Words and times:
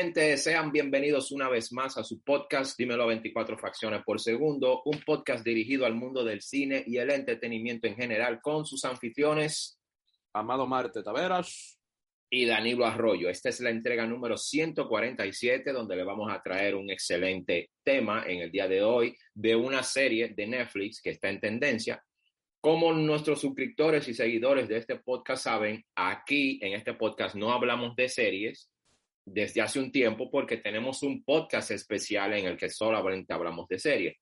Gente, 0.00 0.36
sean 0.36 0.70
bienvenidos 0.70 1.32
una 1.32 1.48
vez 1.48 1.72
más 1.72 1.98
a 1.98 2.04
su 2.04 2.22
podcast 2.22 2.78
Dímelo 2.78 3.08
24 3.08 3.58
fracciones 3.58 4.04
por 4.04 4.20
segundo, 4.20 4.80
un 4.84 5.00
podcast 5.00 5.44
dirigido 5.44 5.86
al 5.86 5.96
mundo 5.96 6.22
del 6.22 6.40
cine 6.40 6.84
y 6.86 6.98
el 6.98 7.10
entretenimiento 7.10 7.88
en 7.88 7.96
general 7.96 8.40
con 8.40 8.64
sus 8.64 8.84
anfitriones 8.84 9.80
Amado 10.32 10.68
Marte 10.68 11.02
Taveras 11.02 11.80
y 12.30 12.46
Danilo 12.46 12.86
Arroyo. 12.86 13.28
Esta 13.28 13.48
es 13.48 13.58
la 13.58 13.70
entrega 13.70 14.06
número 14.06 14.36
147 14.36 15.72
donde 15.72 15.96
le 15.96 16.04
vamos 16.04 16.30
a 16.32 16.40
traer 16.40 16.76
un 16.76 16.90
excelente 16.90 17.70
tema 17.82 18.22
en 18.24 18.42
el 18.42 18.52
día 18.52 18.68
de 18.68 18.80
hoy 18.84 19.16
de 19.34 19.56
una 19.56 19.82
serie 19.82 20.28
de 20.28 20.46
Netflix 20.46 21.02
que 21.02 21.10
está 21.10 21.28
en 21.28 21.40
tendencia. 21.40 22.00
Como 22.60 22.92
nuestros 22.92 23.40
suscriptores 23.40 24.06
y 24.06 24.14
seguidores 24.14 24.68
de 24.68 24.76
este 24.76 24.94
podcast 24.94 25.42
saben, 25.42 25.84
aquí 25.96 26.60
en 26.62 26.74
este 26.74 26.94
podcast 26.94 27.34
no 27.34 27.52
hablamos 27.52 27.96
de 27.96 28.08
series, 28.08 28.70
desde 29.32 29.60
hace 29.60 29.78
un 29.78 29.92
tiempo 29.92 30.30
porque 30.30 30.58
tenemos 30.58 31.02
un 31.02 31.22
podcast 31.22 31.70
especial 31.70 32.34
en 32.34 32.46
el 32.46 32.56
que 32.56 32.70
solamente 32.70 33.32
hablamos 33.32 33.68
de 33.68 33.78
series. 33.78 34.16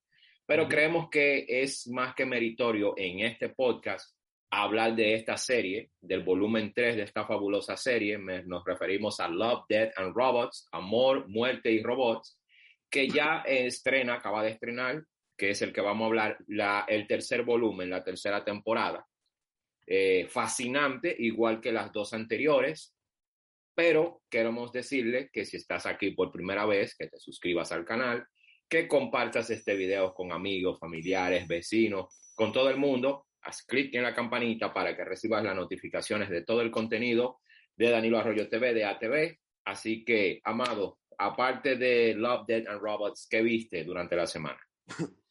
Pero 0.46 0.68
creemos 0.68 1.08
que 1.10 1.44
es 1.48 1.88
más 1.88 2.14
que 2.14 2.24
meritorio 2.24 2.94
en 2.96 3.20
este 3.20 3.48
podcast 3.48 4.16
hablar 4.50 4.94
de 4.94 5.14
esta 5.14 5.36
serie, 5.36 5.90
del 6.00 6.22
volumen 6.22 6.72
3 6.72 6.96
de 6.96 7.02
esta 7.02 7.26
fabulosa 7.26 7.76
serie. 7.76 8.18
nos 8.18 8.64
referimos 8.64 9.20
a 9.20 9.28
Love, 9.28 9.64
Death 9.68 9.92
and 9.96 10.14
Robots, 10.14 10.68
Amor, 10.72 11.28
Muerte 11.28 11.70
y 11.70 11.82
Robots, 11.82 12.40
que 12.90 13.08
ya 13.08 13.42
estrena, 13.46 14.14
acaba 14.14 14.42
de 14.42 14.50
estrenar, 14.50 15.02
que 15.36 15.50
es 15.50 15.62
el 15.62 15.72
que 15.72 15.80
vamos 15.80 16.04
a 16.04 16.06
hablar, 16.06 16.38
la, 16.46 16.84
el 16.88 17.06
tercer 17.06 17.42
volumen, 17.42 17.90
la 17.90 18.04
tercera 18.04 18.44
temporada. 18.44 19.06
Eh, 19.86 20.26
fascinante, 20.28 21.14
igual 21.16 21.60
que 21.60 21.70
las 21.70 21.92
dos 21.92 22.12
anteriores 22.12 22.95
pero 23.76 24.22
queremos 24.30 24.72
decirle 24.72 25.28
que 25.30 25.44
si 25.44 25.58
estás 25.58 25.84
aquí 25.84 26.12
por 26.12 26.32
primera 26.32 26.64
vez, 26.64 26.96
que 26.96 27.08
te 27.08 27.20
suscribas 27.20 27.72
al 27.72 27.84
canal, 27.84 28.26
que 28.66 28.88
compartas 28.88 29.50
este 29.50 29.76
video 29.76 30.14
con 30.14 30.32
amigos, 30.32 30.80
familiares, 30.80 31.46
vecinos, 31.46 32.06
con 32.34 32.52
todo 32.52 32.70
el 32.70 32.78
mundo. 32.78 33.26
Haz 33.42 33.62
clic 33.64 33.94
en 33.94 34.02
la 34.02 34.14
campanita 34.14 34.72
para 34.72 34.96
que 34.96 35.04
recibas 35.04 35.44
las 35.44 35.54
notificaciones 35.54 36.30
de 36.30 36.42
todo 36.42 36.62
el 36.62 36.70
contenido 36.70 37.40
de 37.76 37.90
Danilo 37.90 38.18
Arroyo 38.18 38.48
TV, 38.48 38.72
de 38.72 38.86
ATV. 38.86 39.38
Así 39.66 40.06
que, 40.06 40.40
Amado, 40.42 40.98
aparte 41.18 41.76
de 41.76 42.14
Love, 42.14 42.46
Dead 42.46 42.66
and 42.66 42.80
Robots, 42.80 43.28
¿qué 43.28 43.42
viste 43.42 43.84
durante 43.84 44.16
la 44.16 44.26
semana? 44.26 44.60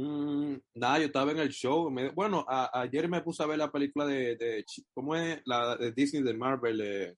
Mm, 0.00 0.54
yo 0.76 0.96
estaba 0.98 1.32
en 1.32 1.40
el 1.40 1.48
show. 1.48 1.92
bueno, 2.14 2.46
ayer 2.72 3.08
me 3.08 3.20
puse 3.20 3.42
a 3.42 3.46
ver 3.46 3.58
la 3.58 3.72
película 3.72 4.06
de, 4.06 4.64
¿cómo 4.94 5.16
es? 5.16 5.42
La 5.44 5.76
de 5.76 5.90
Disney, 5.90 6.22
de 6.22 6.34
Marvel, 6.34 6.80
eh, 6.80 7.16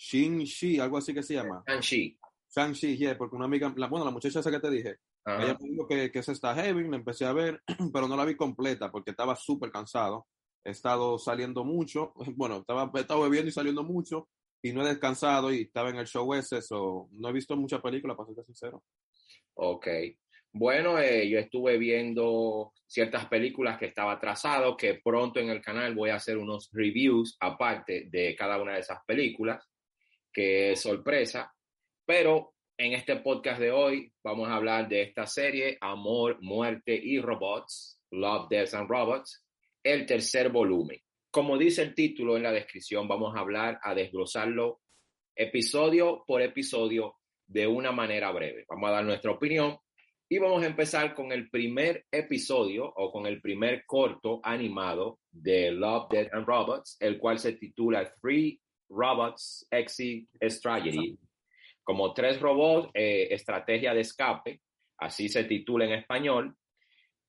Shin-Shi, 0.00 0.80
algo 0.80 0.96
así 0.96 1.12
que 1.12 1.22
se 1.22 1.34
llama. 1.34 1.62
Shang-Chi. 1.66 2.18
Shang-Chi, 2.48 2.96
yeah, 2.96 3.18
porque 3.18 3.36
una 3.36 3.44
amiga, 3.44 3.72
la, 3.76 3.86
bueno, 3.86 4.06
la 4.06 4.10
muchacha 4.10 4.40
esa 4.40 4.50
que 4.50 4.58
te 4.58 4.70
dije, 4.70 4.96
ella 5.26 5.56
me 5.60 5.68
dijo 5.68 5.86
que, 5.86 6.10
que 6.10 6.22
se 6.22 6.32
está 6.32 6.54
heavy, 6.54 6.88
la 6.88 6.96
empecé 6.96 7.26
a 7.26 7.34
ver, 7.34 7.62
pero 7.92 8.08
no 8.08 8.16
la 8.16 8.24
vi 8.24 8.34
completa 8.34 8.90
porque 8.90 9.10
estaba 9.10 9.36
súper 9.36 9.70
cansado. 9.70 10.26
He 10.64 10.70
estado 10.70 11.18
saliendo 11.18 11.64
mucho, 11.64 12.14
bueno, 12.34 12.58
estaba, 12.58 12.90
he 12.94 13.00
estado 13.00 13.20
bebiendo 13.20 13.50
y 13.50 13.52
saliendo 13.52 13.84
mucho 13.84 14.28
y 14.62 14.72
no 14.72 14.82
he 14.82 14.88
descansado 14.88 15.52
y 15.52 15.62
estaba 15.62 15.90
en 15.90 15.96
el 15.96 16.06
show 16.06 16.32
ese, 16.34 16.58
eso 16.58 17.08
no 17.12 17.28
he 17.28 17.32
visto 17.32 17.54
mucha 17.56 17.82
película, 17.82 18.16
para 18.16 18.32
ser 18.34 18.44
sincero. 18.46 18.82
Ok. 19.54 19.86
Bueno, 20.52 20.98
eh, 20.98 21.28
yo 21.28 21.38
estuve 21.38 21.76
viendo 21.76 22.72
ciertas 22.86 23.26
películas 23.26 23.78
que 23.78 23.86
estaba 23.86 24.12
atrasado, 24.12 24.76
que 24.76 24.94
pronto 24.94 25.40
en 25.40 25.50
el 25.50 25.60
canal 25.60 25.94
voy 25.94 26.10
a 26.10 26.16
hacer 26.16 26.38
unos 26.38 26.70
reviews 26.72 27.36
aparte 27.38 28.08
de 28.10 28.34
cada 28.34 28.60
una 28.60 28.74
de 28.74 28.80
esas 28.80 28.98
películas 29.06 29.69
que 30.32 30.72
es 30.72 30.80
sorpresa, 30.80 31.52
pero 32.06 32.54
en 32.78 32.94
este 32.94 33.16
podcast 33.16 33.60
de 33.60 33.70
hoy 33.70 34.12
vamos 34.24 34.48
a 34.48 34.54
hablar 34.54 34.88
de 34.88 35.02
esta 35.02 35.26
serie, 35.26 35.76
Amor, 35.80 36.38
Muerte 36.40 36.94
y 36.94 37.20
Robots, 37.20 38.00
Love, 38.10 38.48
Death 38.48 38.74
and 38.74 38.88
Robots, 38.88 39.44
el 39.82 40.06
tercer 40.06 40.50
volumen. 40.50 40.98
Como 41.30 41.58
dice 41.58 41.82
el 41.82 41.94
título 41.94 42.36
en 42.36 42.42
la 42.42 42.52
descripción, 42.52 43.06
vamos 43.06 43.36
a 43.36 43.40
hablar, 43.40 43.78
a 43.82 43.94
desglosarlo 43.94 44.80
episodio 45.36 46.24
por 46.26 46.42
episodio 46.42 47.16
de 47.46 47.66
una 47.66 47.92
manera 47.92 48.30
breve. 48.32 48.64
Vamos 48.68 48.88
a 48.88 48.92
dar 48.92 49.04
nuestra 49.04 49.30
opinión 49.30 49.78
y 50.28 50.38
vamos 50.38 50.62
a 50.62 50.66
empezar 50.66 51.14
con 51.14 51.32
el 51.32 51.50
primer 51.50 52.06
episodio 52.10 52.84
o 52.84 53.10
con 53.10 53.26
el 53.26 53.40
primer 53.40 53.84
corto 53.84 54.40
animado 54.42 55.18
de 55.30 55.70
Love, 55.72 56.08
Death 56.10 56.32
and 56.32 56.46
Robots, 56.46 56.96
el 57.00 57.18
cual 57.18 57.38
se 57.38 57.54
titula 57.54 58.06
Free 58.20 58.60
Robots 58.90 59.66
Exit 59.70 60.28
Strategy, 60.42 61.18
como 61.82 62.12
tres 62.12 62.40
robots, 62.40 62.90
eh, 62.94 63.28
estrategia 63.30 63.94
de 63.94 64.00
escape, 64.00 64.60
así 64.98 65.28
se 65.28 65.44
titula 65.44 65.86
en 65.86 65.92
español. 65.92 66.56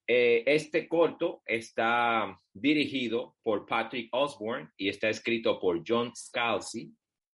Eh, 0.07 0.43
este 0.45 0.87
corto 0.89 1.41
está 1.45 2.37
dirigido 2.53 3.37
por 3.43 3.65
Patrick 3.65 4.09
Osborne 4.11 4.69
y 4.75 4.89
está 4.89 5.09
escrito 5.09 5.59
por 5.59 5.81
John 5.87 6.11
Scalzi. 6.15 6.91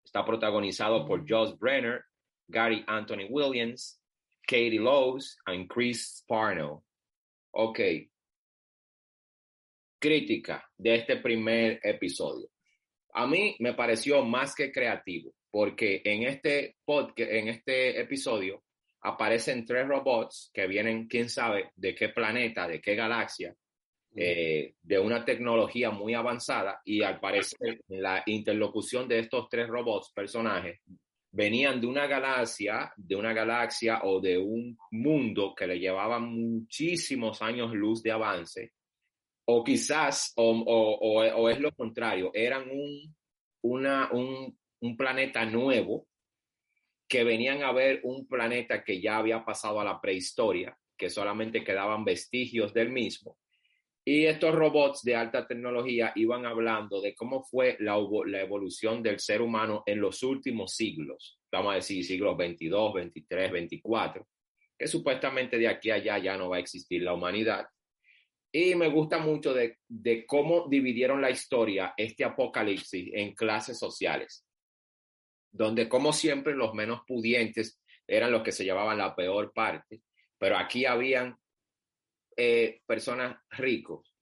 Está 0.04 0.24
protagonizado 0.24 1.06
por 1.06 1.28
Josh 1.28 1.56
Brenner, 1.58 2.04
Gary 2.48 2.84
Anthony 2.86 3.26
Williams, 3.28 4.00
Katie 4.46 4.80
Lowe's 4.80 5.36
y 5.46 5.66
Chris 5.68 6.24
Parnell. 6.26 6.78
Ok. 7.52 7.80
Crítica 10.00 10.64
de 10.76 10.94
este 10.96 11.16
primer 11.18 11.78
episodio. 11.82 12.51
A 13.12 13.26
mí 13.26 13.56
me 13.58 13.74
pareció 13.74 14.24
más 14.24 14.54
que 14.54 14.72
creativo, 14.72 15.34
porque 15.50 16.00
en 16.04 16.22
este 16.22 16.76
podcast, 16.84 17.30
en 17.30 17.48
este 17.48 18.00
episodio, 18.00 18.62
aparecen 19.02 19.66
tres 19.66 19.86
robots 19.86 20.50
que 20.52 20.66
vienen, 20.66 21.06
quién 21.08 21.28
sabe, 21.28 21.70
de 21.76 21.94
qué 21.94 22.08
planeta, 22.08 22.66
de 22.66 22.80
qué 22.80 22.94
galaxia, 22.94 23.54
eh, 24.14 24.74
de 24.82 24.98
una 24.98 25.24
tecnología 25.24 25.90
muy 25.90 26.14
avanzada, 26.14 26.80
y 26.84 27.02
al 27.02 27.20
parecer 27.20 27.80
la 27.88 28.22
interlocución 28.26 29.06
de 29.08 29.18
estos 29.18 29.46
tres 29.50 29.68
robots, 29.68 30.10
personajes, 30.14 30.80
venían 31.32 31.80
de 31.80 31.86
una 31.86 32.06
galaxia, 32.06 32.92
de 32.96 33.16
una 33.16 33.32
galaxia 33.32 34.00
o 34.04 34.20
de 34.20 34.38
un 34.38 34.78
mundo 34.90 35.54
que 35.54 35.66
le 35.66 35.78
llevaba 35.78 36.18
muchísimos 36.18 37.42
años 37.42 37.74
luz 37.74 38.02
de 38.02 38.12
avance 38.12 38.72
o 39.54 39.62
quizás, 39.64 40.32
o, 40.36 41.50
es 41.50 41.60
lo 41.60 41.72
contrario, 41.72 42.30
eran 42.32 42.70
un, 42.70 43.14
una, 43.62 44.10
un, 44.12 44.58
un, 44.80 44.96
planeta 44.96 45.44
nuevo 45.44 46.08
que 47.06 47.22
venían 47.22 47.62
a 47.62 47.72
ver 47.72 48.00
un 48.04 48.26
planeta 48.26 48.82
que 48.82 49.00
ya 49.00 49.18
había 49.18 49.44
pasado 49.44 49.80
a 49.80 49.84
la 49.84 50.00
prehistoria, 50.00 50.76
que 50.96 51.10
solamente 51.10 51.62
quedaban 51.62 52.04
vestigios 52.04 52.72
del 52.72 52.90
mismo. 52.90 53.36
Y 54.04 54.24
estos 54.24 54.54
robots 54.54 55.02
de 55.02 55.14
alta 55.14 55.46
tecnología 55.46 56.12
iban 56.16 56.46
hablando 56.46 57.00
de 57.02 57.14
cómo 57.14 57.44
fue 57.44 57.76
la, 57.78 57.96
la 58.26 58.40
evolución 58.40 59.02
del 59.02 59.20
ser 59.20 59.42
humano 59.42 59.82
en 59.86 60.00
los 60.00 60.22
últimos 60.22 60.74
siglos, 60.74 61.38
vamos 61.52 61.72
a 61.72 61.76
decir 61.76 62.04
siglos 62.04 62.36
22, 62.38 62.94
23, 62.94 63.52
24, 63.52 64.26
que 64.78 64.86
supuestamente 64.88 65.58
de 65.58 65.68
aquí 65.68 65.90
a 65.90 65.96
allá 65.96 66.18
ya 66.18 66.36
no 66.38 66.48
va 66.48 66.56
a 66.56 66.60
existir 66.60 67.02
la 67.02 67.12
humanidad 67.12 67.66
y 68.52 68.74
me 68.74 68.88
gusta 68.88 69.18
mucho 69.18 69.54
de, 69.54 69.78
cómo 70.26 70.68
dividieron 70.68 71.22
la 71.22 71.30
historia, 71.30 71.94
este 71.96 72.22
apocalipsis, 72.22 73.10
en 73.14 73.34
clases 73.34 73.78
sociales, 73.78 74.46
donde 75.50 75.88
como 75.88 76.12
siempre 76.12 76.54
los 76.54 76.74
menos 76.74 77.00
pudientes 77.06 77.80
eran 78.06 78.30
los 78.30 78.42
que 78.42 78.52
se 78.52 78.64
llevaban 78.64 78.98
la 78.98 79.16
peor 79.16 79.52
parte, 79.54 80.02
pero 80.38 80.58
aquí 80.58 80.84
habían 80.84 81.34
eh, 82.36 82.82
personas 82.86 83.38
ricos, 83.50 84.14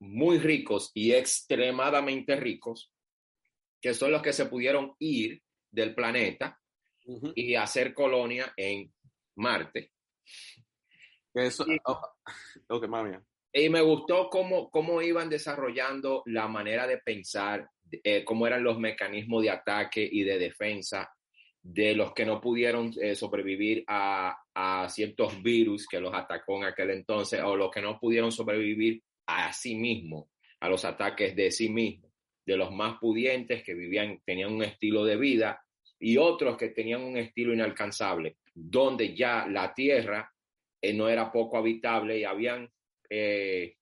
muy 0.00 0.38
ricos 0.38 0.90
y 0.92 1.12
extremadamente 1.12 2.34
ricos, 2.34 2.92
que 3.80 3.94
son 3.94 4.10
los 4.10 4.22
que 4.22 4.32
se 4.32 4.46
pudieron 4.46 4.96
ir 4.98 5.40
del 5.70 5.94
planeta 5.94 6.58
y 7.34 7.54
hacer 7.54 7.94
colonia 7.94 8.52
en 8.56 8.92
Marte. 9.36 9.92
Eso, 11.32 11.64
oh, 11.84 12.00
ok, 12.68 12.88
mami. 12.88 13.16
Y 13.52 13.68
me 13.68 13.80
gustó 13.80 14.28
cómo, 14.30 14.70
cómo 14.70 15.02
iban 15.02 15.28
desarrollando 15.28 16.22
la 16.26 16.46
manera 16.46 16.86
de 16.86 16.98
pensar, 16.98 17.68
eh, 17.90 18.24
cómo 18.24 18.46
eran 18.46 18.62
los 18.62 18.78
mecanismos 18.78 19.42
de 19.42 19.50
ataque 19.50 20.08
y 20.10 20.22
de 20.22 20.38
defensa 20.38 21.10
de 21.62 21.94
los 21.94 22.12
que 22.12 22.24
no 22.24 22.40
pudieron 22.40 22.92
eh, 23.00 23.14
sobrevivir 23.14 23.84
a, 23.86 24.34
a, 24.54 24.88
ciertos 24.88 25.42
virus 25.42 25.86
que 25.86 26.00
los 26.00 26.14
atacó 26.14 26.58
en 26.58 26.64
aquel 26.64 26.90
entonces, 26.90 27.40
o 27.42 27.56
los 27.56 27.70
que 27.70 27.82
no 27.82 27.98
pudieron 27.98 28.32
sobrevivir 28.32 29.02
a 29.26 29.52
sí 29.52 29.74
mismos, 29.74 30.28
a 30.60 30.68
los 30.68 30.84
ataques 30.84 31.34
de 31.36 31.50
sí 31.50 31.68
mismos, 31.68 32.12
de 32.46 32.56
los 32.56 32.72
más 32.72 32.98
pudientes 32.98 33.62
que 33.62 33.74
vivían, 33.74 34.20
tenían 34.24 34.52
un 34.52 34.62
estilo 34.62 35.04
de 35.04 35.16
vida, 35.16 35.60
y 35.98 36.16
otros 36.16 36.56
que 36.56 36.68
tenían 36.68 37.02
un 37.02 37.16
estilo 37.18 37.52
inalcanzable, 37.52 38.38
donde 38.54 39.14
ya 39.14 39.46
la 39.46 39.74
tierra 39.74 40.32
eh, 40.80 40.94
no 40.94 41.08
era 41.08 41.30
poco 41.30 41.58
habitable 41.58 42.18
y 42.18 42.24
habían 42.24 42.70
eh, 43.10 43.76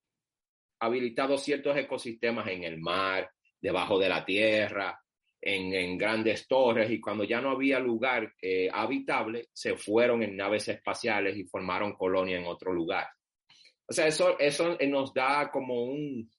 habilitado 0.80 1.36
ciertos 1.36 1.76
ecosistemas 1.76 2.48
en 2.48 2.64
el 2.64 2.78
mar, 2.78 3.30
debajo 3.60 3.98
de 3.98 4.08
la 4.08 4.24
tierra, 4.24 4.98
en, 5.40 5.98
grandes 5.98 6.46
torres 6.48 6.90
y 6.90 7.00
cuando 7.00 7.24
ya 7.24 7.40
no 7.40 7.50
había 7.50 7.78
lugar 7.78 8.32
eh, 8.40 8.68
habitable, 8.72 9.48
se 9.52 9.76
fueron 9.76 10.22
en 10.22 10.36
naves 10.36 10.68
espaciales 10.68 11.36
y 11.36 11.44
formaron 11.44 11.94
colonia 11.94 12.38
en 12.38 12.46
otro 12.46 12.72
lugar. 12.72 13.06
O 13.86 13.92
sea, 13.92 14.06
eso, 14.06 14.38
eso 14.38 14.76
nos 14.88 15.14
da 15.14 15.50
como 15.50 15.84
un, 15.84 16.30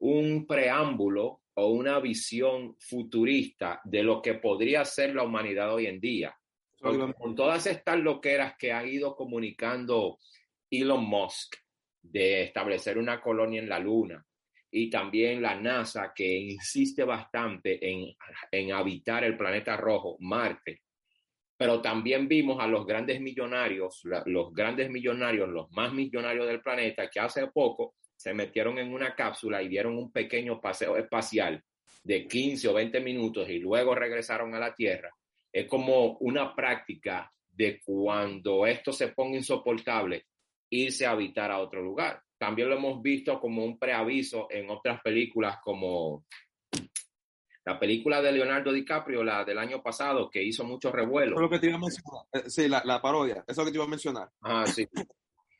un 0.00 0.46
preámbulo 0.46 1.42
o 1.54 1.68
una 1.68 2.00
visión 2.00 2.76
futurista 2.78 3.80
de 3.84 4.02
lo 4.02 4.20
que 4.20 4.34
podría 4.34 4.84
ser 4.84 5.14
la 5.14 5.22
humanidad 5.22 5.74
hoy 5.74 5.86
en 5.86 6.00
día. 6.00 6.36
con 6.80 7.34
todas 7.34 7.66
estas 7.66 7.98
loqueras 7.98 8.56
que 8.58 8.72
ha 8.72 8.84
ido 8.84 9.16
comunicando 9.16 10.18
Elon 10.70 11.04
Musk 11.04 11.63
de 12.04 12.42
establecer 12.42 12.98
una 12.98 13.20
colonia 13.20 13.60
en 13.60 13.68
la 13.68 13.78
Luna, 13.78 14.24
y 14.70 14.90
también 14.90 15.40
la 15.40 15.54
NASA, 15.54 16.12
que 16.14 16.26
insiste 16.36 17.04
bastante 17.04 17.78
en, 17.80 18.12
en 18.50 18.72
habitar 18.72 19.22
el 19.22 19.36
planeta 19.36 19.76
rojo, 19.76 20.16
Marte. 20.18 20.82
Pero 21.56 21.80
también 21.80 22.26
vimos 22.26 22.60
a 22.60 22.66
los 22.66 22.84
grandes 22.84 23.20
millonarios, 23.20 24.02
los 24.26 24.52
grandes 24.52 24.90
millonarios, 24.90 25.48
los 25.48 25.70
más 25.70 25.92
millonarios 25.92 26.48
del 26.48 26.60
planeta, 26.60 27.08
que 27.08 27.20
hace 27.20 27.46
poco 27.46 27.94
se 28.16 28.34
metieron 28.34 28.78
en 28.78 28.92
una 28.92 29.14
cápsula 29.14 29.62
y 29.62 29.68
dieron 29.68 29.96
un 29.96 30.10
pequeño 30.10 30.60
paseo 30.60 30.96
espacial 30.96 31.62
de 32.02 32.26
15 32.26 32.68
o 32.68 32.74
20 32.74 33.00
minutos 33.00 33.48
y 33.48 33.60
luego 33.60 33.94
regresaron 33.94 34.54
a 34.54 34.58
la 34.58 34.74
Tierra. 34.74 35.10
Es 35.52 35.68
como 35.68 36.16
una 36.18 36.52
práctica 36.52 37.30
de 37.52 37.80
cuando 37.84 38.66
esto 38.66 38.92
se 38.92 39.08
ponga 39.08 39.36
insoportable, 39.36 40.26
irse 40.70 41.06
a 41.06 41.10
habitar 41.10 41.50
a 41.50 41.58
otro 41.58 41.82
lugar. 41.82 42.22
También 42.38 42.68
lo 42.68 42.76
hemos 42.76 43.02
visto 43.02 43.40
como 43.40 43.64
un 43.64 43.78
preaviso 43.78 44.48
en 44.50 44.68
otras 44.70 45.00
películas 45.02 45.58
como 45.62 46.24
la 47.64 47.78
película 47.78 48.20
de 48.20 48.32
Leonardo 48.32 48.72
DiCaprio, 48.72 49.24
la 49.24 49.44
del 49.44 49.58
año 49.58 49.82
pasado, 49.82 50.28
que 50.28 50.42
hizo 50.42 50.64
mucho 50.64 50.92
revuelo. 50.92 51.40
Lo 51.40 51.48
que 51.48 51.58
te 51.58 51.68
iba 51.68 51.76
a 51.76 51.80
mencionar. 51.80 52.26
Eh, 52.32 52.50
sí, 52.50 52.68
la, 52.68 53.00
parodia, 53.00 53.44
eso 53.46 53.46
es 53.48 53.56
lo 53.58 53.64
que 53.64 53.70
te 53.70 53.78
iba 53.78 53.84
a 53.84 53.88
mencionar. 53.88 54.30
Ah, 54.42 54.66
sí. 54.66 54.86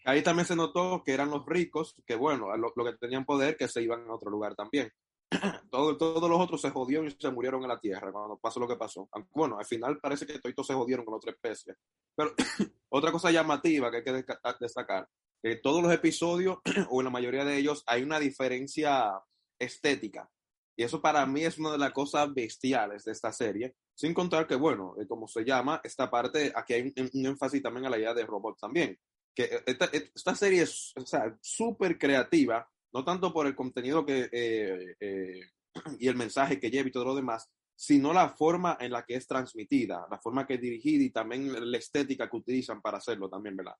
Ahí 0.04 0.22
también 0.22 0.44
se 0.44 0.54
notó 0.54 1.02
que 1.02 1.14
eran 1.14 1.30
los 1.30 1.46
ricos, 1.46 1.94
que 2.06 2.14
bueno, 2.14 2.54
lo, 2.58 2.72
que 2.84 2.92
tenían 2.98 3.24
poder, 3.24 3.56
que 3.56 3.68
se 3.68 3.82
iban 3.82 4.06
a 4.06 4.14
otro 4.14 4.30
lugar 4.30 4.54
también. 4.54 4.92
Todo, 5.70 5.96
todos 5.96 6.30
los 6.30 6.40
otros 6.40 6.60
se 6.60 6.70
jodieron 6.70 7.08
y 7.08 7.10
se 7.10 7.30
murieron 7.30 7.62
en 7.62 7.68
la 7.68 7.80
tierra 7.80 8.12
cuando 8.12 8.36
pasó 8.38 8.60
lo 8.60 8.68
que 8.68 8.76
pasó. 8.76 9.08
Bueno, 9.32 9.58
al 9.58 9.64
final 9.64 9.98
parece 9.98 10.26
que 10.26 10.38
todos 10.38 10.66
se 10.66 10.74
jodieron 10.74 11.04
con 11.04 11.14
otra 11.14 11.32
especie. 11.32 11.74
Pero 12.14 12.34
otra 12.90 13.10
cosa 13.10 13.30
llamativa 13.30 13.90
que 13.90 13.96
hay 13.96 14.04
que 14.04 14.24
destacar 14.60 15.08
en 15.44 15.60
todos 15.60 15.82
los 15.82 15.92
episodios, 15.92 16.58
o 16.90 17.00
en 17.00 17.04
la 17.04 17.10
mayoría 17.10 17.44
de 17.44 17.58
ellos, 17.58 17.84
hay 17.86 18.02
una 18.02 18.18
diferencia 18.18 19.12
estética. 19.58 20.30
Y 20.76 20.82
eso 20.82 21.00
para 21.00 21.24
mí 21.26 21.44
es 21.44 21.58
una 21.58 21.72
de 21.72 21.78
las 21.78 21.92
cosas 21.92 22.32
bestiales 22.32 23.04
de 23.04 23.12
esta 23.12 23.30
serie. 23.30 23.76
Sin 23.94 24.14
contar 24.14 24.46
que, 24.46 24.56
bueno, 24.56 24.94
eh, 24.98 25.06
como 25.06 25.28
se 25.28 25.44
llama, 25.44 25.80
esta 25.84 26.10
parte, 26.10 26.50
aquí 26.54 26.72
hay 26.72 26.92
un, 26.96 27.26
énfasis 27.26 27.62
también 27.62 27.86
a 27.86 27.90
la 27.90 27.98
idea 27.98 28.14
de 28.14 28.24
robot 28.24 28.58
también. 28.58 28.98
Que 29.34 29.44
eh, 29.44 29.62
esta, 29.66 29.84
esta 29.92 30.34
serie 30.34 30.62
es 30.62 30.94
súper 31.42 31.98
creativa, 31.98 32.66
no 32.94 33.04
tanto 33.04 33.32
por 33.32 33.46
el 33.46 33.56
contenido 33.56 34.06
que, 34.06 34.28
eh, 34.30 35.40
y 35.98 36.08
el 36.08 36.16
mensaje 36.16 36.60
que 36.60 36.70
lleva 36.70 36.88
y 36.88 36.92
todo 36.92 37.06
lo 37.06 37.14
demás, 37.16 37.50
sino 37.74 38.12
la 38.12 38.28
forma 38.28 38.78
en 38.80 38.92
la 38.92 39.04
que 39.04 39.16
es 39.16 39.26
transmitida, 39.26 40.06
la 40.08 40.18
forma 40.18 40.46
que 40.46 40.54
es 40.54 40.60
dirigida 40.60 41.02
y 41.02 41.10
también 41.10 41.70
la 41.70 41.76
estética 41.76 42.30
que 42.30 42.36
utilizan 42.36 42.80
para 42.80 42.98
hacerlo 42.98 43.28
también, 43.28 43.56
¿verdad? 43.56 43.76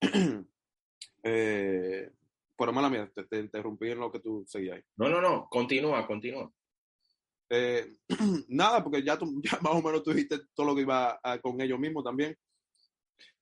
Eh, 1.24 2.12
pero 2.56 2.72
mala 2.72 2.88
mía, 2.88 3.10
te, 3.28 3.40
interrumpí 3.40 3.90
en 3.90 3.98
lo 3.98 4.10
que 4.10 4.20
tú 4.20 4.44
seguías 4.46 4.76
ahí. 4.76 4.82
No, 4.96 5.08
no, 5.08 5.20
no, 5.20 5.48
continúa, 5.50 6.06
continúa. 6.06 6.50
Eh, 7.50 7.96
nada, 8.48 8.82
porque 8.84 9.02
ya, 9.02 9.18
tú, 9.18 9.26
ya 9.42 9.58
más 9.60 9.74
o 9.74 9.82
menos 9.82 10.04
tú 10.04 10.12
dijiste 10.12 10.38
todo 10.54 10.68
lo 10.68 10.74
que 10.76 10.82
iba 10.82 11.20
con 11.42 11.60
ellos 11.60 11.78
mismos 11.78 12.04
también. 12.04 12.38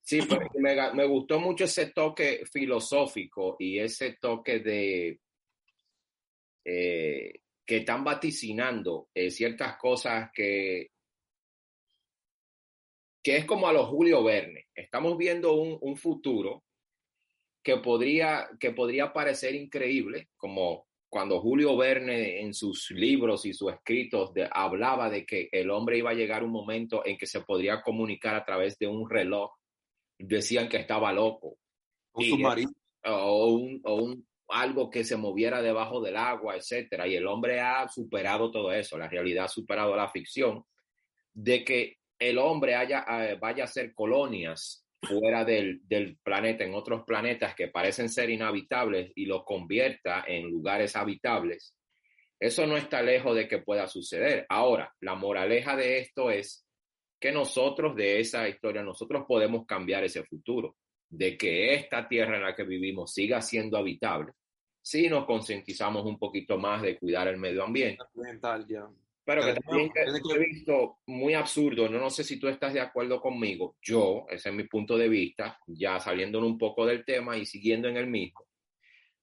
Sí, 0.06 0.20
pero 0.28 0.48
me, 0.54 0.76
me, 0.92 1.04
gustó 1.04 1.40
mucho 1.40 1.64
ese 1.64 1.86
toque 1.86 2.44
filosófico 2.48 3.56
y 3.58 3.80
ese 3.80 4.18
toque 4.20 4.60
de 4.60 5.18
eh, 6.64 7.40
que 7.66 7.78
están 7.78 8.04
vaticinando 8.04 9.08
eh, 9.12 9.32
ciertas 9.32 9.76
cosas 9.76 10.30
que, 10.32 10.92
que 13.20 13.36
es 13.38 13.44
como 13.46 13.66
a 13.66 13.72
los 13.72 13.88
Julio 13.88 14.22
Verne. 14.22 14.68
Estamos 14.76 15.18
viendo 15.18 15.54
un, 15.54 15.76
un 15.80 15.96
futuro 15.96 16.62
que 17.64 17.78
podría, 17.78 18.48
que 18.60 18.70
podría 18.70 19.12
parecer 19.12 19.56
increíble, 19.56 20.28
como 20.36 20.86
cuando 21.08 21.40
Julio 21.40 21.76
Verne 21.76 22.42
en 22.42 22.54
sus 22.54 22.92
libros 22.92 23.44
y 23.44 23.52
sus 23.52 23.72
escritos 23.72 24.30
hablaba 24.52 25.10
de 25.10 25.26
que 25.26 25.48
el 25.50 25.68
hombre 25.70 25.98
iba 25.98 26.10
a 26.10 26.14
llegar 26.14 26.44
un 26.44 26.52
momento 26.52 27.04
en 27.04 27.18
que 27.18 27.26
se 27.26 27.40
podría 27.40 27.82
comunicar 27.82 28.36
a 28.36 28.44
través 28.44 28.78
de 28.78 28.86
un 28.86 29.10
reloj, 29.10 29.50
decían 30.18 30.68
que 30.68 30.78
estaba 30.78 31.12
loco. 31.12 31.58
Un 32.14 32.24
submarino. 32.24 32.72
O, 33.04 33.46
un, 33.50 33.80
o 33.84 33.94
un, 33.94 34.26
algo 34.48 34.90
que 34.90 35.04
se 35.04 35.16
moviera 35.16 35.62
debajo 35.62 36.00
del 36.00 36.16
agua, 36.16 36.56
etcétera. 36.56 37.06
Y 37.06 37.16
el 37.16 37.26
hombre 37.26 37.60
ha 37.60 37.88
superado 37.88 38.50
todo 38.50 38.72
eso. 38.72 38.98
La 38.98 39.08
realidad 39.08 39.44
ha 39.44 39.48
superado 39.48 39.94
la 39.96 40.08
ficción 40.08 40.64
de 41.32 41.64
que 41.64 41.98
el 42.18 42.38
hombre 42.38 42.74
haya, 42.74 43.04
eh, 43.08 43.36
vaya 43.40 43.64
a 43.64 43.66
hacer 43.66 43.94
colonias 43.94 44.84
fuera 45.02 45.44
del, 45.44 45.80
del, 45.86 46.16
planeta, 46.22 46.64
en 46.64 46.74
otros 46.74 47.04
planetas 47.04 47.54
que 47.54 47.68
parecen 47.68 48.08
ser 48.08 48.30
inhabitables 48.30 49.12
y 49.14 49.26
los 49.26 49.44
convierta 49.44 50.24
en 50.26 50.50
lugares 50.50 50.96
habitables, 50.96 51.76
eso 52.38 52.66
no 52.66 52.76
está 52.76 53.02
lejos 53.02 53.34
de 53.34 53.48
que 53.48 53.58
pueda 53.58 53.86
suceder. 53.86 54.46
Ahora, 54.48 54.94
la 55.00 55.14
moraleja 55.14 55.76
de 55.76 55.98
esto 55.98 56.30
es 56.30 56.65
que 57.18 57.32
nosotros 57.32 57.96
de 57.96 58.20
esa 58.20 58.48
historia, 58.48 58.82
nosotros 58.82 59.24
podemos 59.26 59.66
cambiar 59.66 60.04
ese 60.04 60.24
futuro, 60.24 60.76
de 61.08 61.36
que 61.36 61.74
esta 61.74 62.08
tierra 62.08 62.36
en 62.36 62.42
la 62.42 62.54
que 62.54 62.64
vivimos 62.64 63.12
siga 63.12 63.40
siendo 63.40 63.76
habitable, 63.76 64.32
si 64.82 65.08
nos 65.08 65.24
concientizamos 65.24 66.04
un 66.04 66.18
poquito 66.18 66.58
más 66.58 66.82
de 66.82 66.98
cuidar 66.98 67.28
el 67.28 67.38
medio 67.38 67.64
ambiente. 67.64 68.04
ya. 68.68 68.88
Pero 69.24 69.42
que 69.42 69.54
también 69.54 69.90
he 69.96 70.38
visto 70.38 70.98
muy 71.06 71.34
absurdo, 71.34 71.88
no, 71.88 71.98
no 71.98 72.10
sé 72.10 72.22
si 72.22 72.38
tú 72.38 72.46
estás 72.46 72.72
de 72.72 72.80
acuerdo 72.80 73.20
conmigo, 73.20 73.74
yo, 73.82 74.24
ese 74.30 74.50
es 74.50 74.54
mi 74.54 74.64
punto 74.68 74.96
de 74.96 75.08
vista, 75.08 75.58
ya 75.66 75.98
saliendo 75.98 76.38
un 76.38 76.56
poco 76.56 76.86
del 76.86 77.04
tema 77.04 77.36
y 77.36 77.44
siguiendo 77.44 77.88
en 77.88 77.96
el 77.96 78.06
mismo, 78.06 78.46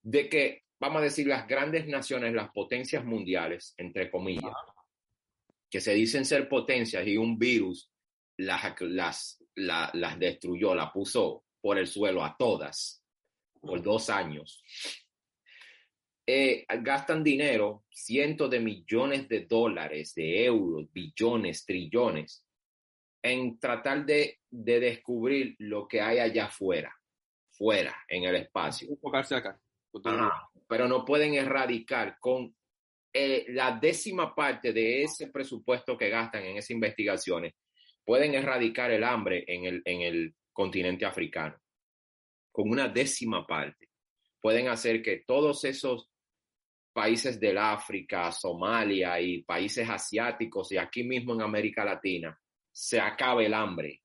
de 0.02 0.28
que, 0.28 0.64
vamos 0.78 1.00
a 1.00 1.06
decir, 1.06 1.28
las 1.28 1.48
grandes 1.48 1.88
naciones, 1.88 2.34
las 2.34 2.52
potencias 2.52 3.06
mundiales, 3.06 3.74
entre 3.78 4.12
comillas, 4.12 4.52
que 5.74 5.82
se 5.82 5.96
dicen 5.96 6.24
ser 6.24 6.48
potencias 6.48 7.08
y 7.08 7.18
un 7.18 7.40
virus 7.40 7.90
las, 8.38 8.76
las, 8.82 9.40
las 9.56 10.20
destruyó, 10.20 10.76
la 10.76 10.94
puso 10.94 11.46
por 11.60 11.80
el 11.80 11.88
suelo 11.88 12.24
a 12.24 12.38
todas 12.38 13.04
por 13.60 13.82
dos 13.82 14.12
años 14.12 14.64
eh, 16.28 16.64
gastan 16.82 17.24
dinero, 17.24 17.86
cientos 17.90 18.52
de 18.52 18.60
millones 18.60 19.28
de 19.28 19.46
dólares, 19.46 20.14
de 20.14 20.46
euros, 20.46 20.86
billones, 20.94 21.66
trillones, 21.66 22.46
en 23.24 23.60
tratar 23.60 24.06
de, 24.06 24.42
descubrir 24.52 25.56
lo 25.58 25.88
que 25.88 26.02
hay 26.02 26.20
allá 26.20 26.46
afuera, 26.46 26.96
fuera, 27.50 27.98
en 28.08 28.26
el 28.26 28.36
espacio. 28.36 28.90
acá. 29.38 29.60
pero 30.68 30.88
no 30.88 31.04
pueden 31.04 31.34
erradicar 31.34 32.20
con 32.20 32.56
eh, 33.14 33.46
la 33.50 33.78
décima 33.80 34.34
parte 34.34 34.74
de 34.74 35.04
ese 35.04 35.28
presupuesto 35.28 35.98
que 35.98 36.10
gastan 36.10 36.44
en 36.44 36.58
esas 36.58 36.72
investigaciones, 36.72 37.54
pueden 38.04 38.34
erradicar 38.34 38.92
el 38.92 39.04
hambre 39.04 39.44
en 39.48 39.66
el, 39.66 39.82
en 39.86 40.02
el 40.02 40.36
continente 40.52 41.06
africano. 41.06 41.56
Con 42.52 42.70
una 42.70 42.88
décima 42.88 43.46
parte. 43.46 43.90
Pueden 44.42 44.68
hacer 44.68 45.02
que 45.02 45.24
todos 45.26 45.64
esos 45.64 46.10
países 46.92 47.40
del 47.40 47.58
África, 47.58 48.32
Somalia 48.32 49.20
y 49.20 49.44
países 49.44 49.90
asiáticos 49.90 50.72
y 50.72 50.78
aquí 50.78 51.04
mismo 51.04 51.34
en 51.34 51.42
América 51.42 51.84
Latina, 51.84 52.38
se 52.72 53.00
acabe 53.00 53.46
el 53.48 53.54
hambre 53.54 54.02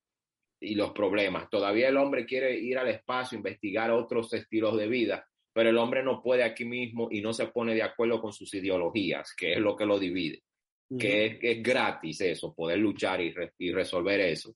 y 0.60 0.74
los 0.74 0.92
problemas. 0.92 1.48
Todavía 1.50 1.88
el 1.88 1.96
hombre 1.96 2.24
quiere 2.24 2.58
ir 2.58 2.78
al 2.78 2.88
espacio, 2.88 3.36
investigar 3.36 3.90
otros 3.90 4.32
estilos 4.32 4.76
de 4.76 4.88
vida, 4.88 5.27
pero 5.58 5.70
el 5.70 5.78
hombre 5.78 6.04
no 6.04 6.22
puede 6.22 6.44
aquí 6.44 6.64
mismo 6.64 7.08
y 7.10 7.20
no 7.20 7.32
se 7.32 7.48
pone 7.48 7.74
de 7.74 7.82
acuerdo 7.82 8.20
con 8.20 8.32
sus 8.32 8.54
ideologías, 8.54 9.34
que 9.34 9.54
es 9.54 9.58
lo 9.58 9.74
que 9.74 9.86
lo 9.86 9.98
divide, 9.98 10.44
que, 10.96 11.36
es, 11.42 11.60
gratis 11.64 12.20
eso, 12.20 12.54
poder 12.54 12.78
luchar 12.78 13.20
y, 13.20 13.72
resolver 13.72 14.20
eso. 14.20 14.54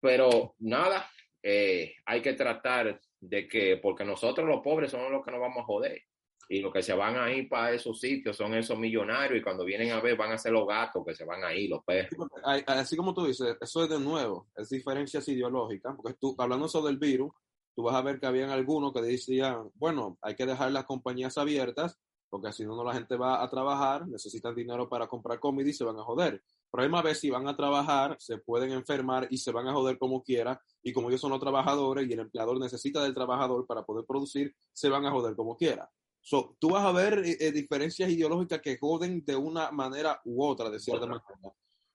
Pero 0.00 0.54
nada, 0.60 1.10
eh, 1.42 1.96
hay 2.06 2.22
que 2.22 2.34
tratar 2.34 3.00
de 3.18 3.48
que, 3.48 3.78
porque 3.78 4.04
nosotros 4.04 4.46
los 4.46 4.60
pobres 4.62 4.92
somos 4.92 5.10
los 5.10 5.24
que 5.24 5.32
nos 5.32 5.40
vamos 5.40 5.62
a 5.62 5.66
joder 5.66 6.00
y 6.48 6.60
los 6.60 6.72
que 6.72 6.84
se 6.84 6.94
van 6.94 7.16
a 7.16 7.32
ir 7.32 7.48
para 7.48 7.72
esos 7.72 7.98
sitios 7.98 8.36
son 8.36 8.54
esos 8.54 8.78
millonarios 8.78 9.40
y 9.40 9.42
cuando 9.42 9.64
vienen 9.64 9.90
a 9.90 10.00
ver 10.00 10.16
van 10.16 10.30
a 10.30 10.38
ser 10.38 10.52
los 10.52 10.68
gatos 10.68 11.04
que 11.04 11.16
se 11.16 11.24
van 11.24 11.42
a 11.42 11.52
ir, 11.52 11.70
los 11.70 11.82
perros. 11.82 12.28
Así 12.68 12.96
como 12.96 13.12
tú 13.12 13.26
dices, 13.26 13.56
eso 13.60 13.82
es 13.82 13.90
de 13.90 13.98
nuevo, 13.98 14.46
es 14.54 14.68
diferencias 14.68 15.26
ideológicas, 15.26 15.96
porque 15.96 16.16
tú, 16.20 16.36
hablando 16.38 16.68
sobre 16.68 16.92
el 16.92 16.98
virus, 16.98 17.32
tú 17.74 17.82
vas 17.82 17.94
a 17.94 18.02
ver 18.02 18.20
que 18.20 18.26
habían 18.26 18.50
algunos 18.50 18.92
que 18.92 19.02
decían, 19.02 19.70
bueno, 19.74 20.18
hay 20.22 20.34
que 20.34 20.46
dejar 20.46 20.72
las 20.72 20.84
compañías 20.84 21.38
abiertas 21.38 21.98
porque 22.34 22.52
si 22.52 22.64
no, 22.64 22.82
la 22.82 22.92
gente 22.92 23.16
va 23.16 23.44
a 23.44 23.48
trabajar, 23.48 24.08
necesitan 24.08 24.56
dinero 24.56 24.88
para 24.88 25.06
comprar 25.06 25.38
comida 25.38 25.70
y 25.70 25.72
se 25.72 25.84
van 25.84 25.96
a 26.00 26.02
joder. 26.02 26.42
Pero 26.68 26.96
a 26.96 27.00
vez, 27.02 27.20
si 27.20 27.30
van 27.30 27.46
a 27.46 27.54
trabajar, 27.56 28.16
se 28.18 28.38
pueden 28.38 28.72
enfermar 28.72 29.28
y 29.30 29.38
se 29.38 29.52
van 29.52 29.68
a 29.68 29.72
joder 29.72 29.98
como 29.98 30.20
quiera, 30.20 30.60
y 30.82 30.92
como 30.92 31.10
ellos 31.10 31.20
son 31.20 31.30
los 31.30 31.38
trabajadores 31.38 32.08
y 32.08 32.12
el 32.12 32.18
empleador 32.18 32.58
necesita 32.58 33.04
del 33.04 33.14
trabajador 33.14 33.64
para 33.68 33.84
poder 33.84 34.04
producir, 34.04 34.52
se 34.72 34.88
van 34.88 35.06
a 35.06 35.12
joder 35.12 35.36
como 35.36 35.56
quiera. 35.56 35.88
So, 36.20 36.56
tú 36.58 36.70
vas 36.70 36.84
a 36.84 36.90
ver 36.90 37.20
eh, 37.24 37.36
eh, 37.38 37.52
diferencias 37.52 38.10
ideológicas 38.10 38.60
que 38.60 38.78
joden 38.78 39.24
de 39.24 39.36
una 39.36 39.70
manera 39.70 40.20
u 40.24 40.44
otra, 40.44 40.70
de 40.70 40.80
cierta 40.80 41.06
manera. 41.06 41.30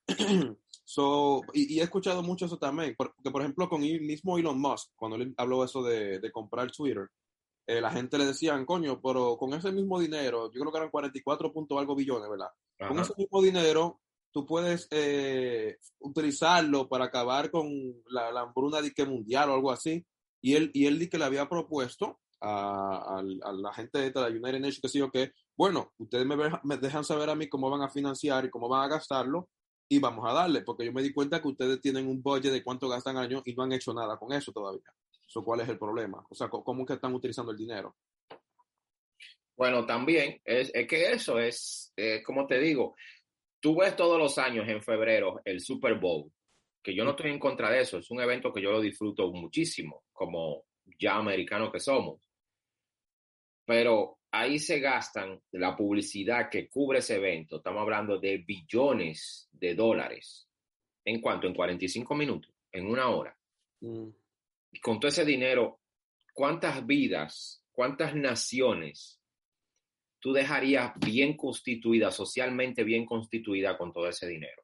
so, 0.89 1.43
y, 1.53 1.79
he 1.79 1.83
escuchado 1.83 2.23
mucho 2.23 2.47
eso 2.47 2.57
también, 2.57 2.95
porque 2.97 3.29
por 3.29 3.41
ejemplo 3.41 3.69
con 3.69 3.83
el 3.83 4.01
mismo 4.01 4.39
Elon 4.39 4.59
Musk, 4.59 4.89
cuando 4.95 5.17
él 5.17 5.35
habló 5.37 5.63
eso 5.63 5.83
de, 5.83 6.19
de 6.19 6.31
comprar 6.31 6.71
Twitter, 6.71 7.07
eh, 7.67 7.79
la 7.79 7.91
gente 7.91 8.17
le 8.17 8.25
decían, 8.25 8.65
coño, 8.65 8.99
pero 8.99 9.37
con 9.37 9.53
ese 9.53 9.71
mismo 9.71 9.99
dinero, 9.99 10.51
yo 10.51 10.59
creo 10.59 10.71
que 10.71 10.77
eran 10.79 10.89
44 10.89 11.53
puntos 11.53 11.77
algo 11.77 11.95
billones, 11.95 12.27
¿verdad? 12.27 12.49
Con 12.79 12.97
ese 12.97 13.13
mismo 13.15 13.39
dinero, 13.39 14.01
tú 14.31 14.47
puedes 14.47 14.87
eh, 14.89 15.77
utilizarlo 15.99 16.89
para 16.89 17.05
acabar 17.05 17.51
con 17.51 17.69
la, 18.07 18.31
la 18.31 18.41
hambruna 18.41 18.79
que 18.89 19.05
mundial 19.05 19.51
o 19.51 19.53
algo 19.53 19.71
así. 19.71 20.03
Y 20.41 20.55
él, 20.55 20.71
y 20.73 20.87
él 20.87 21.07
que 21.07 21.19
le 21.19 21.25
había 21.25 21.47
propuesto 21.47 22.19
a, 22.41 23.21
la 23.23 23.73
gente 23.73 23.99
de 23.99 24.19
la 24.19 24.29
United 24.29 24.59
Nations, 24.59 24.79
que 24.81 24.89
sí 24.89 25.03
que, 25.13 25.33
bueno, 25.55 25.93
ustedes 25.99 26.25
me, 26.25 26.35
me 26.63 26.77
dejan 26.77 27.03
saber 27.03 27.29
a 27.29 27.35
mí 27.35 27.47
cómo 27.47 27.69
van 27.69 27.83
a 27.83 27.89
financiar 27.89 28.45
y 28.45 28.49
cómo 28.49 28.67
van 28.67 28.85
a 28.85 28.95
gastarlo 28.95 29.49
y 29.89 29.99
vamos 29.99 30.23
a 30.29 30.33
darle, 30.33 30.61
porque 30.61 30.85
yo 30.85 30.93
me 30.93 31.01
di 31.01 31.11
cuenta 31.11 31.41
que 31.41 31.47
ustedes 31.47 31.81
tienen 31.81 32.07
un 32.07 32.21
budget 32.21 32.51
de 32.51 32.63
cuánto 32.63 32.87
gastan 32.87 33.17
al 33.17 33.25
año 33.25 33.41
y 33.43 33.55
no 33.55 33.63
han 33.63 33.73
hecho 33.73 33.91
nada 33.91 34.17
con 34.17 34.31
eso 34.31 34.51
todavía. 34.51 34.93
¿Cuál 35.43 35.61
es 35.61 35.69
el 35.69 35.77
problema? 35.77 36.23
O 36.29 36.35
sea, 36.35 36.47
¿cómo 36.49 36.85
que 36.85 36.93
están 36.93 37.13
utilizando 37.13 37.51
el 37.51 37.57
dinero? 37.57 37.95
Bueno, 39.55 39.85
también 39.85 40.41
es, 40.45 40.71
que 40.87 41.11
eso 41.11 41.39
es, 41.39 41.91
eh, 41.97 42.23
como 42.23 42.47
te 42.47 42.59
digo, 42.59 42.95
tú 43.59 43.75
ves 43.77 43.95
todos 43.95 44.17
los 44.17 44.37
años 44.37 44.67
en 44.69 44.81
febrero 44.81 45.41
el 45.43 45.59
Super 45.59 45.99
Bowl, 45.99 46.31
que 46.81 46.95
yo 46.95 47.03
no 47.03 47.11
estoy 47.11 47.31
en 47.31 47.39
contra 47.39 47.69
de 47.69 47.81
eso, 47.81 47.97
es 47.97 48.09
un 48.09 48.21
evento 48.21 48.53
que 48.53 48.61
yo 48.61 48.71
lo 48.71 48.79
disfruto 48.79 49.31
muchísimo, 49.31 50.03
como 50.13 50.63
ya 50.99 51.15
americano 51.15 51.71
que 51.71 51.79
somos. 51.79 52.21
Pero 53.65 54.18
ahí 54.31 54.59
se 54.59 54.79
gastan 54.79 55.41
la 55.51 55.75
publicidad 55.75 56.49
que 56.49 56.69
cubre 56.69 56.99
ese 56.99 57.15
evento, 57.15 57.57
estamos 57.57 57.81
hablando 57.81 58.19
de 58.19 58.37
billones 58.37 59.49
de 59.51 59.75
dólares. 59.75 60.47
¿En 61.05 61.21
cuanto 61.21 61.47
En 61.47 61.53
45 61.53 62.13
minutos, 62.15 62.53
en 62.71 62.85
una 62.85 63.09
hora. 63.09 63.35
Mm 63.81 64.09
con 64.81 64.99
todo 64.99 65.09
ese 65.09 65.25
dinero, 65.25 65.79
¿cuántas 66.33 66.85
vidas, 66.85 67.65
cuántas 67.71 68.15
naciones 68.15 69.19
tú 70.19 70.33
dejarías 70.33 70.93
bien 70.99 71.35
constituida, 71.35 72.11
socialmente 72.11 72.83
bien 72.83 73.05
constituida 73.05 73.77
con 73.77 73.91
todo 73.91 74.07
ese 74.07 74.27
dinero? 74.27 74.63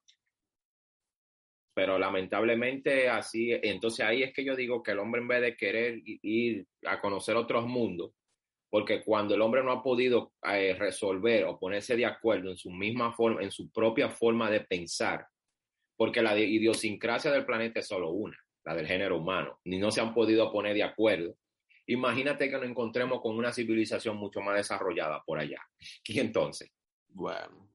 Pero 1.73 1.99
lamentablemente 1.99 3.09
así, 3.09 3.51
entonces 3.51 4.05
ahí 4.05 4.23
es 4.23 4.33
que 4.33 4.45
yo 4.45 4.55
digo 4.55 4.81
que 4.81 4.91
el 4.91 4.99
hombre 4.99 5.21
en 5.21 5.27
vez 5.27 5.41
de 5.41 5.57
querer 5.57 6.01
ir 6.05 6.65
a 6.85 7.01
conocer 7.01 7.35
otros 7.35 7.65
mundos, 7.65 8.11
porque 8.75 9.05
cuando 9.05 9.35
el 9.35 9.41
hombre 9.41 9.63
no 9.63 9.71
ha 9.71 9.81
podido 9.81 10.33
eh, 10.43 10.75
resolver 10.77 11.45
o 11.45 11.57
ponerse 11.57 11.95
de 11.95 12.05
acuerdo 12.05 12.49
en 12.49 12.57
su 12.57 12.69
misma 12.69 13.13
forma, 13.13 13.41
en 13.41 13.49
su 13.49 13.71
propia 13.71 14.09
forma 14.09 14.51
de 14.51 14.59
pensar, 14.59 15.25
porque 15.95 16.21
la 16.21 16.37
idiosincrasia 16.37 17.31
del 17.31 17.45
planeta 17.45 17.79
es 17.79 17.87
solo 17.87 18.11
una 18.11 18.37
la 18.65 18.75
del 18.75 18.85
género 18.85 19.17
humano, 19.17 19.61
ni 19.63 19.77
no 19.77 19.91
se 19.91 20.01
han 20.01 20.13
podido 20.13 20.51
poner 20.51 20.73
de 20.73 20.83
acuerdo. 20.83 21.37
Imagínate 21.87 22.49
que 22.49 22.57
nos 22.57 22.65
encontremos 22.65 23.21
con 23.21 23.37
una 23.37 23.53
civilización 23.53 24.17
mucho 24.17 24.41
más 24.41 24.57
desarrollada 24.57 25.23
por 25.25 25.39
allá. 25.39 25.61
¿Y 26.09 26.19
entonces? 26.19 26.69
Bueno. 27.07 27.71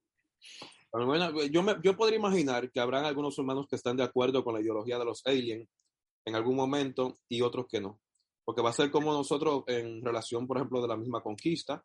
bueno 0.92 1.46
yo, 1.46 1.62
me, 1.62 1.76
yo 1.82 1.96
podría 1.96 2.18
imaginar 2.18 2.70
que 2.70 2.78
habrán 2.78 3.06
algunos 3.06 3.38
humanos 3.38 3.66
que 3.70 3.76
están 3.76 3.96
de 3.96 4.02
acuerdo 4.02 4.44
con 4.44 4.52
la 4.52 4.60
ideología 4.60 4.98
de 4.98 5.06
los 5.06 5.26
aliens 5.26 5.66
en 6.26 6.34
algún 6.34 6.56
momento 6.56 7.18
y 7.26 7.40
otros 7.40 7.66
que 7.66 7.80
no. 7.80 7.98
Porque 8.50 8.62
va 8.62 8.70
a 8.70 8.72
ser 8.72 8.90
como 8.90 9.12
nosotros 9.12 9.62
en 9.68 10.04
relación, 10.04 10.44
por 10.44 10.56
ejemplo, 10.56 10.82
de 10.82 10.88
la 10.88 10.96
misma 10.96 11.22
conquista, 11.22 11.84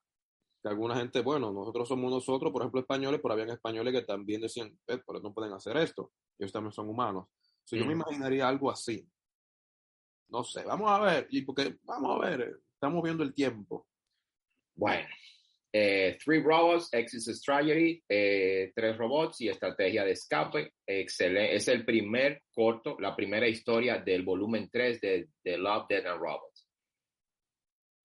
que 0.59 0.67
alguna 0.67 0.95
gente, 0.95 1.21
bueno, 1.21 1.53
nosotros 1.53 1.87
somos 1.87 2.09
nosotros, 2.09 2.51
por 2.51 2.63
ejemplo, 2.63 2.81
españoles, 2.81 3.19
pero 3.21 3.35
habían 3.35 3.51
españoles 3.51 3.93
que 3.93 4.01
también 4.01 4.41
decían, 4.41 4.75
eh, 4.87 4.97
pero 5.05 5.19
no 5.19 5.31
pueden 5.31 5.53
hacer 5.53 5.77
esto, 5.77 6.13
ellos 6.39 6.51
también 6.51 6.71
son 6.71 6.89
humanos. 6.89 7.27
So, 7.65 7.75
Yo 7.75 7.85
me 7.85 7.93
imaginaría 7.93 8.47
algo 8.47 8.71
así. 8.71 9.07
No 10.29 10.43
sé, 10.43 10.63
vamos 10.63 10.89
a 10.89 10.99
ver, 11.01 11.27
y 11.29 11.43
porque 11.43 11.77
vamos 11.83 12.19
a 12.19 12.27
ver, 12.27 12.59
estamos 12.73 13.03
viendo 13.03 13.21
el 13.21 13.35
tiempo. 13.35 13.85
Bueno, 14.73 15.07
eh, 15.77 16.17
Three 16.23 16.41
Robots, 16.41 16.87
Exit 16.93 17.35
Strategy, 17.35 18.01
eh, 18.07 18.71
tres 18.73 18.97
robots 18.97 19.41
y 19.41 19.49
estrategia 19.49 20.05
de 20.05 20.13
escape. 20.13 20.71
Excelente. 20.87 21.53
Es 21.53 21.67
el 21.67 21.83
primer 21.83 22.43
corto, 22.53 22.95
la 22.97 23.13
primera 23.13 23.45
historia 23.45 23.97
del 23.97 24.23
volumen 24.23 24.69
3 24.71 25.01
de, 25.01 25.27
de 25.43 25.57
Love, 25.57 25.85
Dead 25.89 26.05
and 26.05 26.21
Robots. 26.21 26.54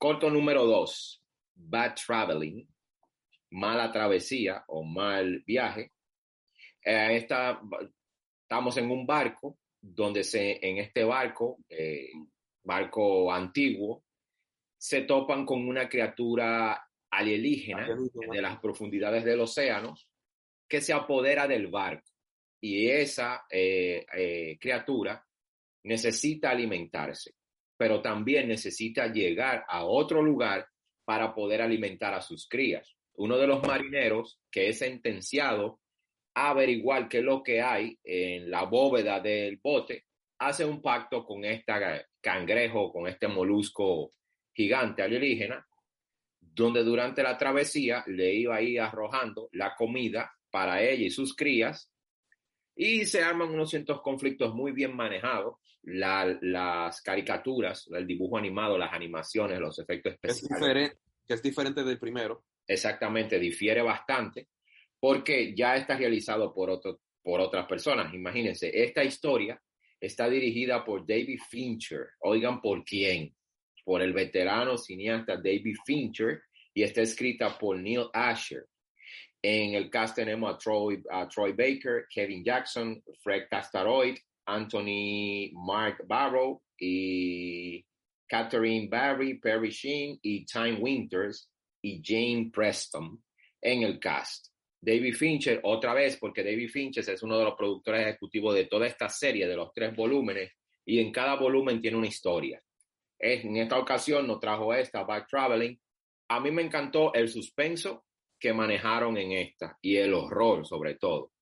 Corto 0.00 0.30
número 0.30 0.64
2, 0.64 1.22
Bad 1.56 1.94
Traveling, 1.94 2.66
mala 3.50 3.92
travesía 3.92 4.64
o 4.68 4.82
mal 4.82 5.42
viaje. 5.46 5.92
Eh, 6.82 7.16
esta 7.16 7.60
estamos 8.40 8.78
en 8.78 8.90
un 8.90 9.04
barco 9.04 9.58
donde 9.78 10.24
se, 10.24 10.58
en 10.66 10.78
este 10.78 11.04
barco, 11.04 11.58
eh, 11.68 12.12
barco 12.64 13.30
antiguo, 13.30 14.04
se 14.74 15.02
topan 15.02 15.44
con 15.44 15.68
una 15.68 15.86
criatura 15.86 16.82
alienígena 17.10 17.86
de 18.32 18.40
las 18.40 18.58
profundidades 18.58 19.22
del 19.22 19.40
océano 19.40 19.94
que 20.66 20.80
se 20.80 20.94
apodera 20.94 21.46
del 21.46 21.66
barco. 21.66 22.10
Y 22.58 22.88
esa 22.88 23.44
eh, 23.50 24.56
criatura 24.58 25.22
necesita 25.84 26.48
alimentarse, 26.48 27.34
pero 27.80 28.02
también 28.02 28.46
necesita 28.48 29.06
llegar 29.06 29.64
a 29.66 29.86
otro 29.86 30.22
lugar 30.22 30.68
para 31.02 31.34
poder 31.34 31.62
alimentar 31.62 32.12
a 32.12 32.20
sus 32.20 32.46
crías. 32.46 32.94
Uno 33.14 33.38
de 33.38 33.46
los 33.46 33.62
marineros 33.66 34.38
que 34.50 34.68
es 34.68 34.80
sentenciado 34.80 35.80
averiguar 36.34 37.08
qué 37.08 37.20
es 37.20 37.24
lo 37.24 37.42
que 37.42 37.62
hay 37.62 37.98
en 38.04 38.50
la 38.50 38.64
bóveda 38.64 39.18
del 39.20 39.58
bote, 39.62 40.04
hace 40.40 40.62
un 40.62 40.82
pacto 40.82 41.24
con 41.24 41.42
este 41.46 41.72
cangrejo, 42.20 42.92
con 42.92 43.08
este 43.08 43.28
molusco 43.28 44.10
gigante 44.52 45.00
alienígena, 45.00 45.66
donde 46.38 46.84
durante 46.84 47.22
la 47.22 47.38
travesía 47.38 48.04
le 48.08 48.34
iba 48.34 48.56
a 48.56 48.60
ir 48.60 48.78
arrojando 48.82 49.48
la 49.52 49.74
comida 49.74 50.30
para 50.50 50.82
ella 50.82 51.06
y 51.06 51.10
sus 51.10 51.34
crías, 51.34 51.89
y 52.82 53.04
se 53.04 53.22
arman 53.22 53.50
unos 53.50 53.68
cientos 53.68 54.00
conflictos 54.00 54.54
muy 54.54 54.72
bien 54.72 54.96
manejados. 54.96 55.56
las 55.82 57.02
caricaturas, 57.02 57.90
el 57.92 58.06
dibujo 58.06 58.38
animado, 58.38 58.78
las 58.78 58.92
animaciones, 58.94 59.60
los 59.60 59.78
efectos 59.78 60.14
especiales. 60.14 60.42
Es 60.44 60.48
diferente, 60.48 60.96
que 61.26 61.34
es 61.34 61.42
diferente 61.42 61.84
del 61.84 61.98
primero. 61.98 62.44
Exactamente, 62.66 63.38
difiere 63.38 63.82
bastante 63.82 64.48
porque 64.98 65.54
ya 65.54 65.76
está 65.76 65.96
realizado 65.96 66.54
por, 66.54 66.70
otro, 66.70 67.00
por 67.22 67.40
otras 67.40 67.66
personas. 67.66 68.14
Imagínense, 68.14 68.70
esta 68.72 69.04
historia 69.04 69.60
está 70.00 70.30
dirigida 70.30 70.82
por 70.82 71.06
David 71.06 71.40
Fincher. 71.50 72.08
Oigan, 72.20 72.62
¿por 72.62 72.82
quién? 72.82 73.34
Por 73.84 74.00
el 74.00 74.14
veterano 74.14 74.78
cineasta 74.78 75.36
David 75.36 75.76
Fincher 75.84 76.40
y 76.72 76.82
está 76.82 77.02
escrita 77.02 77.58
por 77.58 77.78
Neil 77.78 78.06
Asher. 78.14 78.64
En 79.42 79.74
el 79.74 79.88
cast 79.88 80.16
tenemos 80.16 80.54
a 80.54 80.58
Troy, 80.58 81.02
a 81.10 81.26
Troy 81.26 81.52
Baker, 81.52 82.06
Kevin 82.12 82.44
Jackson, 82.44 83.02
Fred 83.22 83.48
Castaroid, 83.50 84.16
Anthony 84.46 85.50
Mark 85.52 86.04
Barrow 86.06 86.62
y 86.78 87.84
Catherine 88.28 88.88
Barry, 88.88 89.38
Perry 89.38 89.70
Sheen 89.70 90.18
y 90.22 90.44
Time 90.44 90.74
Winters 90.74 91.48
y 91.82 92.02
Jane 92.04 92.50
Preston 92.52 93.22
en 93.62 93.82
el 93.82 93.98
cast. 93.98 94.48
David 94.82 95.14
Fincher, 95.14 95.60
otra 95.64 95.92
vez, 95.94 96.16
porque 96.16 96.42
David 96.42 96.70
Fincher 96.70 97.08
es 97.08 97.22
uno 97.22 97.38
de 97.38 97.44
los 97.44 97.54
productores 97.54 98.06
ejecutivos 98.06 98.54
de 98.54 98.64
toda 98.64 98.86
esta 98.86 99.08
serie, 99.08 99.46
de 99.46 99.56
los 99.56 99.72
tres 99.74 99.94
volúmenes, 99.94 100.52
y 100.86 100.98
en 101.00 101.12
cada 101.12 101.36
volumen 101.36 101.80
tiene 101.80 101.98
una 101.98 102.06
historia. 102.06 102.62
En 103.18 103.56
esta 103.56 103.78
ocasión 103.78 104.26
nos 104.26 104.40
trajo 104.40 104.72
esta, 104.72 105.04
Back 105.04 105.28
Traveling. 105.28 105.78
A 106.28 106.40
mí 106.40 106.50
me 106.50 106.62
encantó 106.62 107.12
el 107.12 107.28
suspenso 107.28 108.04
que 108.40 108.52
manejaron 108.52 109.16
en 109.18 109.32
esta 109.32 109.76
y 109.80 109.96
el 109.96 110.14
horror 110.14 110.66
sobre 110.66 110.94
todo. 110.96 111.32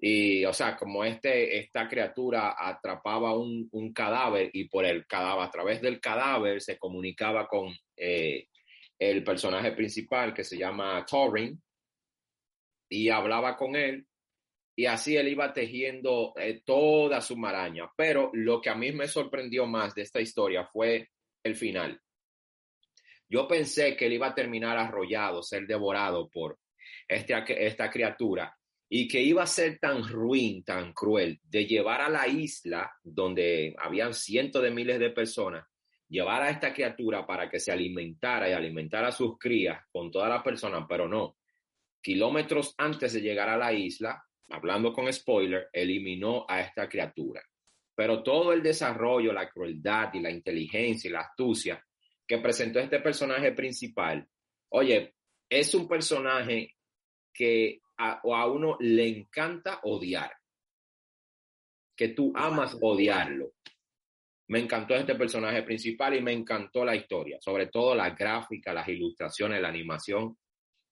Y, 0.00 0.44
o 0.44 0.52
sea, 0.52 0.76
como 0.76 1.04
este, 1.04 1.58
esta 1.58 1.88
criatura 1.88 2.54
atrapaba 2.56 3.36
un, 3.36 3.68
un 3.72 3.92
cadáver 3.92 4.48
y 4.52 4.68
por 4.68 4.84
el 4.84 5.06
cadáver, 5.06 5.44
a 5.44 5.50
través 5.50 5.80
del 5.80 6.00
cadáver 6.00 6.60
se 6.60 6.78
comunicaba 6.78 7.48
con 7.48 7.74
eh, 7.96 8.46
el 8.96 9.24
personaje 9.24 9.72
principal 9.72 10.32
que 10.32 10.44
se 10.44 10.56
llama 10.56 11.04
Thorin, 11.04 11.60
y 12.88 13.08
hablaba 13.08 13.56
con 13.56 13.76
él 13.76 14.06
y 14.76 14.86
así 14.86 15.16
él 15.16 15.28
iba 15.28 15.52
tejiendo 15.52 16.32
eh, 16.36 16.62
toda 16.64 17.20
su 17.20 17.36
maraña. 17.36 17.90
Pero 17.96 18.30
lo 18.32 18.60
que 18.60 18.70
a 18.70 18.76
mí 18.76 18.92
me 18.92 19.08
sorprendió 19.08 19.66
más 19.66 19.92
de 19.94 20.02
esta 20.02 20.20
historia 20.20 20.66
fue 20.66 21.08
el 21.42 21.56
final. 21.56 22.00
Yo 23.28 23.46
pensé 23.46 23.96
que 23.96 24.06
él 24.06 24.14
iba 24.14 24.28
a 24.28 24.34
terminar 24.34 24.78
arrollado, 24.78 25.42
ser 25.42 25.66
devorado 25.66 26.28
por 26.28 26.58
este, 27.06 27.66
esta 27.66 27.90
criatura 27.90 28.54
y 28.88 29.06
que 29.06 29.20
iba 29.20 29.42
a 29.42 29.46
ser 29.46 29.78
tan 29.78 30.02
ruin, 30.08 30.64
tan 30.64 30.92
cruel, 30.94 31.38
de 31.42 31.66
llevar 31.66 32.00
a 32.00 32.08
la 32.08 32.26
isla 32.26 32.90
donde 33.02 33.74
habían 33.78 34.14
cientos 34.14 34.62
de 34.62 34.70
miles 34.70 34.98
de 34.98 35.10
personas, 35.10 35.66
llevar 36.08 36.42
a 36.42 36.50
esta 36.50 36.72
criatura 36.72 37.26
para 37.26 37.50
que 37.50 37.60
se 37.60 37.70
alimentara 37.70 38.48
y 38.48 38.52
alimentara 38.52 39.08
a 39.08 39.12
sus 39.12 39.38
crías 39.38 39.84
con 39.92 40.10
todas 40.10 40.30
las 40.30 40.42
personas, 40.42 40.86
pero 40.88 41.06
no. 41.06 41.36
Kilómetros 42.00 42.74
antes 42.78 43.12
de 43.12 43.20
llegar 43.20 43.50
a 43.50 43.58
la 43.58 43.74
isla, 43.74 44.24
hablando 44.48 44.94
con 44.94 45.12
spoiler, 45.12 45.68
eliminó 45.70 46.46
a 46.48 46.62
esta 46.62 46.88
criatura. 46.88 47.42
Pero 47.94 48.22
todo 48.22 48.54
el 48.54 48.62
desarrollo, 48.62 49.34
la 49.34 49.50
crueldad 49.50 50.14
y 50.14 50.20
la 50.20 50.30
inteligencia 50.30 51.08
y 51.08 51.12
la 51.12 51.20
astucia 51.20 51.84
que 52.28 52.38
presentó 52.38 52.78
este 52.78 53.00
personaje 53.00 53.52
principal, 53.52 54.28
oye, 54.68 55.14
es 55.48 55.74
un 55.74 55.88
personaje 55.88 56.76
que 57.32 57.80
a, 57.96 58.20
o 58.22 58.36
a 58.36 58.46
uno 58.46 58.76
le 58.80 59.08
encanta 59.08 59.80
odiar, 59.84 60.30
que 61.96 62.08
tú 62.08 62.30
amas 62.36 62.76
odiarlo. 62.82 63.54
Me 64.48 64.60
encantó 64.60 64.94
este 64.94 65.14
personaje 65.14 65.62
principal 65.62 66.16
y 66.16 66.22
me 66.22 66.32
encantó 66.32 66.84
la 66.84 66.94
historia, 66.94 67.38
sobre 67.40 67.66
todo 67.66 67.94
la 67.94 68.10
gráfica, 68.10 68.74
las 68.74 68.88
ilustraciones, 68.88 69.60
la 69.60 69.68
animación, 69.68 70.36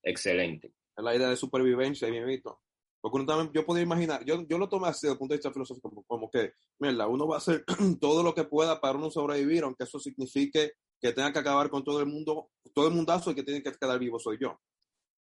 excelente. 0.02 0.72
Es 0.96 1.04
la 1.04 1.14
idea 1.14 1.28
de 1.28 1.36
supervivencia, 1.36 2.08
bien 2.08 2.26
visto. 2.26 2.60
Porque 3.00 3.16
uno 3.16 3.26
también, 3.26 3.52
yo 3.52 3.64
podía 3.64 3.82
imaginar, 3.82 4.24
yo, 4.24 4.46
yo 4.48 4.58
lo 4.58 4.68
tomé 4.68 4.88
así 4.88 5.06
desde 5.06 5.12
el 5.12 5.18
punto 5.18 5.34
de 5.34 5.38
vista 5.38 5.52
filosófico, 5.52 5.90
como, 5.90 6.02
como 6.04 6.30
que, 6.30 6.52
mira, 6.78 7.06
uno 7.06 7.28
va 7.28 7.36
a 7.36 7.38
hacer 7.38 7.64
todo 8.00 8.22
lo 8.22 8.34
que 8.34 8.44
pueda 8.44 8.80
para 8.80 8.98
uno 8.98 9.10
sobrevivir, 9.10 9.64
aunque 9.64 9.84
eso 9.84 9.98
signifique 9.98 10.72
que 11.00 11.12
tenga 11.12 11.32
que 11.32 11.38
acabar 11.38 11.70
con 11.70 11.84
todo 11.84 12.00
el 12.00 12.06
mundo, 12.06 12.50
todo 12.74 12.88
el 12.88 12.94
mundazo 12.94 13.30
y 13.30 13.34
que 13.34 13.42
tiene 13.42 13.62
que 13.62 13.72
quedar 13.72 13.98
vivo 13.98 14.18
soy 14.18 14.38
yo. 14.40 14.58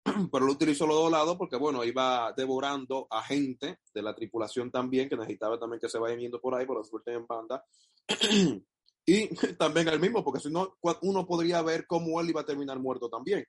pero 0.32 0.46
lo 0.46 0.52
utilizó 0.52 0.86
los 0.86 0.96
dos 0.96 1.10
lados 1.10 1.36
porque, 1.36 1.56
bueno, 1.56 1.84
iba 1.84 2.32
devorando 2.36 3.06
a 3.10 3.22
gente 3.22 3.78
de 3.92 4.02
la 4.02 4.14
tripulación 4.14 4.70
también, 4.70 5.08
que 5.08 5.16
necesitaba 5.16 5.58
también 5.58 5.80
que 5.80 5.88
se 5.88 5.98
vayan 5.98 6.18
yendo 6.18 6.40
por 6.40 6.54
ahí, 6.54 6.66
por 6.66 6.78
la 6.78 6.84
suerte 6.84 7.12
en 7.12 7.26
banda. 7.26 7.64
y 9.06 9.28
también 9.58 9.88
al 9.88 10.00
mismo, 10.00 10.24
porque 10.24 10.40
si 10.40 10.50
no, 10.50 10.76
uno 11.02 11.26
podría 11.26 11.62
ver 11.62 11.86
cómo 11.86 12.20
él 12.20 12.30
iba 12.30 12.40
a 12.42 12.46
terminar 12.46 12.78
muerto 12.78 13.08
también. 13.08 13.44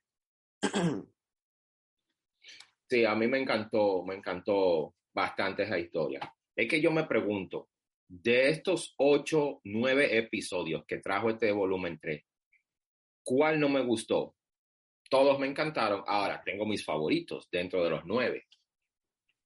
sí, 2.88 3.04
a 3.04 3.14
mí 3.14 3.26
me 3.26 3.40
encantó, 3.40 4.02
me 4.04 4.16
encantó 4.16 4.94
bastante 5.14 5.62
esa 5.64 5.78
historia. 5.78 6.34
Es 6.56 6.68
que 6.68 6.80
yo 6.80 6.90
me 6.90 7.04
pregunto, 7.04 7.68
de 8.08 8.48
estos 8.48 8.94
ocho, 8.96 9.60
nueve 9.64 10.16
episodios 10.16 10.84
que 10.86 10.98
trajo 10.98 11.30
este 11.30 11.52
volumen 11.52 11.98
3, 12.00 12.24
¿cuál 13.22 13.60
no 13.60 13.68
me 13.68 13.82
gustó? 13.82 14.34
todos 15.08 15.38
me 15.38 15.46
encantaron. 15.46 16.02
Ahora 16.06 16.42
tengo 16.44 16.66
mis 16.66 16.84
favoritos 16.84 17.48
dentro 17.50 17.82
de 17.82 17.90
los 17.90 18.04
nueve. 18.04 18.46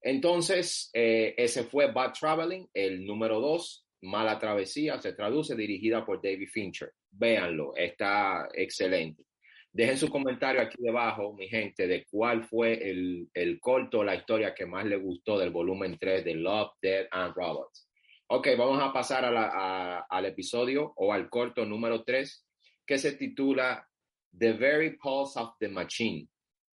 Entonces, 0.01 0.91
eh, 0.93 1.35
ese 1.37 1.65
fue 1.65 1.93
Bad 1.93 2.13
Traveling, 2.19 2.69
el 2.75 3.07
número 3.07 3.41
dos, 3.41 3.87
Mala 4.03 4.39
Travesía, 4.39 4.99
se 4.99 5.13
traduce, 5.13 5.55
dirigida 5.55 6.05
por 6.05 6.21
David 6.21 6.49
Fincher. 6.49 6.93
Véanlo, 7.11 7.75
está 7.77 8.49
excelente. 8.53 9.23
Dejen 9.71 9.97
su 9.97 10.09
comentario 10.11 10.61
aquí 10.61 10.77
debajo, 10.79 11.33
mi 11.35 11.49
gente, 11.49 11.87
de 11.87 12.05
cuál 12.11 12.43
fue 12.43 12.91
el, 12.91 13.29
el 13.33 13.61
corto, 13.61 14.03
la 14.03 14.17
historia 14.17 14.55
que 14.55 14.67
más 14.67 14.85
le 14.85 14.97
gustó 14.97 15.39
del 15.39 15.51
volumen 15.51 15.97
3 15.99 16.25
de 16.25 16.35
Love, 16.35 16.73
Dead 16.83 17.07
and 17.11 17.35
Robots. 17.35 17.89
Ok, 18.35 18.49
vamos 18.57 18.81
a 18.81 18.91
pasar 18.91 19.27
al 19.27 20.25
episodio 20.25 20.91
o 20.97 21.13
al 21.13 21.29
corto 21.29 21.67
número 21.67 22.03
3 22.03 22.47
que 22.87 22.97
se 22.97 23.13
titula 23.13 23.87
The 24.39 24.55
Very 24.55 24.97
Pulse 24.97 25.39
of 25.39 25.51
the 25.59 25.69
Machine. 25.69 26.27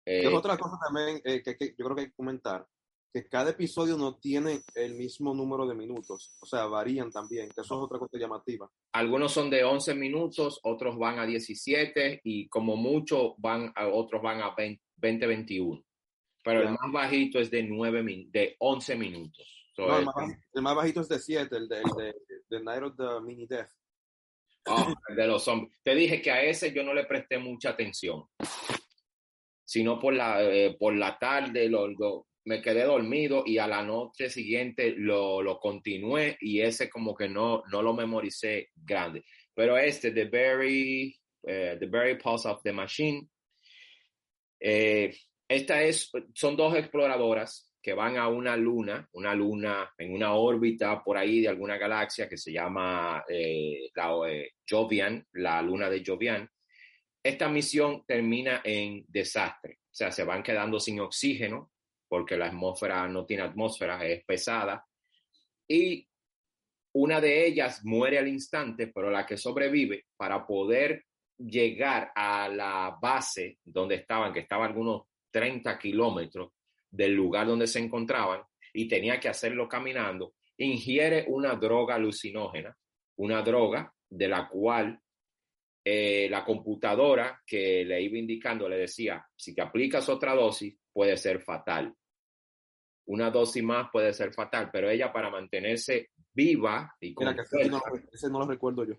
es 0.04 0.26
eh, 0.26 0.28
otra 0.28 0.58
cosa 0.58 0.78
también 0.86 1.22
eh, 1.24 1.42
que, 1.42 1.74
yo 1.78 1.86
creo 1.86 1.96
que 1.96 2.02
hay 2.02 2.08
que 2.10 2.14
comentar, 2.14 2.68
que 3.14 3.30
cada 3.30 3.52
episodio 3.52 3.96
no 3.96 4.18
tiene 4.18 4.64
el 4.74 4.96
mismo 4.96 5.34
número 5.34 5.66
de 5.66 5.76
minutos, 5.76 6.36
o 6.42 6.46
sea, 6.46 6.66
varían 6.66 7.10
también, 7.10 7.48
que 7.48 7.62
eso 7.62 7.76
es 7.76 7.82
otra 7.82 8.00
cosa 8.00 8.18
llamativa. 8.18 8.70
Algunos 8.92 9.32
son 9.32 9.50
de 9.50 9.64
11 9.64 9.96
minutos, 9.96 10.60
otros 10.62 10.98
van 10.98 11.20
a 11.20 11.26
17 11.26 12.20
y 12.26 12.50
como 12.50 12.76
mucho 12.76 13.36
van 13.38 13.72
a, 13.78 13.88
otros 13.88 14.22
van 14.22 14.42
a 14.42 14.54
20, 14.54 15.26
21. 15.26 15.82
Pero 16.44 16.64
el 16.64 16.72
más 16.72 16.92
bajito 16.92 17.40
es 17.40 17.50
de, 17.50 17.64
9, 17.64 18.28
de 18.30 18.58
11 18.60 18.96
minutos. 18.98 19.55
El, 19.78 20.62
más, 20.62 20.76
bajito 20.76 21.02
es 21.02 21.10
de 21.10 21.20
7, 21.20 21.56
el 21.56 21.68
de, 21.68 21.78
el 21.78 22.14
de, 22.50 22.64
Night 22.64 22.84
of 22.84 22.96
the 22.96 23.22
Mini 23.26 23.46
Death. 23.46 23.70
Ah, 24.68 24.94
de 25.16 25.28
los 25.28 25.44
zombies. 25.44 25.72
Te 25.84 25.94
dije 25.94 26.22
que 26.22 26.32
a 26.32 26.42
ese 26.42 26.74
yo 26.74 26.84
no 26.84 26.94
le 26.94 27.06
presté 27.06 27.38
mucha 27.38 27.70
atención, 27.70 28.24
sino 29.64 30.00
por 30.00 30.14
la, 30.14 30.42
eh, 30.42 30.76
por 30.80 30.96
la 30.96 31.20
tarde 31.20 31.70
lo, 31.70 32.26
me 32.46 32.62
quedé 32.62 32.84
dormido 32.84 33.44
y 33.46 33.60
a 33.60 33.68
la 33.68 33.84
noche 33.84 34.30
siguiente 34.30 34.96
lo, 34.98 35.42
lo 35.42 35.60
continué 35.60 36.38
y 36.40 36.62
ese 36.62 36.90
como 36.90 37.14
que 37.14 37.30
no, 37.30 37.64
no 37.72 37.82
lo 37.82 37.94
memoricé 37.94 38.70
grande. 38.76 39.24
Pero 39.54 39.78
este, 39.78 40.12
The 40.12 40.26
Very, 40.26 41.16
eh, 41.44 41.78
The 41.80 41.86
Very 41.86 42.18
Pulse 42.18 42.48
of 42.48 42.62
the 42.64 42.72
Machine, 42.72 43.28
eh, 44.60 45.16
esta 45.48 45.84
es, 45.84 46.12
son 46.34 46.56
dos 46.56 46.76
exploradoras 46.76 47.65
que 47.86 47.94
van 47.94 48.18
a 48.18 48.28
una 48.28 48.58
luna, 48.58 49.08
una 49.14 49.36
luna 49.36 49.94
en 49.96 50.12
una 50.12 50.34
órbita 50.34 51.04
por 51.04 51.18
ahí 51.20 51.42
de 51.42 51.50
alguna 51.50 51.78
galaxia 51.78 52.28
que 52.28 52.36
se 52.36 52.52
llama 52.52 53.24
eh, 53.30 53.92
la, 53.94 54.12
eh, 54.28 54.54
Jovian, 54.68 55.24
la 55.34 55.62
luna 55.62 55.88
de 55.88 56.02
Jovian. 56.04 56.50
Esta 57.22 57.48
misión 57.48 58.04
termina 58.08 58.62
en 58.64 59.06
desastre, 59.08 59.82
o 59.84 59.94
sea, 59.94 60.12
se 60.12 60.24
van 60.24 60.42
quedando 60.42 60.80
sin 60.80 61.00
oxígeno 61.00 61.74
porque 62.08 62.36
la 62.36 62.48
atmósfera 62.48 63.08
no 63.08 63.24
tiene 63.24 63.44
atmósfera, 63.44 64.04
es 64.04 64.26
pesada. 64.26 64.84
Y 65.68 66.08
una 66.96 67.22
de 67.22 67.46
ellas 67.46 67.86
muere 67.86 68.18
al 68.18 68.28
instante, 68.28 68.88
pero 68.88 69.12
la 69.12 69.28
que 69.28 69.38
sobrevive 69.38 70.06
para 70.18 70.48
poder 70.48 71.06
llegar 71.38 72.12
a 72.16 72.50
la 72.50 72.98
base 73.00 73.60
donde 73.64 73.94
estaban, 73.94 74.34
que 74.34 74.40
estaba 74.40 74.66
algunos 74.66 75.04
30 75.30 75.78
kilómetros, 75.78 76.55
del 76.96 77.14
lugar 77.14 77.48
donde 77.48 77.68
se 77.68 77.80
encontraban 77.80 78.42
y 78.74 78.88
tenía 78.88 79.20
que 79.20 79.30
hacerlo 79.30 79.68
caminando, 79.68 80.36
ingiere 80.58 81.26
una 81.28 81.56
droga 81.56 81.96
alucinógena, 81.96 82.76
una 83.18 83.42
droga 83.42 83.94
de 84.10 84.28
la 84.28 84.48
cual 84.48 85.00
eh, 85.84 86.28
la 86.30 86.44
computadora 86.44 87.42
que 87.46 87.84
le 87.86 88.02
iba 88.02 88.18
indicando 88.18 88.68
le 88.68 88.78
decía, 88.78 89.26
si 89.36 89.54
te 89.54 89.62
aplicas 89.62 90.08
otra 90.10 90.34
dosis, 90.34 90.76
puede 90.92 91.18
ser 91.18 91.42
fatal. 91.42 91.94
Una 93.08 93.30
dosis 93.30 93.64
más 93.64 93.90
puede 93.92 94.14
ser 94.14 94.34
fatal, 94.34 94.70
pero 94.72 94.90
ella 94.90 95.12
para 95.12 95.30
mantenerse 95.30 96.12
viva 96.34 96.96
y 97.00 97.14
con 97.14 97.28
ese 97.38 97.70
no, 98.30 98.40
lo 98.40 98.48
recuerdo 98.48 98.84
yo. 98.86 98.96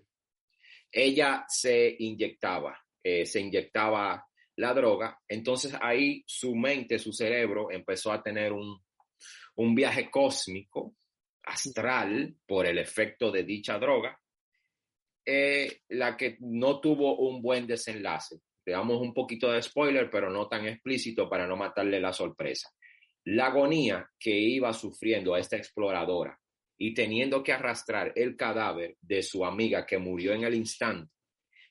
Ella 0.89 1.45
se 1.47 1.95
inyectaba, 1.99 2.79
eh, 3.03 3.25
se 3.25 3.41
inyectaba 3.41 4.25
la 4.57 4.73
droga, 4.73 5.19
entonces 5.27 5.75
ahí 5.81 6.23
su 6.25 6.55
mente, 6.55 6.97
su 6.97 7.13
cerebro 7.13 7.69
empezó 7.71 8.11
a 8.11 8.21
tener 8.23 8.51
un, 8.53 8.81
viaje 9.75 10.09
cósmico, 10.09 10.95
astral, 11.43 12.35
por 12.45 12.65
el 12.65 12.77
efecto 12.79 13.31
de 13.31 13.43
dicha 13.43 13.77
droga, 13.77 14.19
eh, 15.25 15.81
la 15.89 16.17
que 16.17 16.37
no 16.39 16.79
tuvo 16.79 17.17
un 17.17 17.41
buen 17.41 17.67
desenlace. 17.67 18.39
Damos 18.65 18.99
un 18.99 19.13
poquito 19.13 19.51
de 19.51 19.61
spoiler, 19.61 20.09
pero 20.09 20.29
no 20.29 20.47
tan 20.47 20.67
explícito 20.67 21.29
para 21.29 21.47
no 21.47 21.55
matarle 21.55 22.01
la 22.01 22.11
sorpresa. 22.11 22.69
La 23.25 23.47
agonía 23.47 24.09
que 24.19 24.31
iba 24.31 24.73
sufriendo 24.73 25.37
esta 25.37 25.55
exploradora 25.55 26.37
y 26.77 26.93
teniendo 26.93 27.43
que 27.43 27.53
arrastrar 27.53 28.11
el 28.15 28.35
cadáver 28.35 28.97
de 29.01 29.21
su 29.21 29.45
amiga 29.45 29.85
que 29.85 29.97
murió 29.97 30.33
en 30.33 30.43
el 30.43 30.55
instante 30.55 31.16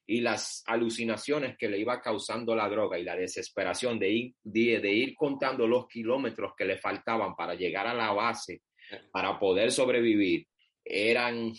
y 0.06 0.20
las 0.20 0.62
alucinaciones 0.66 1.56
que 1.58 1.68
le 1.68 1.78
iba 1.78 2.00
causando 2.00 2.54
la 2.54 2.68
droga 2.68 2.98
y 2.98 3.02
la 3.02 3.16
desesperación 3.16 3.98
de 3.98 4.10
ir, 4.10 4.34
de, 4.44 4.92
ir 4.92 5.14
contando 5.14 5.66
los 5.66 5.88
kilómetros 5.88 6.52
que 6.56 6.64
le 6.64 6.78
faltaban 6.78 7.34
para 7.34 7.54
llegar 7.54 7.88
a 7.88 7.94
la 7.94 8.12
base, 8.12 8.62
para 9.10 9.38
poder 9.38 9.72
sobrevivir, 9.72 10.46
eran, 10.84 11.52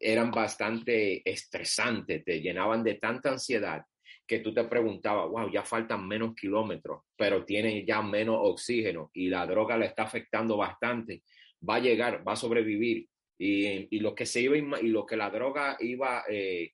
eran 0.00 0.32
bastante 0.32 1.22
estresantes, 1.28 2.24
te 2.24 2.40
llenaban 2.40 2.82
de 2.82 2.94
tanta 2.94 3.30
ansiedad 3.30 3.82
que 4.26 4.40
tú 4.40 4.52
te 4.52 4.64
preguntabas, 4.64 5.28
wow, 5.30 5.50
ya 5.52 5.62
faltan 5.62 6.08
menos 6.08 6.34
kilómetros, 6.34 7.02
pero 7.16 7.44
tienen 7.44 7.86
ya 7.86 8.02
menos 8.02 8.38
oxígeno 8.40 9.10
y 9.12 9.28
la 9.28 9.46
droga 9.46 9.76
le 9.76 9.86
está 9.86 10.04
afectando 10.04 10.56
bastante, 10.56 11.22
va 11.68 11.76
a 11.76 11.80
llegar, 11.80 12.26
va 12.26 12.32
a 12.32 12.36
sobrevivir. 12.36 13.06
Y, 13.36 13.96
y 13.96 13.98
lo 13.98 14.14
que 14.14 14.26
se 14.26 14.40
iba 14.42 14.80
y 14.80 14.86
lo 14.86 15.04
que 15.04 15.16
la 15.16 15.28
droga 15.28 15.76
iba 15.80 16.22
eh, 16.28 16.73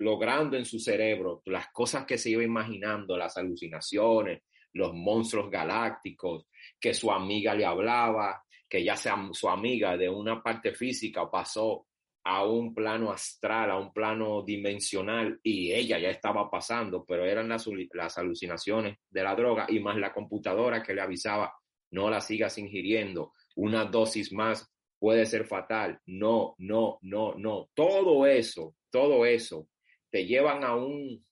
logrando 0.00 0.56
en 0.56 0.64
su 0.64 0.78
cerebro 0.78 1.42
las 1.46 1.68
cosas 1.68 2.06
que 2.06 2.16
se 2.16 2.30
iba 2.30 2.42
imaginando, 2.42 3.16
las 3.18 3.36
alucinaciones, 3.36 4.42
los 4.72 4.94
monstruos 4.94 5.50
galácticos, 5.50 6.46
que 6.80 6.94
su 6.94 7.10
amiga 7.10 7.54
le 7.54 7.66
hablaba, 7.66 8.42
que 8.68 8.82
ya 8.82 8.96
sea 8.96 9.16
su 9.32 9.48
amiga 9.48 9.96
de 9.96 10.08
una 10.08 10.42
parte 10.42 10.72
física 10.72 11.30
pasó 11.30 11.86
a 12.24 12.46
un 12.46 12.74
plano 12.74 13.10
astral, 13.10 13.70
a 13.70 13.78
un 13.78 13.92
plano 13.92 14.42
dimensional, 14.42 15.38
y 15.42 15.72
ella 15.72 15.98
ya 15.98 16.08
estaba 16.08 16.50
pasando, 16.50 17.04
pero 17.04 17.26
eran 17.26 17.48
las, 17.48 17.68
las 17.92 18.16
alucinaciones 18.16 18.98
de 19.10 19.22
la 19.22 19.34
droga 19.34 19.66
y 19.68 19.80
más 19.80 19.96
la 19.96 20.14
computadora 20.14 20.82
que 20.82 20.94
le 20.94 21.02
avisaba, 21.02 21.52
no 21.90 22.08
la 22.08 22.22
sigas 22.22 22.56
ingiriendo, 22.56 23.32
una 23.56 23.84
dosis 23.84 24.32
más 24.32 24.66
puede 24.98 25.26
ser 25.26 25.44
fatal, 25.46 26.00
no, 26.06 26.54
no, 26.58 26.98
no, 27.02 27.34
no, 27.34 27.68
todo 27.74 28.26
eso, 28.26 28.76
todo 28.90 29.26
eso 29.26 29.66
te 30.10 30.26
llevan 30.26 30.64
a 30.64 30.74
un, 30.76 31.24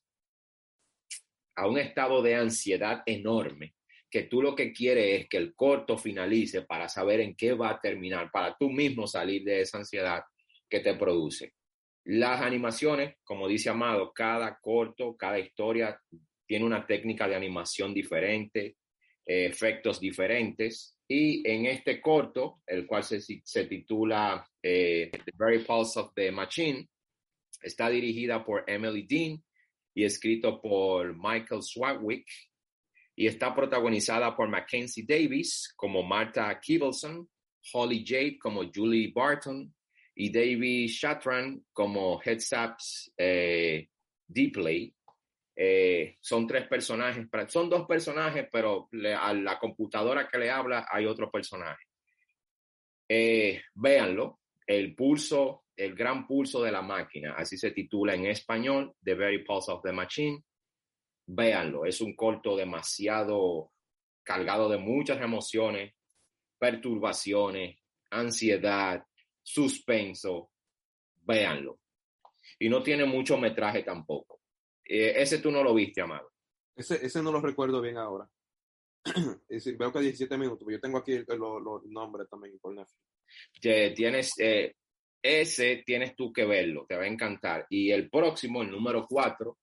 a 1.56 1.66
un 1.66 1.78
estado 1.78 2.22
de 2.22 2.34
ansiedad 2.34 3.02
enorme 3.06 3.74
que 4.10 4.22
tú 4.22 4.40
lo 4.40 4.54
que 4.54 4.72
quieres 4.72 5.20
es 5.20 5.28
que 5.28 5.36
el 5.36 5.54
corto 5.54 5.98
finalice 5.98 6.62
para 6.62 6.88
saber 6.88 7.20
en 7.20 7.34
qué 7.34 7.52
va 7.52 7.70
a 7.70 7.80
terminar, 7.80 8.30
para 8.30 8.56
tú 8.58 8.70
mismo 8.70 9.06
salir 9.06 9.44
de 9.44 9.60
esa 9.60 9.78
ansiedad 9.78 10.22
que 10.68 10.80
te 10.80 10.94
produce. 10.94 11.52
Las 12.04 12.40
animaciones, 12.40 13.16
como 13.22 13.46
dice 13.46 13.68
Amado, 13.68 14.12
cada 14.14 14.58
corto, 14.60 15.16
cada 15.16 15.38
historia 15.38 16.00
tiene 16.46 16.64
una 16.64 16.86
técnica 16.86 17.28
de 17.28 17.34
animación 17.34 17.92
diferente, 17.92 18.76
eh, 19.26 19.46
efectos 19.46 20.00
diferentes. 20.00 20.96
Y 21.06 21.46
en 21.48 21.66
este 21.66 22.00
corto, 22.00 22.60
el 22.66 22.86
cual 22.86 23.02
se, 23.02 23.20
se 23.20 23.64
titula 23.66 24.46
eh, 24.62 25.10
The 25.12 25.32
Very 25.34 25.64
Pulse 25.64 26.00
of 26.00 26.14
the 26.14 26.30
Machine, 26.30 26.88
está 27.60 27.88
dirigida 27.90 28.44
por 28.44 28.64
Emily 28.66 29.06
Dean 29.08 29.42
y 29.94 30.04
escrito 30.04 30.60
por 30.60 31.14
Michael 31.16 31.62
Swagwick 31.62 32.26
y 33.16 33.26
está 33.26 33.54
protagonizada 33.54 34.36
por 34.36 34.48
Mackenzie 34.48 35.04
Davis 35.06 35.72
como 35.76 36.04
Martha 36.04 36.58
Kibelson, 36.60 37.28
Holly 37.72 38.04
Jade 38.06 38.38
como 38.38 38.70
Julie 38.72 39.12
Barton 39.12 39.74
y 40.14 40.30
David 40.30 40.88
Shatran 40.88 41.64
como 41.72 42.20
Headsaps 42.22 43.12
eh, 43.16 43.88
Deeply. 44.26 44.94
Eh, 45.56 46.16
son 46.20 46.46
tres 46.46 46.68
personajes, 46.68 47.26
son 47.48 47.68
dos 47.68 47.84
personajes, 47.88 48.46
pero 48.52 48.88
a 49.18 49.34
la 49.34 49.58
computadora 49.58 50.28
que 50.28 50.38
le 50.38 50.50
habla 50.50 50.86
hay 50.88 51.04
otro 51.04 51.28
personaje. 51.28 51.82
Eh, 53.08 53.62
véanlo, 53.74 54.40
el 54.64 54.94
pulso, 54.94 55.64
el 55.78 55.94
gran 55.94 56.26
pulso 56.26 56.62
de 56.62 56.72
la 56.72 56.82
máquina, 56.82 57.34
así 57.36 57.56
se 57.56 57.70
titula 57.70 58.14
en 58.14 58.26
español, 58.26 58.94
The 59.02 59.14
Very 59.14 59.44
Pulse 59.44 59.72
of 59.72 59.82
the 59.82 59.92
Machine 59.92 60.42
véanlo. 61.28 61.84
Es 61.84 62.00
un 62.00 62.14
corto 62.16 62.56
demasiado 62.56 63.72
cargado 64.22 64.68
de 64.68 64.78
muchas 64.78 65.20
emociones, 65.20 65.94
perturbaciones, 66.58 67.78
ansiedad, 68.10 69.04
suspenso. 69.42 70.50
Véanlo. 71.22 71.78
Y 72.58 72.68
no 72.68 72.82
tiene 72.82 73.04
mucho 73.04 73.36
metraje 73.36 73.82
tampoco. 73.82 74.40
Eh, 74.84 75.12
ese 75.16 75.38
tú 75.38 75.50
no 75.50 75.62
lo 75.62 75.74
viste, 75.74 76.00
Amado. 76.00 76.32
Ese, 76.74 77.04
ese 77.04 77.22
no 77.22 77.30
lo 77.30 77.40
recuerdo 77.40 77.80
bien 77.82 77.98
ahora. 77.98 78.28
veo 79.78 79.92
que 79.92 80.00
17 80.00 80.38
minutos, 80.38 80.66
yo 80.70 80.80
tengo 80.80 80.98
aquí 80.98 81.18
los 81.26 81.84
nombres 81.84 82.28
también 82.30 82.58
por 82.58 82.74
Netflix. 82.74 83.94
Tienes, 83.94 84.32
eh, 84.38 84.76
ese 85.22 85.82
tienes 85.84 86.14
tú 86.14 86.32
que 86.32 86.44
verlo, 86.44 86.86
te 86.88 86.96
va 86.96 87.04
a 87.04 87.08
encantar. 87.08 87.66
Y 87.70 87.90
el 87.90 88.08
próximo, 88.08 88.62
el 88.62 88.70
número 88.70 89.06
4, 89.08 89.58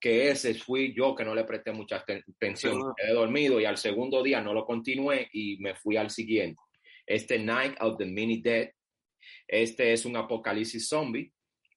que 0.00 0.30
ese 0.30 0.54
fui 0.54 0.94
yo 0.94 1.14
que 1.14 1.24
no 1.24 1.34
le 1.34 1.44
presté 1.44 1.72
mucha 1.72 1.96
atención, 1.96 2.92
he 2.96 3.12
dormido 3.12 3.60
y 3.60 3.64
al 3.64 3.78
segundo 3.78 4.22
día 4.22 4.40
no 4.40 4.52
lo 4.52 4.64
continué 4.64 5.28
y 5.32 5.58
me 5.58 5.74
fui 5.74 5.96
al 5.96 6.10
siguiente. 6.10 6.60
Este 7.06 7.38
Night 7.38 7.76
of 7.80 7.96
the 7.96 8.06
Mini 8.06 8.40
Dead, 8.40 8.70
este 9.46 9.92
es 9.92 10.04
un 10.04 10.16
apocalipsis 10.16 10.88
zombie 10.88 11.32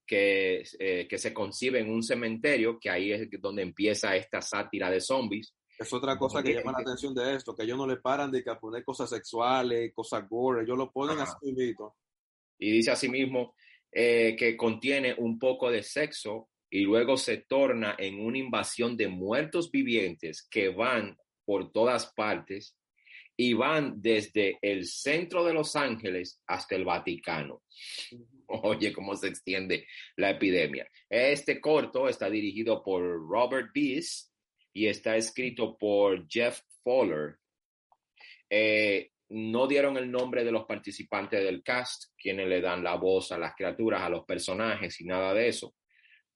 que, 0.05 0.63
eh, 0.79 1.07
que 1.07 1.17
se 1.17 1.33
concibe 1.33 1.79
en 1.79 1.91
un 1.91 2.03
cementerio, 2.03 2.79
que 2.79 2.89
ahí 2.89 3.11
es 3.11 3.27
donde 3.39 3.61
empieza 3.61 4.15
esta 4.15 4.41
sátira 4.41 4.89
de 4.89 5.01
zombies. 5.01 5.55
Es 5.77 5.93
otra 5.93 6.17
cosa 6.17 6.43
que 6.43 6.53
llama 6.53 6.73
la 6.73 6.79
atención 6.79 7.13
de 7.13 7.35
esto, 7.35 7.55
que 7.55 7.63
ellos 7.63 7.77
no 7.77 7.87
le 7.87 7.97
paran 7.97 8.29
de 8.31 8.43
que 8.43 8.53
poner 8.55 8.83
cosas 8.83 9.09
sexuales, 9.09 9.93
cosas 9.93 10.27
gore, 10.27 10.63
ellos 10.63 10.77
lo 10.77 10.91
ponen 10.91 11.19
así 11.19 11.53
Y 12.59 12.71
dice 12.71 12.91
asimismo 12.91 13.55
eh, 13.91 14.35
que 14.37 14.55
contiene 14.55 15.15
un 15.17 15.39
poco 15.39 15.71
de 15.71 15.81
sexo, 15.81 16.49
y 16.69 16.81
luego 16.81 17.17
se 17.17 17.37
torna 17.37 17.95
en 17.97 18.19
una 18.19 18.37
invasión 18.37 18.95
de 18.95 19.07
muertos 19.07 19.71
vivientes 19.71 20.47
que 20.49 20.69
van 20.69 21.17
por 21.45 21.71
todas 21.71 22.13
partes 22.13 22.75
y 23.35 23.53
van 23.53 24.01
desde 24.01 24.59
el 24.61 24.85
centro 24.85 25.43
de 25.45 25.53
Los 25.53 25.75
Ángeles 25.75 26.41
hasta 26.45 26.75
el 26.75 26.85
Vaticano. 26.85 27.63
Oye, 28.47 28.93
cómo 28.93 29.15
se 29.15 29.27
extiende 29.27 29.87
la 30.17 30.31
epidemia. 30.31 30.87
Este 31.09 31.59
corto 31.59 32.07
está 32.07 32.29
dirigido 32.29 32.83
por 32.83 33.01
Robert 33.01 33.69
Bees 33.73 34.31
y 34.73 34.87
está 34.87 35.15
escrito 35.15 35.77
por 35.77 36.27
Jeff 36.27 36.61
Fowler. 36.83 37.37
Eh, 38.49 39.11
no 39.29 39.67
dieron 39.67 39.97
el 39.97 40.11
nombre 40.11 40.43
de 40.43 40.51
los 40.51 40.65
participantes 40.65 41.43
del 41.43 41.63
cast, 41.63 42.11
quienes 42.17 42.47
le 42.47 42.61
dan 42.61 42.83
la 42.83 42.95
voz 42.95 43.31
a 43.31 43.37
las 43.37 43.53
criaturas, 43.55 44.01
a 44.01 44.09
los 44.09 44.25
personajes 44.25 44.99
y 45.01 45.05
nada 45.05 45.33
de 45.33 45.47
eso 45.47 45.73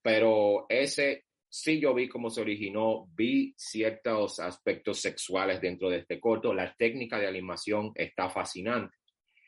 pero 0.03 0.65
ese 0.69 1.25
sí 1.49 1.79
yo 1.79 1.93
vi 1.93 2.10
cómo 2.10 2.29
se 2.29 2.41
originó, 2.41 3.08
vi 3.15 3.56
ciertos 3.58 4.39
aspectos 4.39 4.99
sexuales 4.99 5.62
dentro 5.62 5.89
de 5.89 5.99
este 5.99 6.19
corto, 6.19 6.53
la 6.53 6.75
técnica 6.75 7.17
de 7.17 7.27
animación 7.27 7.91
está 7.95 8.29
fascinante. 8.29 8.95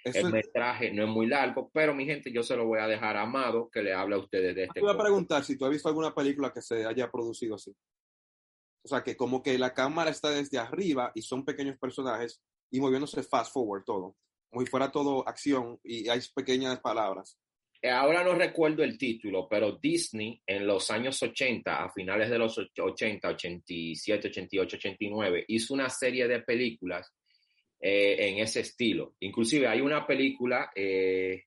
el 0.05 0.31
metraje 0.31 0.91
no 0.91 1.03
es 1.03 1.09
muy 1.09 1.27
largo, 1.27 1.69
pero 1.73 1.93
mi 1.93 2.05
gente, 2.05 2.31
yo 2.31 2.41
se 2.41 2.55
lo 2.55 2.65
voy 2.65 2.79
a 2.79 2.87
dejar 2.87 3.17
a 3.17 3.23
Amado 3.23 3.69
que 3.69 3.83
le 3.83 3.93
hable 3.93 4.15
a 4.15 4.19
ustedes 4.19 4.55
de 4.55 4.63
este. 4.63 4.79
Te 4.79 4.85
voy 4.85 4.93
a 4.93 4.97
preguntar 4.97 5.43
si 5.43 5.57
tú 5.57 5.65
has 5.65 5.71
visto 5.71 5.89
alguna 5.89 6.15
película 6.15 6.53
que 6.53 6.61
se 6.61 6.85
haya 6.85 7.11
producido 7.11 7.55
así. 7.55 7.75
O 8.83 8.87
sea, 8.87 9.03
que 9.03 9.17
como 9.17 9.41
que 9.41 9.57
la 9.57 9.73
cámara 9.73 10.11
está 10.11 10.29
desde 10.29 10.59
arriba 10.59 11.11
y 11.15 11.23
son 11.23 11.43
pequeños 11.43 11.77
personajes 11.79 12.41
y 12.75 12.79
moviéndose 12.81 13.23
fast 13.23 13.53
forward 13.53 13.83
todo. 13.85 14.17
Como 14.49 14.65
si 14.65 14.69
fuera 14.69 14.91
todo 14.91 15.27
acción 15.27 15.79
y 15.83 16.09
hay 16.09 16.19
pequeñas 16.33 16.79
palabras. 16.79 17.37
Eh, 17.81 17.89
ahora 17.89 18.23
no 18.23 18.33
recuerdo 18.33 18.83
el 18.83 18.97
título, 18.97 19.47
pero 19.49 19.77
Disney 19.81 20.41
en 20.45 20.65
los 20.65 20.89
años 20.91 21.21
80, 21.21 21.83
a 21.83 21.91
finales 21.91 22.29
de 22.29 22.37
los 22.37 22.57
80, 22.57 23.29
87, 23.29 24.27
88, 24.27 24.77
89, 24.77 25.45
hizo 25.47 25.73
una 25.73 25.89
serie 25.89 26.27
de 26.27 26.41
películas 26.41 27.13
eh, 27.79 28.15
en 28.19 28.39
ese 28.39 28.61
estilo. 28.61 29.15
Inclusive 29.19 29.67
hay 29.67 29.81
una 29.81 30.05
película 30.05 30.71
eh, 30.75 31.43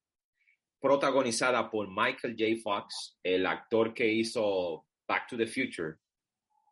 protagonizada 0.80 1.70
por 1.70 1.88
Michael 1.88 2.36
J. 2.38 2.62
Fox, 2.62 3.18
el 3.22 3.44
actor 3.44 3.92
que 3.92 4.10
hizo 4.10 4.86
Back 5.06 5.28
to 5.28 5.36
the 5.36 5.46
Future, 5.46 5.96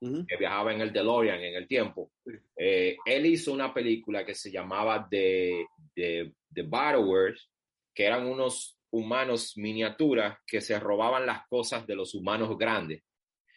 que 0.01 0.37
viajaba 0.37 0.73
en 0.73 0.81
el 0.81 0.93
DeLorean 0.93 1.41
en 1.43 1.55
el 1.55 1.67
tiempo. 1.67 2.13
él 2.57 3.27
hizo 3.27 3.53
una 3.53 3.73
película 3.73 4.25
que 4.25 4.35
se 4.35 4.51
llamaba 4.51 5.07
The, 5.11 5.67
The, 5.95 6.33
The 6.53 6.63
Borrowers, 6.63 7.51
que 7.95 8.05
eran 8.05 8.27
unos 8.27 8.77
humanos 8.91 9.57
miniaturas 9.57 10.39
que 10.47 10.61
se 10.61 10.79
robaban 10.79 11.27
las 11.27 11.47
cosas 11.49 11.87
de 11.87 11.97
los 11.97 12.15
humanos 12.15 12.57
grandes. 12.59 13.03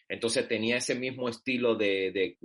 Entonces 0.08 0.48
tenía 0.48 0.78
ese 0.78 0.96
mismo 0.96 1.30
estilo 1.30 1.76
de, 1.76 2.36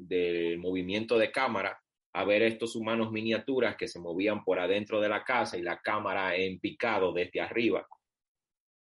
movimiento 0.59 1.19
de 1.19 1.33
cámara 1.33 1.81
a 2.13 2.25
ver 2.25 2.43
estos 2.43 2.77
humanos 2.77 3.11
miniaturas 3.11 3.77
que 3.77 3.89
se 3.89 3.99
movían 3.99 4.45
por 4.45 4.61
adentro 4.61 5.01
de 5.01 5.09
la 5.09 5.25
casa 5.25 5.57
y 5.57 5.63
la 5.63 5.81
cámara 5.81 6.37
en 6.37 6.61
picado 6.61 7.13
desde 7.13 7.41
arriba 7.41 7.87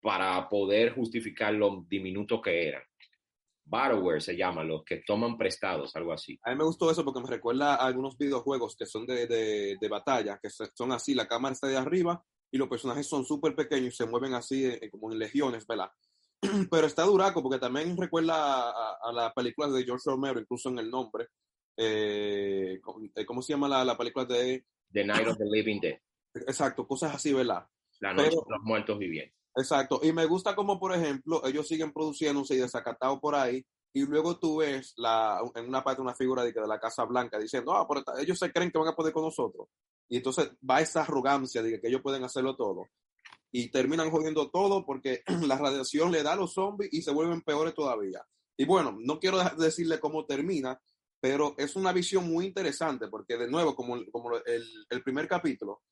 para 0.01 0.47
poder 0.49 0.93
justificar 0.93 1.53
lo 1.53 1.83
diminutos 1.87 2.41
que 2.41 2.67
eran. 2.67 2.83
Borrower 3.65 4.21
se 4.21 4.37
llama, 4.37 4.63
los 4.63 4.83
que 4.83 5.03
toman 5.05 5.37
prestados, 5.37 5.95
algo 5.95 6.13
así. 6.13 6.39
A 6.43 6.51
mí 6.51 6.57
me 6.57 6.63
gustó 6.63 6.89
eso 6.91 7.03
porque 7.03 7.21
me 7.21 7.27
recuerda 7.27 7.75
a 7.75 7.87
algunos 7.87 8.17
videojuegos 8.17 8.75
que 8.75 8.85
son 8.85 9.05
de, 9.05 9.27
de 9.27 9.89
batalla, 9.89 10.39
que 10.41 10.49
son 10.49 10.91
así, 10.91 11.13
la 11.13 11.27
cámara 11.27 11.53
está 11.53 11.67
de 11.67 11.77
arriba 11.77 12.23
y 12.55 12.57
los 12.57 12.69
personajes 12.69 13.05
son 13.05 13.25
súper 13.25 13.53
pequeños 13.53 13.93
y 13.93 13.97
se 13.97 14.05
mueven 14.05 14.33
así 14.33 14.65
eh, 14.65 14.79
eh, 14.81 14.89
como 14.89 15.11
en 15.11 15.19
legiones, 15.19 15.67
¿verdad? 15.67 15.89
Pero 16.71 16.87
está 16.87 17.03
duraco 17.03 17.43
porque 17.43 17.59
también 17.59 17.97
recuerda 17.97 18.69
a, 18.69 19.11
las 19.11 19.33
películas 19.33 19.73
de 19.73 19.83
George 19.83 20.09
Romero, 20.09 20.39
incluso 20.39 20.69
en 20.69 20.79
el 20.79 20.89
nombre. 20.89 21.27
Eh, 21.75 22.79
¿Cómo 23.25 23.41
se 23.41 23.51
llama 23.51 23.67
la, 23.67 23.83
la, 23.83 23.97
película 23.97 24.23
de... 24.23 24.65
The 24.89 25.03
Night 25.03 25.27
of 25.27 25.37
the 25.37 25.45
Living 25.45 25.81
Dead. 25.81 25.99
Exacto, 26.33 26.87
cosas 26.87 27.15
así, 27.15 27.33
¿verdad? 27.33 27.67
La 27.99 28.13
noche 28.13 28.29
de 28.29 28.35
los 28.35 28.63
muertos 28.63 28.97
vivientes. 28.97 29.35
Exacto, 29.55 30.01
y 30.03 30.11
me 30.11 30.25
gusta 30.25 30.55
como, 30.55 30.77
por 30.79 30.93
ejemplo, 30.93 31.45
ellos 31.45 31.67
siguen 31.67 31.93
produciéndose 31.93 32.55
y 32.55 32.57
desacatados 32.57 33.19
por 33.19 33.35
ahí, 33.35 33.65
y 33.93 34.05
luego 34.05 34.37
tú 34.37 34.57
ves 34.57 34.93
la, 34.97 35.39
en 35.55 35.69
una 35.69 35.81
parte 35.81 36.01
una 36.01 36.13
figura 36.13 36.43
de, 36.43 36.51
de 36.51 36.67
la 36.67 36.79
Casa 36.79 37.05
Blanca 37.05 37.39
diciendo, 37.39 37.73
ah, 37.73 37.87
pero 37.87 38.03
ellos 38.19 38.37
se 38.37 38.51
creen 38.51 38.69
que 38.69 38.77
van 38.77 38.89
a 38.89 38.95
poder 38.95 39.13
con 39.13 39.23
nosotros. 39.23 39.69
Y 40.09 40.17
entonces 40.17 40.51
va 40.69 40.81
esa 40.81 41.03
arrogancia 41.03 41.63
de 41.63 41.79
que 41.79 41.87
ellos 41.87 42.01
pueden 42.01 42.25
hacerlo 42.25 42.57
todo. 42.57 42.89
Y 43.53 43.71
terminan 43.71 44.11
jodiendo 44.11 44.51
todo 44.51 44.85
porque 44.85 45.23
la 45.47 45.57
radiación 45.57 46.11
le 46.11 46.23
da 46.23 46.33
a 46.33 46.35
los 46.35 46.53
zombies 46.53 46.91
y 46.91 47.01
se 47.01 47.11
vuelven 47.11 47.41
peores 47.41 47.73
todavía. 47.73 48.21
Y 48.57 48.65
bueno, 48.65 48.97
no 48.99 49.17
quiero 49.17 49.41
decirle 49.57 50.01
cómo 50.01 50.25
termina, 50.25 50.77
pero 51.21 51.55
es 51.57 51.77
una 51.77 51.93
visión 51.93 52.29
muy 52.29 52.47
interesante 52.47 53.07
porque 53.07 53.37
de 53.37 53.49
nuevo, 53.49 53.75
como, 53.75 53.95
como 54.11 54.35
el, 54.45 54.63
el 54.89 55.03
primer 55.03 55.29
capítulo, 55.29 55.83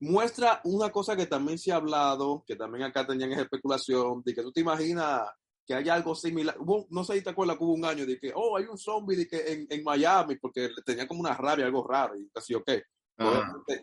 muestra 0.00 0.60
una 0.64 0.90
cosa 0.90 1.16
que 1.16 1.26
también 1.26 1.58
se 1.58 1.72
ha 1.72 1.76
hablado, 1.76 2.44
que 2.46 2.56
también 2.56 2.84
acá 2.84 3.06
tenían 3.06 3.32
esa 3.32 3.42
especulación, 3.42 4.22
de 4.24 4.34
que 4.34 4.42
tú 4.42 4.52
te 4.52 4.60
imaginas 4.60 5.22
que 5.66 5.74
haya 5.74 5.94
algo 5.94 6.14
similar. 6.14 6.56
no 6.88 7.04
sé 7.04 7.14
si 7.14 7.22
te 7.22 7.30
acuerdas 7.30 7.58
que 7.58 7.64
hubo 7.64 7.74
un 7.74 7.84
año 7.84 8.06
de 8.06 8.18
que, 8.18 8.32
oh, 8.34 8.56
hay 8.56 8.64
un 8.64 8.78
zombie 8.78 9.16
de 9.16 9.28
que 9.28 9.52
en, 9.52 9.66
en 9.68 9.84
Miami, 9.84 10.36
porque 10.36 10.70
tenía 10.84 11.06
como 11.06 11.20
una 11.20 11.34
rabia, 11.34 11.66
algo 11.66 11.86
raro, 11.86 12.16
y 12.16 12.30
así, 12.34 12.54
ok. 12.54 12.70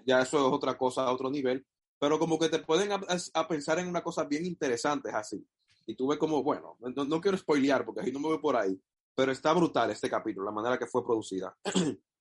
Ya 0.06 0.21
eso 0.21 0.47
es 0.47 0.54
otra 0.54 0.78
cosa 0.78 1.04
a 1.04 1.12
otro 1.12 1.30
nivel, 1.30 1.65
pero 1.99 2.17
como 2.17 2.39
que 2.39 2.49
te 2.49 2.60
pueden 2.60 2.91
a, 2.91 3.47
pensar 3.47 3.80
en 3.80 3.88
una 3.88 4.01
cosa 4.01 4.23
bien 4.23 4.45
interesante 4.45 5.10
así. 5.10 5.45
Y 5.86 5.95
tú 5.95 6.08
ves 6.08 6.17
como, 6.17 6.41
bueno, 6.41 6.78
no, 6.80 7.06
no 7.06 7.21
quiero 7.21 7.38
spoilear 7.38 7.86
porque 7.86 8.01
ahí 8.01 8.12
no 8.12 8.19
me 8.19 8.30
voy 8.30 8.39
por 8.39 8.56
ahí, 8.56 8.82
pero 9.13 9.32
está 9.32 9.54
brutal 9.54 9.91
este 9.91 10.10
capítulo, 10.10 10.45
la 10.45 10.51
manera 10.51 10.80
que 10.80 10.88
fue 10.88 11.04
producida. 11.04 11.56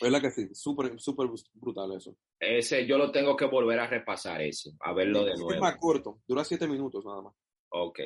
¿Verdad 0.00 0.20
que 0.20 0.30
sí? 0.30 0.48
Súper, 0.52 0.98
súper 0.98 1.28
brutal 1.54 1.92
eso. 1.96 2.16
Ese 2.38 2.86
yo 2.86 2.98
lo 2.98 3.10
tengo 3.10 3.36
que 3.36 3.46
volver 3.46 3.78
a 3.78 3.86
repasar 3.86 4.42
ese, 4.42 4.72
a 4.80 4.92
verlo 4.92 5.24
de 5.24 5.34
nuevo. 5.34 5.52
Es 5.52 5.60
más 5.60 5.76
corto, 5.76 6.20
dura 6.26 6.44
siete 6.44 6.66
minutos 6.66 7.04
nada 7.04 7.22
más. 7.22 7.34
Ok. 7.70 8.00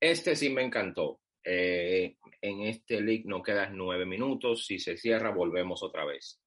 Este 0.00 0.36
sí 0.36 0.50
me 0.50 0.62
encantó. 0.62 1.20
Eh, 1.44 2.16
en 2.40 2.62
este 2.62 3.00
link 3.00 3.24
no 3.26 3.42
quedan 3.42 3.76
nueve 3.76 4.04
minutos. 4.04 4.66
Si 4.66 4.78
se 4.78 4.96
cierra, 4.96 5.30
volvemos 5.30 5.82
otra 5.82 6.04
vez. 6.04 6.40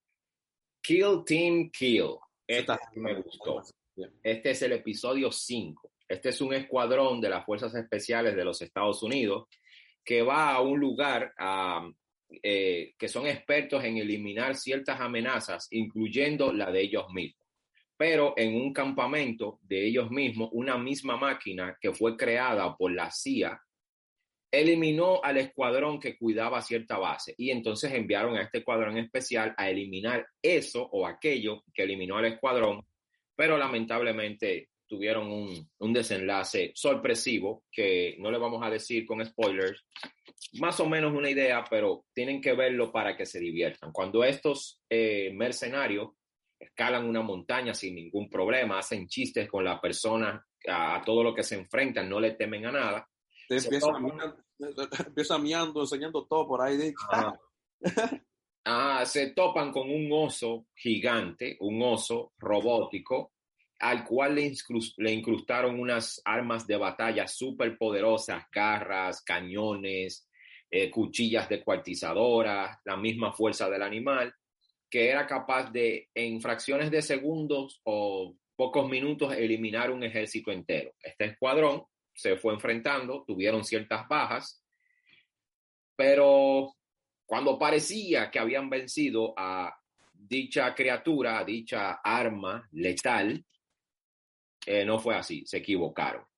Kill 0.82 1.24
Team 1.26 1.72
Kill. 1.72 2.16
Este 2.46 2.74
me 2.96 3.22
gustó. 3.22 3.62
Este 4.24 4.52
es 4.52 4.62
el 4.62 4.74
episodio 4.74 5.32
5. 5.32 5.92
Este 6.08 6.30
es 6.30 6.42
un 6.42 6.54
escuadrón 6.54 7.22
de 7.22 7.30
las 7.30 7.46
Fuerzas 7.46 7.76
Especiales 7.76 8.36
de 8.36 8.46
los 8.46 8.62
Estados 8.62 9.04
Unidos 9.04 9.48
que 10.04 10.22
va 10.24 10.56
a 10.56 10.62
un 10.62 10.80
lugar 10.80 11.34
a 11.38 11.88
eh, 12.44 12.94
que 12.98 13.08
son 13.08 13.28
expertos 13.28 13.84
en 13.84 13.98
eliminar 13.98 14.56
ciertas 14.56 15.00
amenazas, 15.00 15.68
incluyendo 15.72 16.54
la 16.54 16.72
de 16.72 16.82
ellos 16.82 17.06
mismos. 17.12 17.48
Pero 17.98 18.34
en 18.38 18.56
un 18.56 18.72
campamento 18.72 19.60
de 19.64 19.88
ellos 19.88 20.10
mismos, 20.10 20.50
una 20.54 20.78
misma 20.78 21.18
máquina 21.18 21.78
que 21.82 21.94
fue 21.94 22.16
creada 22.16 22.76
por 22.78 22.94
la 22.94 23.12
CIA 23.12 23.60
eliminó 24.52 25.22
al 25.24 25.38
escuadrón 25.38 26.00
que 26.00 26.18
cuidaba 26.18 26.62
cierta 26.62 26.98
base 26.98 27.36
y 27.38 27.52
entonces 27.52 27.94
enviaron 27.94 28.36
a 28.38 28.42
este 28.42 28.60
escuadrón 28.60 28.98
especial 28.98 29.54
a 29.58 29.70
eliminar 29.70 30.26
eso 30.42 30.88
o 30.92 31.06
aquello 31.06 31.64
que 31.74 31.84
eliminó 31.84 32.18
al 32.18 32.26
escuadrón, 32.26 32.86
pero 33.36 33.58
lamentablemente 33.58 34.70
tuvieron 34.88 35.32
un, 35.32 35.70
un, 35.78 35.94
desenlace 35.94 36.72
sorpresivo 36.74 37.64
que 37.72 38.16
no 38.18 38.32
le 38.32 38.40
vamos 38.40 38.66
a 38.66 38.72
decir 38.72 39.06
con 39.06 39.24
spoilers, 39.24 39.86
más 40.60 40.80
o 40.80 40.88
menos 40.88 41.14
una 41.14 41.30
idea, 41.30 41.64
pero 41.70 42.06
tienen 42.14 42.42
que 42.42 42.54
verlo 42.54 42.92
para 42.92 43.16
que 43.16 43.26
se 43.26 43.40
diviertan. 43.40 43.92
Cuando 43.92 44.24
estos 44.24 44.82
eh, 44.90 45.32
mercenarios 45.34 46.10
escalan 46.60 47.08
una 47.08 47.22
montaña 47.22 47.74
sin 47.74 47.96
ningún 47.96 48.30
problema, 48.30 48.80
hacen 48.80 49.08
chistes 49.08 49.48
con 49.48 49.64
la 49.64 49.80
persona, 49.80 50.46
a, 50.68 51.02
todo 51.06 51.24
lo 51.24 51.34
que 51.34 51.44
se 51.44 51.56
enfrentan, 51.56 52.10
no 52.10 52.20
le 52.20 52.32
temen 52.32 52.66
a 52.66 52.72
nada. 52.72 53.10
Empieza, 53.50 53.88
miando, 55.40 55.82
enseñando 55.82 56.26
todo 56.26 56.48
por 56.48 56.62
ahí. 56.62 56.94
Ah, 58.72 59.04
se 59.06 59.32
topan 59.32 59.72
con 59.72 59.90
un 59.90 60.10
oso 60.12 60.68
gigante, 60.76 61.58
un 61.62 61.82
oso 61.82 62.34
robótico, 62.38 63.32
al 63.80 64.06
cual 64.06 64.36
le, 64.36 64.54
le 64.98 65.12
incrustaron 65.12 65.80
unas 65.80 66.22
armas 66.24 66.68
de 66.68 66.76
batalla 66.76 67.26
súper 67.26 67.78
poderosas, 67.78 68.44
garras, 68.52 69.24
cañones, 69.24 70.29
eh, 70.72 70.90
cuchillas 70.92 71.50
descuartizadoras, 71.50 72.80
la 72.86 72.98
misma 72.98 73.34
fuerza 73.34 73.70
del 73.70 73.82
animal, 73.82 74.34
que 74.90 75.10
era 75.10 75.26
capaz 75.26 75.72
de, 75.72 76.10
en 76.14 76.42
fracciones 76.42 76.92
de 76.92 77.02
segundos 77.02 77.82
o 77.84 78.36
pocos 78.56 78.90
minutos, 78.90 79.34
eliminar 79.34 79.92
un 79.92 80.04
ejército 80.04 80.52
entero. 80.52 80.94
Este 81.02 81.26
escuadrón 81.26 81.84
se 82.14 82.36
fue 82.38 82.54
enfrentando, 82.54 83.24
tuvieron 83.26 83.64
ciertas 83.64 84.08
bajas, 84.08 84.64
pero 85.96 86.76
cuando 87.26 87.58
parecía 87.58 88.30
que 88.30 88.40
habían 88.40 88.70
vencido 88.70 89.34
a 89.38 89.74
dicha 90.14 90.74
criatura, 90.76 91.40
a 91.40 91.46
dicha 91.46 92.00
arma 92.04 92.68
letal, 92.72 93.44
eh, 94.66 94.84
no 94.84 95.00
fue 95.00 95.16
así, 95.16 95.46
se 95.46 95.58
equivocaron. 95.58 96.29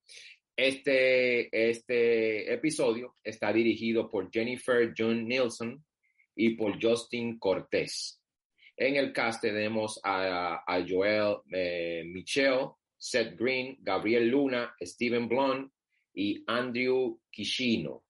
Este, 0.56 1.70
este 1.70 2.54
episodio 2.54 3.16
está 3.24 3.52
dirigido 3.52 4.10
por 4.10 4.30
Jennifer 4.32 4.94
John 4.98 5.28
Nielsen 5.28 5.84
y 6.36 6.56
por 6.56 6.82
Justin 6.82 7.40
Cortés. 7.40 8.22
En 8.76 8.96
el 8.96 9.14
cast 9.14 9.42
tenemos 9.42 10.00
a, 10.04 10.64
Joel 10.88 11.38
eh, 11.52 12.04
Michel, 12.06 12.70
Seth 12.98 13.38
Green, 13.38 13.78
Gabriel 13.80 14.28
Luna, 14.28 14.76
Steven 14.82 15.28
Blond 15.28 15.72
y 16.14 16.44
Andrew 16.48 17.20
Kishino. 17.30 18.04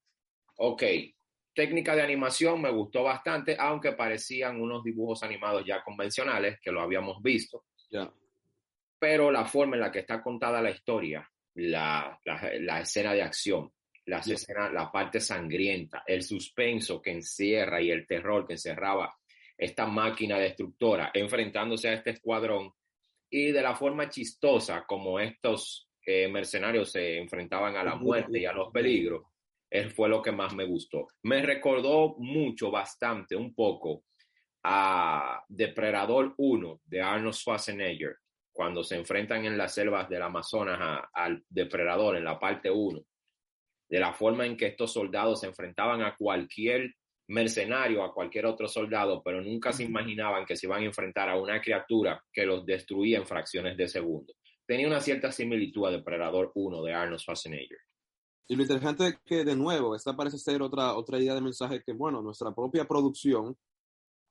Ok, 0.58 0.84
técnica 1.54 1.96
de 1.96 2.02
animación 2.02 2.62
me 2.62 2.72
gustó 2.72 3.04
bastante, 3.04 3.56
aunque 3.58 3.94
parecían 3.94 4.62
unos 4.62 4.84
dibujos 4.84 5.24
animados 5.24 5.66
ya 5.66 5.84
convencionales 5.84 6.60
que 6.62 6.72
lo 6.72 6.82
habíamos 6.82 7.22
visto. 7.22 7.66
Ya 7.90 8.12
pero 9.02 9.32
la 9.32 9.46
forma 9.46 9.76
en 9.76 9.82
la 9.82 9.92
que 9.92 9.98
está 9.98 10.22
contada 10.22 10.62
la 10.62 10.70
historia, 10.70 11.28
la, 11.56 12.20
escena 12.82 13.14
de 13.14 13.24
acción, 13.24 13.72
la, 14.06 14.22
la 14.72 14.92
parte 14.92 15.20
sangrienta, 15.20 16.04
el 16.06 16.24
suspenso 16.24 17.02
que 17.02 17.12
encierra 17.12 17.82
y 17.82 17.92
el 17.92 18.06
terror 18.06 18.46
que 18.46 18.54
encerraba 18.54 19.16
esta 19.58 19.86
máquina 19.86 20.40
destructora 20.40 21.12
enfrentándose 21.14 21.90
a 21.90 21.94
este 21.94 22.12
escuadrón 22.12 22.74
y 23.30 23.52
de 23.52 23.62
la 23.62 23.76
forma 23.76 24.10
chistosa 24.10 24.86
como 24.86 25.20
estos 25.20 25.88
eh, 26.06 26.28
mercenarios 26.28 26.92
se 26.92 27.18
enfrentaban 27.18 27.76
a 27.78 27.84
la 27.84 27.96
muerte 27.96 28.40
y 28.40 28.46
a 28.46 28.54
los 28.54 28.72
peligros, 28.72 29.24
fue 29.96 30.10
lo 30.10 30.22
que 30.22 30.32
más 30.34 30.54
me 30.54 30.66
gustó. 30.66 31.08
Me 31.24 31.42
recordó 31.42 32.16
mucho, 32.18 32.70
bastante, 32.70 33.36
un 33.36 33.54
poco 33.54 34.04
a 34.64 35.44
Depredador 35.48 36.34
1 36.38 36.82
de 36.86 37.02
Arnold 37.02 37.34
Schwarzenegger, 37.34 38.18
cuando 38.52 38.84
se 38.84 38.96
enfrentan 38.96 39.46
en 39.46 39.58
las 39.58 39.74
selvas 39.74 40.10
del 40.10 40.22
Amazonas 40.22 41.04
al 41.14 41.44
depredador 41.50 42.18
en 42.18 42.26
la 42.26 42.40
parte 42.40 42.70
1, 42.70 43.02
de 43.90 44.00
la 44.00 44.14
forma 44.14 44.46
en 44.46 44.58
que 44.58 44.68
estos 44.68 44.94
soldados 44.94 45.42
se 45.42 45.48
enfrentaban 45.48 46.02
a 46.02 46.16
cualquier 46.16 46.94
mercenario, 47.28 48.04
a 48.04 48.14
cualquier 48.14 48.46
otro 48.46 48.68
soldado, 48.68 49.22
pero 49.24 49.42
nunca 49.42 49.72
se 49.72 49.84
imaginaban 49.84 50.46
que 50.46 50.56
se 50.56 50.68
iban 50.68 50.82
a 50.82 50.86
enfrentar 50.86 51.30
a 51.30 51.40
una 51.40 51.62
criatura 51.62 52.22
que 52.32 52.46
los 52.46 52.66
destruía 52.66 53.18
en 53.18 53.26
fracciones 53.26 53.78
de 53.78 53.88
segundo. 53.88 54.34
Tenía 54.66 54.88
una 54.88 55.00
cierta 55.00 55.32
similitud 55.32 55.88
a 55.88 55.92
Depredador 55.92 56.52
1 56.54 56.84
de 56.84 56.94
Arnold 56.94 57.20
Schwarzenegger. 57.20 57.80
Y 58.48 58.56
lo 58.56 58.64
interesante 58.64 59.08
es 59.08 59.18
que, 59.26 59.46
de 59.46 59.56
nuevo, 59.56 59.96
esta 59.96 60.16
parece 60.16 60.38
ser 60.38 60.62
otra, 60.62 60.94
otra 60.96 61.18
idea 61.18 61.34
de 61.34 61.42
mensaje 61.42 61.82
que, 61.86 61.94
bueno, 61.94 62.22
nuestra 62.22 62.54
propia 62.54 62.86
producción 62.86 63.58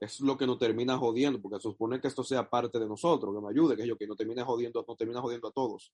es 0.00 0.20
lo 0.20 0.36
que 0.36 0.46
nos 0.46 0.58
termina 0.58 0.96
jodiendo, 0.96 1.40
porque 1.40 1.58
se 1.58 1.68
supone 1.68 2.00
que 2.00 2.08
esto 2.08 2.24
sea 2.24 2.48
parte 2.48 2.78
de 2.78 2.86
nosotros, 2.86 3.34
que 3.34 3.40
me 3.40 3.50
ayude, 3.50 3.76
que 3.76 3.86
yo 3.86 3.96
que 3.96 4.06
no 4.06 4.16
termine 4.16 4.42
jodiendo, 4.42 4.84
no 4.86 4.96
termina 4.96 5.20
jodiendo 5.20 5.48
a 5.48 5.52
todos. 5.52 5.92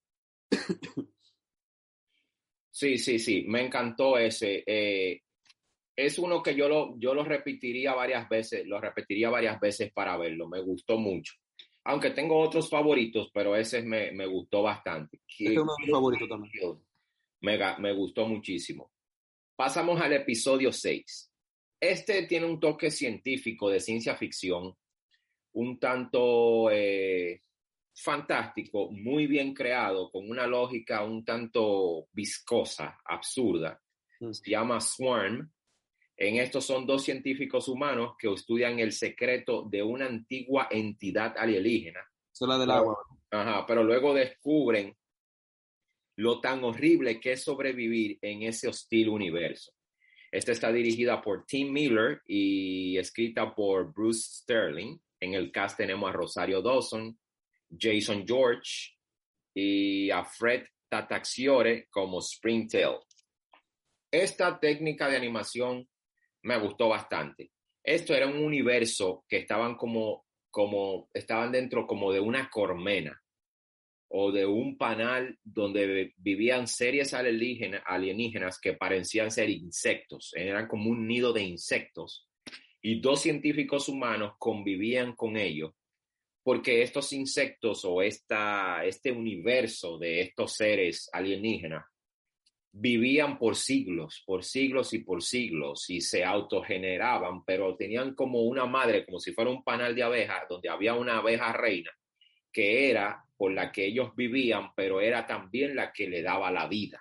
Sí, 2.76 2.98
sí, 2.98 3.18
sí, 3.18 3.46
me 3.48 3.64
encantó 3.64 4.18
ese. 4.18 4.62
Eh, 4.66 5.22
es 5.96 6.18
uno 6.18 6.42
que 6.42 6.54
yo 6.54 6.68
lo, 6.68 6.94
yo 6.98 7.14
lo 7.14 7.24
repetiría 7.24 7.94
varias 7.94 8.28
veces, 8.28 8.66
lo 8.66 8.78
repetiría 8.78 9.30
varias 9.30 9.58
veces 9.58 9.90
para 9.94 10.14
verlo, 10.18 10.46
me 10.46 10.60
gustó 10.60 10.98
mucho. 10.98 11.32
Aunque 11.84 12.10
tengo 12.10 12.38
otros 12.38 12.68
favoritos, 12.68 13.30
pero 13.32 13.56
ese 13.56 13.80
me, 13.80 14.12
me 14.12 14.26
gustó 14.26 14.62
bastante. 14.62 15.20
Este 15.26 15.54
es 15.54 15.58
uno 15.58 15.72
de 15.74 15.84
mis 15.84 15.90
favoritos 15.90 16.28
también. 16.28 16.78
Me, 17.40 17.58
me 17.78 17.92
gustó 17.94 18.26
muchísimo. 18.28 18.92
Pasamos 19.56 19.98
al 19.98 20.12
episodio 20.12 20.70
6. 20.70 21.32
Este 21.80 22.26
tiene 22.26 22.46
un 22.46 22.58
toque 22.58 22.90
científico 22.90 23.68
de 23.68 23.80
ciencia 23.80 24.16
ficción, 24.16 24.74
un 25.52 25.78
tanto 25.78 26.70
eh, 26.70 27.42
fantástico, 27.94 28.90
muy 28.90 29.26
bien 29.26 29.54
creado, 29.54 30.10
con 30.10 30.28
una 30.28 30.46
lógica 30.46 31.04
un 31.04 31.24
tanto 31.24 32.08
viscosa, 32.12 32.98
absurda. 33.04 33.80
Mm. 34.20 34.32
Se 34.32 34.50
llama 34.50 34.80
Swarm. 34.80 35.50
En 36.18 36.36
estos 36.36 36.64
son 36.64 36.86
dos 36.86 37.04
científicos 37.04 37.68
humanos 37.68 38.14
que 38.18 38.32
estudian 38.32 38.78
el 38.78 38.92
secreto 38.92 39.66
de 39.68 39.82
una 39.82 40.06
antigua 40.06 40.68
entidad 40.70 41.34
alienígena. 41.36 42.00
Es 42.32 42.40
la 42.40 42.58
del 42.58 42.70
agua. 42.70 42.96
Ajá, 43.30 43.66
pero 43.66 43.82
luego 43.84 44.14
descubren 44.14 44.96
lo 46.16 46.40
tan 46.40 46.64
horrible 46.64 47.20
que 47.20 47.32
es 47.32 47.44
sobrevivir 47.44 48.18
en 48.22 48.42
ese 48.42 48.68
hostil 48.68 49.10
universo. 49.10 49.75
Esta 50.37 50.53
está 50.53 50.70
dirigida 50.70 51.22
por 51.22 51.46
Tim 51.46 51.72
Miller 51.72 52.20
y 52.27 52.99
escrita 52.99 53.55
por 53.55 53.90
Bruce 53.90 54.42
Sterling. 54.42 54.99
En 55.18 55.33
el 55.33 55.51
cast 55.51 55.79
tenemos 55.79 56.11
a 56.11 56.12
Rosario 56.12 56.61
Dawson, 56.61 57.18
Jason 57.70 58.22
George 58.27 58.99
y 59.55 60.11
a 60.11 60.27
Fred 60.27 60.66
Tataxiore 60.90 61.88
como 61.90 62.20
Springtail. 62.20 62.99
Esta 64.11 64.61
técnica 64.61 65.09
de 65.09 65.16
animación 65.16 65.88
me 66.42 66.59
gustó 66.59 66.90
bastante. 66.90 67.53
Esto 67.83 68.12
era 68.12 68.27
un 68.27 68.37
universo 68.37 69.25
que 69.27 69.38
estaban 69.38 69.75
como 69.75 70.27
como 70.51 71.09
estaban 71.14 71.51
dentro 71.51 71.87
como 71.87 72.12
de 72.12 72.20
una 72.20 72.51
cormena 72.51 73.18
o 74.08 74.30
de 74.32 74.46
un 74.46 74.76
panal 74.76 75.38
donde 75.42 76.14
vivían 76.16 76.68
series 76.68 77.12
alienígenas, 77.14 78.60
que 78.60 78.74
parecían 78.74 79.30
ser 79.30 79.50
insectos, 79.50 80.32
eran 80.34 80.68
como 80.68 80.90
un 80.90 81.06
nido 81.06 81.32
de 81.32 81.42
insectos, 81.42 82.28
y 82.80 83.00
dos 83.00 83.20
científicos 83.20 83.88
humanos 83.88 84.34
convivían 84.38 85.14
con 85.14 85.36
ellos, 85.36 85.72
porque 86.42 86.82
estos 86.82 87.12
insectos 87.12 87.84
o 87.84 88.00
esta, 88.00 88.84
este 88.84 89.10
universo 89.10 89.98
de 89.98 90.20
estos 90.20 90.52
seres 90.52 91.10
alienígenas 91.12 91.84
vivían 92.78 93.38
por 93.38 93.56
siglos, 93.56 94.22
por 94.26 94.44
siglos 94.44 94.92
y 94.92 94.98
por 94.98 95.22
siglos 95.22 95.88
y 95.88 96.00
se 96.00 96.22
autogeneraban, 96.22 97.42
pero 97.44 97.74
tenían 97.74 98.14
como 98.14 98.42
una 98.42 98.66
madre, 98.66 99.04
como 99.04 99.18
si 99.18 99.32
fuera 99.32 99.50
un 99.50 99.64
panal 99.64 99.94
de 99.94 100.02
abejas, 100.02 100.44
donde 100.48 100.68
había 100.68 100.94
una 100.94 101.18
abeja 101.18 101.52
reina, 101.54 101.90
que 102.52 102.90
era 102.90 103.25
por 103.37 103.53
la 103.53 103.70
que 103.70 103.87
ellos 103.87 104.14
vivían, 104.16 104.70
pero 104.75 105.01
era 105.01 105.27
también 105.27 105.77
la 105.77 105.92
que 105.92 106.09
le 106.09 106.22
daba 106.22 106.51
la 106.51 106.66
vida. 106.66 107.01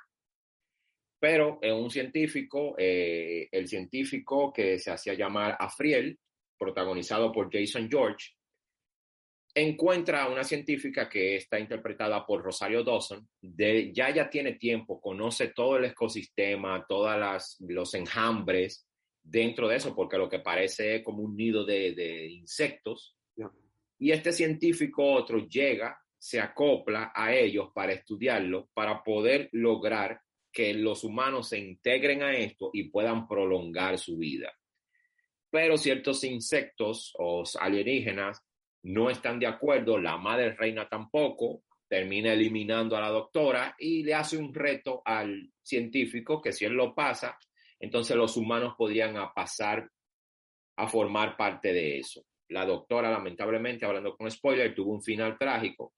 Pero 1.20 1.60
en 1.62 1.76
un 1.76 1.90
científico, 1.90 2.76
eh, 2.78 3.48
el 3.52 3.68
científico 3.68 4.52
que 4.54 4.78
se 4.78 4.92
hacía 4.92 5.14
llamar 5.14 5.56
Afriel, 5.60 6.20
protagonizado 6.58 7.32
por 7.32 7.50
Jason 7.52 7.90
George, 7.90 8.36
encuentra 9.56 10.24
a 10.24 10.30
una 10.30 10.44
científica 10.44 11.08
que 11.08 11.38
está 11.38 11.58
interpretada 11.58 12.26
por 12.26 12.44
Rosario 12.44 12.84
Dawson, 12.84 13.28
de, 13.42 13.94
ya 13.94 14.14
ya 14.14 14.30
tiene 14.30 14.54
tiempo, 14.54 15.00
conoce 15.00 15.48
todo 15.48 15.78
el 15.78 15.86
ecosistema, 15.86 16.86
todos 16.88 17.58
los 17.62 17.94
enjambres 17.94 18.86
dentro 19.24 19.68
de 19.70 19.78
eso, 19.78 19.96
porque 19.96 20.18
lo 20.18 20.30
que 20.30 20.40
parece 20.40 20.98
es 20.98 21.04
como 21.04 21.24
un 21.24 21.36
nido 21.38 21.66
de, 21.66 22.28
insectos. 22.28 23.16
Y 23.98 24.12
este 24.12 24.34
científico 24.34 25.14
otro 25.14 25.48
llega, 25.48 25.98
se 26.26 26.42
acopla 26.42 27.12
a 27.14 27.36
ellos 27.36 27.70
para 27.72 27.94
estudiarlo, 27.94 28.68
para 28.74 29.04
poder 29.04 29.48
lograr 29.52 30.22
que 30.52 30.74
los 30.74 31.04
humanos 31.04 31.50
se 31.50 31.60
integren 31.60 32.24
a 32.24 32.34
esto 32.34 32.72
y 32.74 32.90
puedan 32.90 33.28
prolongar 33.28 34.00
su 34.00 34.18
vida. 34.18 34.52
Pero 35.52 35.78
ciertos 35.78 36.24
insectos 36.24 37.14
o 37.20 37.44
alienígenas 37.60 38.44
no 38.82 39.12
están 39.12 39.38
de 39.38 39.46
acuerdo, 39.46 40.00
la 40.00 40.18
madre 40.18 40.56
reina 40.56 40.90
tampoco, 40.90 41.62
termina 41.88 42.34
eliminando 42.34 42.98
a 42.98 43.02
la 43.02 43.10
doctora 43.10 43.76
y 43.78 44.02
le 44.02 44.16
hace 44.16 44.36
un 44.36 44.52
reto 44.52 45.04
al 45.06 45.54
científico 45.62 46.42
que 46.42 46.52
si 46.52 46.66
él 46.66 46.74
lo 46.74 46.96
pasa, 46.96 47.38
entonces 47.80 48.18
los 48.18 48.36
humanos 48.36 48.74
podrían 48.76 49.14
pasar 49.36 49.88
a 50.78 50.88
formar 50.88 51.38
parte 51.38 51.72
de 51.72 52.00
eso. 52.00 52.26
La 52.48 52.66
doctora, 52.66 53.12
lamentablemente, 53.12 53.86
hablando 53.86 54.18
con 54.18 54.32
spoiler, 54.32 54.74
tuvo 54.74 54.92
un 54.92 55.04
final 55.04 55.38
trágico, 55.38 55.94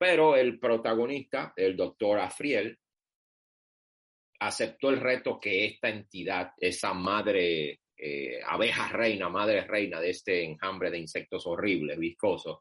pero 0.00 0.34
el 0.34 0.58
protagonista, 0.58 1.52
el 1.54 1.76
doctor 1.76 2.20
Afriel, 2.20 2.78
aceptó 4.40 4.88
el 4.88 4.98
reto 4.98 5.38
que 5.38 5.66
esta 5.66 5.90
entidad, 5.90 6.52
esa 6.56 6.94
madre 6.94 7.80
eh, 7.98 8.40
abeja 8.46 8.88
reina, 8.88 9.28
madre 9.28 9.60
reina 9.60 10.00
de 10.00 10.08
este 10.08 10.42
enjambre 10.42 10.90
de 10.90 11.00
insectos 11.00 11.46
horribles, 11.46 11.98
viscosos, 11.98 12.60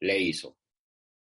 le 0.00 0.18
hizo. 0.18 0.58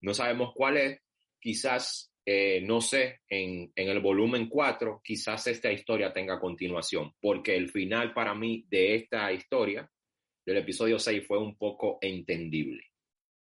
No 0.01 0.15
sabemos 0.15 0.53
cuál 0.55 0.77
es, 0.77 0.99
quizás, 1.39 2.11
eh, 2.25 2.59
no 2.61 2.81
sé, 2.81 3.19
en, 3.29 3.71
en, 3.75 3.89
el 3.89 3.99
volumen 3.99 4.49
4, 4.49 5.01
quizás 5.03 5.45
esta 5.45 5.71
historia 5.71 6.11
tenga 6.11 6.39
continuación, 6.39 7.13
porque 7.21 7.55
el 7.55 7.69
final 7.69 8.11
para 8.11 8.33
mí 8.33 8.65
de 8.69 8.95
esta 8.95 9.31
historia, 9.31 9.87
del 10.43 10.57
episodio 10.57 10.97
6, 10.97 11.27
fue 11.27 11.37
un 11.37 11.55
poco 11.55 11.99
entendible. 12.01 12.92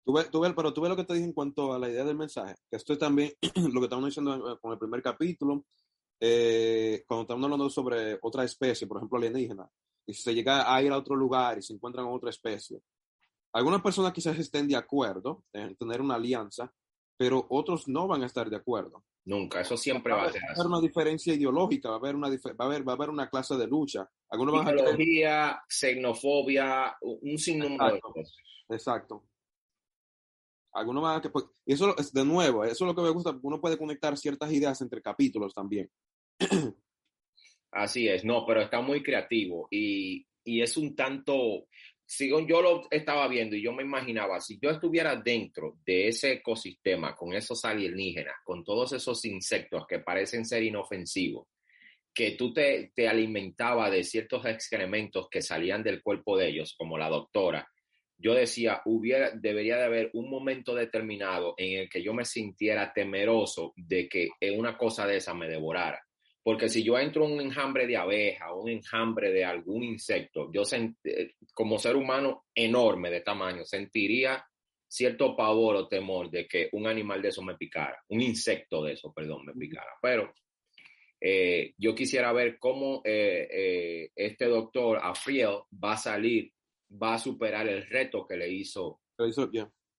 Tú 0.08 0.14
pero 0.56 0.72
tú 0.72 0.80
ves 0.80 0.88
lo 0.88 0.96
que 0.96 1.04
te 1.04 1.12
dije 1.12 1.26
en 1.26 1.34
cuanto 1.34 1.74
a 1.74 1.78
la 1.78 1.86
idea 1.90 2.02
del 2.02 2.16
mensaje, 2.16 2.54
que 2.70 2.78
esto 2.78 2.94
es 2.94 2.98
también 2.98 3.30
lo 3.74 3.78
que 3.78 3.84
estamos 3.84 4.06
diciendo 4.06 4.58
con 4.58 4.72
el 4.72 4.78
primer 4.78 5.02
capítulo, 5.02 5.66
eh, 6.18 7.04
cuando 7.06 7.24
estamos 7.24 7.44
hablando 7.44 7.68
sobre 7.68 8.18
otra 8.22 8.42
especie, 8.42 8.86
por 8.86 8.96
ejemplo 8.96 9.18
alienígena, 9.18 9.68
y 10.06 10.14
si 10.14 10.22
se 10.22 10.34
llega 10.34 10.74
a 10.74 10.82
ir 10.82 10.92
a 10.92 10.96
otro 10.96 11.14
lugar 11.14 11.58
y 11.58 11.62
se 11.62 11.74
encuentran 11.74 12.06
con 12.06 12.14
otra 12.14 12.30
especie, 12.30 12.80
algunas 13.52 13.82
personas 13.82 14.14
quizás 14.14 14.38
estén 14.38 14.66
de 14.66 14.76
acuerdo 14.76 15.44
en 15.52 15.76
tener 15.76 16.00
una 16.00 16.14
alianza, 16.14 16.72
pero 17.14 17.46
otros 17.50 17.86
no 17.86 18.08
van 18.08 18.22
a 18.22 18.26
estar 18.26 18.48
de 18.48 18.56
acuerdo. 18.56 19.04
Nunca, 19.26 19.60
eso 19.60 19.76
siempre 19.76 20.14
va, 20.14 20.24
a 20.24 20.32
ser. 20.32 20.40
Va 20.40 20.48
a 20.48 20.52
haber 20.54 20.66
una 20.68 20.80
diferencia 20.80 21.34
ideológica, 21.34 21.90
va 21.90 21.96
a 21.96 21.98
haber 21.98 22.16
una, 22.16 22.30
va 22.30 22.34
a 22.60 22.64
haber, 22.64 22.88
va 22.88 22.92
a 22.92 22.96
haber 22.96 23.10
una 23.10 23.28
clase 23.28 23.58
de 23.58 23.66
lucha. 23.66 24.08
Algunos 24.30 24.64
Ideología, 24.64 25.62
xenofobia, 25.68 26.96
un 27.02 27.36
sinnúmero 27.36 27.92
de 27.92 28.00
cosas. 28.00 28.34
Exacto. 28.70 29.27
Algunos 30.78 31.02
van 31.02 31.18
a 31.18 31.20
que, 31.20 31.30
pues, 31.30 31.44
eso 31.66 31.96
es 31.98 32.12
de 32.12 32.24
nuevo, 32.24 32.64
eso 32.64 32.84
es 32.84 32.88
lo 32.88 32.94
que 32.94 33.02
me 33.02 33.10
gusta, 33.10 33.38
uno 33.42 33.60
puede 33.60 33.76
conectar 33.76 34.16
ciertas 34.16 34.52
ideas 34.52 34.80
entre 34.80 35.02
capítulos 35.02 35.54
también. 35.54 35.90
Así 37.70 38.08
es, 38.08 38.24
no, 38.24 38.44
pero 38.46 38.62
está 38.62 38.80
muy 38.80 39.02
creativo 39.02 39.68
y, 39.70 40.26
y 40.44 40.62
es 40.62 40.76
un 40.76 40.96
tanto, 40.96 41.66
si 42.06 42.30
yo 42.30 42.62
lo 42.62 42.86
estaba 42.90 43.28
viendo 43.28 43.54
y 43.54 43.62
yo 43.62 43.72
me 43.72 43.82
imaginaba, 43.82 44.40
si 44.40 44.58
yo 44.60 44.70
estuviera 44.70 45.16
dentro 45.16 45.78
de 45.84 46.08
ese 46.08 46.32
ecosistema 46.32 47.14
con 47.14 47.34
esos 47.34 47.64
alienígenas, 47.64 48.36
con 48.44 48.64
todos 48.64 48.94
esos 48.94 49.22
insectos 49.26 49.86
que 49.86 49.98
parecen 49.98 50.46
ser 50.46 50.62
inofensivos, 50.62 51.48
que 52.14 52.32
tú 52.32 52.52
te, 52.52 52.90
te 52.94 53.06
alimentaba 53.06 53.90
de 53.90 54.02
ciertos 54.02 54.44
excrementos 54.46 55.28
que 55.30 55.42
salían 55.42 55.82
del 55.82 56.02
cuerpo 56.02 56.38
de 56.38 56.48
ellos, 56.48 56.74
como 56.76 56.96
la 56.96 57.10
doctora, 57.10 57.68
yo 58.18 58.34
decía, 58.34 58.82
hubiera, 58.84 59.30
debería 59.30 59.76
de 59.76 59.84
haber 59.84 60.10
un 60.12 60.28
momento 60.28 60.74
determinado 60.74 61.54
en 61.56 61.78
el 61.78 61.88
que 61.88 62.02
yo 62.02 62.12
me 62.12 62.24
sintiera 62.24 62.92
temeroso 62.92 63.72
de 63.76 64.08
que 64.08 64.30
una 64.56 64.76
cosa 64.76 65.06
de 65.06 65.16
esa 65.16 65.34
me 65.34 65.48
devorara. 65.48 66.02
Porque 66.42 66.68
si 66.68 66.82
yo 66.82 66.98
entro 66.98 67.26
en 67.26 67.32
un 67.32 67.40
enjambre 67.42 67.86
de 67.86 67.98
abeja 67.98 68.54
un 68.54 68.70
enjambre 68.70 69.30
de 69.30 69.44
algún 69.44 69.84
insecto, 69.84 70.50
yo 70.50 70.62
eh, 71.04 71.34
como 71.52 71.78
ser 71.78 71.94
humano 71.94 72.46
enorme 72.54 73.10
de 73.10 73.20
tamaño 73.20 73.64
sentiría 73.64 74.42
cierto 74.88 75.36
pavor 75.36 75.76
o 75.76 75.88
temor 75.88 76.30
de 76.30 76.48
que 76.48 76.70
un 76.72 76.86
animal 76.86 77.20
de 77.20 77.28
eso 77.28 77.42
me 77.42 77.56
picara, 77.56 78.02
un 78.08 78.22
insecto 78.22 78.82
de 78.82 78.94
eso, 78.94 79.12
perdón, 79.12 79.44
me 79.44 79.52
picara. 79.52 79.90
Pero 80.00 80.32
eh, 81.20 81.74
yo 81.76 81.94
quisiera 81.94 82.32
ver 82.32 82.58
cómo 82.58 83.02
eh, 83.04 84.10
este 84.16 84.46
doctor 84.46 85.00
Afriel 85.02 85.58
va 85.72 85.92
a 85.92 85.98
salir, 85.98 86.50
va 86.90 87.14
a 87.14 87.18
superar 87.18 87.68
el 87.68 87.86
reto 87.86 88.26
que 88.26 88.36
le 88.36 88.48
hizo, 88.48 89.00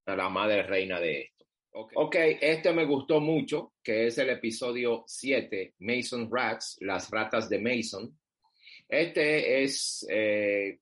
a 0.06 0.16
la 0.16 0.30
madre 0.30 0.64
reina 0.64 1.00
de 1.00 1.22
esto. 1.22 1.46
ok, 1.72 2.16
este 2.42 2.74
me 2.74 2.86
gustó 2.86 3.20
mucho 3.20 3.74
que 3.84 4.08
es 4.08 4.18
el 4.18 4.30
episodio 4.30 5.04
7, 5.08 5.76
Mason 5.80 6.30
Rats, 6.32 6.78
las 6.82 7.10
ratas 7.10 7.50
de 7.50 7.60
Mason. 7.60 8.18
Este 8.88 9.64
es, 9.64 10.06
eh, 10.10 10.80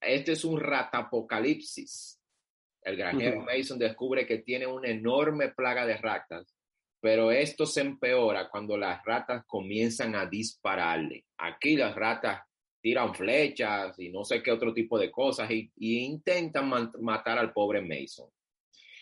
este 0.00 0.32
es 0.32 0.44
un 0.44 0.58
ratapocalipsis. 0.58 2.20
El 2.82 2.96
granjero 2.96 3.42
Mason 3.42 3.78
descubre 3.78 4.26
que 4.26 4.38
tiene 4.38 4.66
una 4.66 4.88
enorme 4.88 5.50
plaga 5.50 5.86
de 5.86 5.96
ratas, 5.96 6.56
pero 7.00 7.30
esto 7.30 7.66
se 7.66 7.82
empeora 7.82 8.48
cuando 8.48 8.76
las 8.76 9.04
ratas 9.04 9.44
comienzan 9.46 10.14
a 10.16 10.26
dispararle. 10.26 11.26
Aquí 11.38 11.76
las 11.76 11.94
ratas 11.94 12.42
tiran 12.80 13.14
flechas 13.14 13.98
y 13.98 14.08
no 14.10 14.24
sé 14.24 14.42
qué 14.42 14.50
otro 14.50 14.72
tipo 14.72 14.98
de 14.98 15.10
cosas 15.10 15.50
y, 15.50 15.70
intentan 15.76 16.70
matar 17.00 17.38
al 17.38 17.52
pobre 17.52 17.80
Mason 17.80 18.28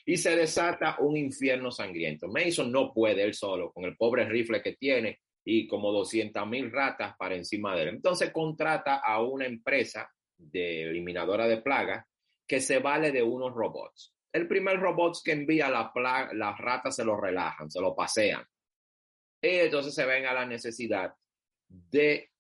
y 0.09 0.17
se 0.17 0.35
desata 0.35 0.97
un 1.01 1.18
infierno 1.18 1.70
sangriento. 1.70 2.29
Mason 2.29 2.72
no 2.72 2.95
puede 2.95 3.22
él 3.22 3.35
solo, 3.35 3.70
con 3.72 3.85
el 3.85 3.95
pobre 3.95 4.26
rifle 4.26 4.62
que 4.62 4.72
tiene 4.72 5.20
y 5.45 5.66
como 5.66 5.93
200 5.93 6.47
mil 6.47 6.72
ratas 6.72 7.14
para 7.18 7.35
encima 7.35 7.76
de 7.76 7.83
él. 7.83 7.89
Entonces 7.89 8.33
contrata 8.33 8.97
a 9.05 9.22
una 9.22 9.45
empresa 9.45 10.11
de 10.39 10.85
eliminadora 10.85 11.47
de 11.47 11.61
plagas 11.61 12.07
que 12.47 12.61
se 12.61 12.79
vale 12.79 13.12
de 13.12 13.22
unos 13.22 13.53
robots. 13.53 14.14
El 14.33 14.49
primer 14.49 14.81
robot 14.81 15.18
que 15.22 15.33
envía 15.33 15.68
la 15.68 15.93
plaga, 15.93 16.33
las 16.33 16.57
ratas 16.57 16.97
se 16.97 17.05
lo 17.05 17.20
relajan, 17.20 17.70
se 17.70 17.81
lo 17.81 17.95
pasean. 17.95 18.43
Y 19.43 19.49
entonces 19.49 19.95
se 19.95 20.07
ven 20.07 20.24
a 20.24 20.33
la 20.33 20.47
necesidad 20.47 21.12
de 21.68 22.31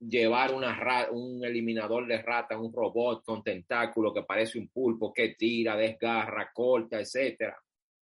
llevar 0.00 0.54
una 0.54 1.08
un 1.10 1.44
eliminador 1.44 2.06
de 2.06 2.22
rata, 2.22 2.58
un 2.58 2.72
robot 2.72 3.24
con 3.24 3.42
tentáculo 3.42 4.12
que 4.12 4.22
parece 4.22 4.58
un 4.58 4.68
pulpo 4.68 5.12
que 5.12 5.30
tira, 5.30 5.76
desgarra, 5.76 6.50
corta, 6.52 7.00
etcétera, 7.00 7.58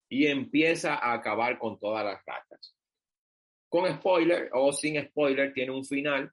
y 0.10 0.28
empieza 0.28 0.96
a 0.96 1.14
acabar 1.14 1.58
con 1.58 1.80
todas 1.80 2.04
las 2.04 2.24
ratas. 2.26 2.76
Con 3.70 3.92
spoiler 3.96 4.50
o 4.54 4.72
sin 4.72 5.02
spoiler 5.08 5.54
tiene 5.54 5.72
un 5.72 5.86
final, 5.86 6.32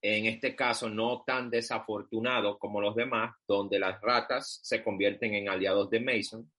en 0.00 0.26
este 0.26 0.54
caso 0.54 0.88
no 0.88 1.22
tan 1.26 1.48
desafortunado 1.50 2.58
como 2.58 2.80
los 2.80 2.94
demás, 2.94 3.34
donde 3.48 3.78
las 3.78 4.00
ratas 4.00 4.60
se 4.62 4.82
convierten 4.82 5.34
en 5.34 5.48
aliados 5.48 5.90
de 5.90 6.00
Mason, 6.00 6.52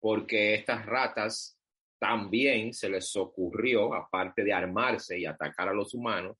porque 0.00 0.54
estas 0.54 0.84
ratas 0.86 1.56
también 1.98 2.72
se 2.72 2.88
les 2.88 3.14
ocurrió, 3.16 3.94
aparte 3.94 4.42
de 4.42 4.52
armarse 4.52 5.18
y 5.18 5.26
atacar 5.26 5.68
a 5.68 5.74
los 5.74 5.94
humanos, 5.94 6.36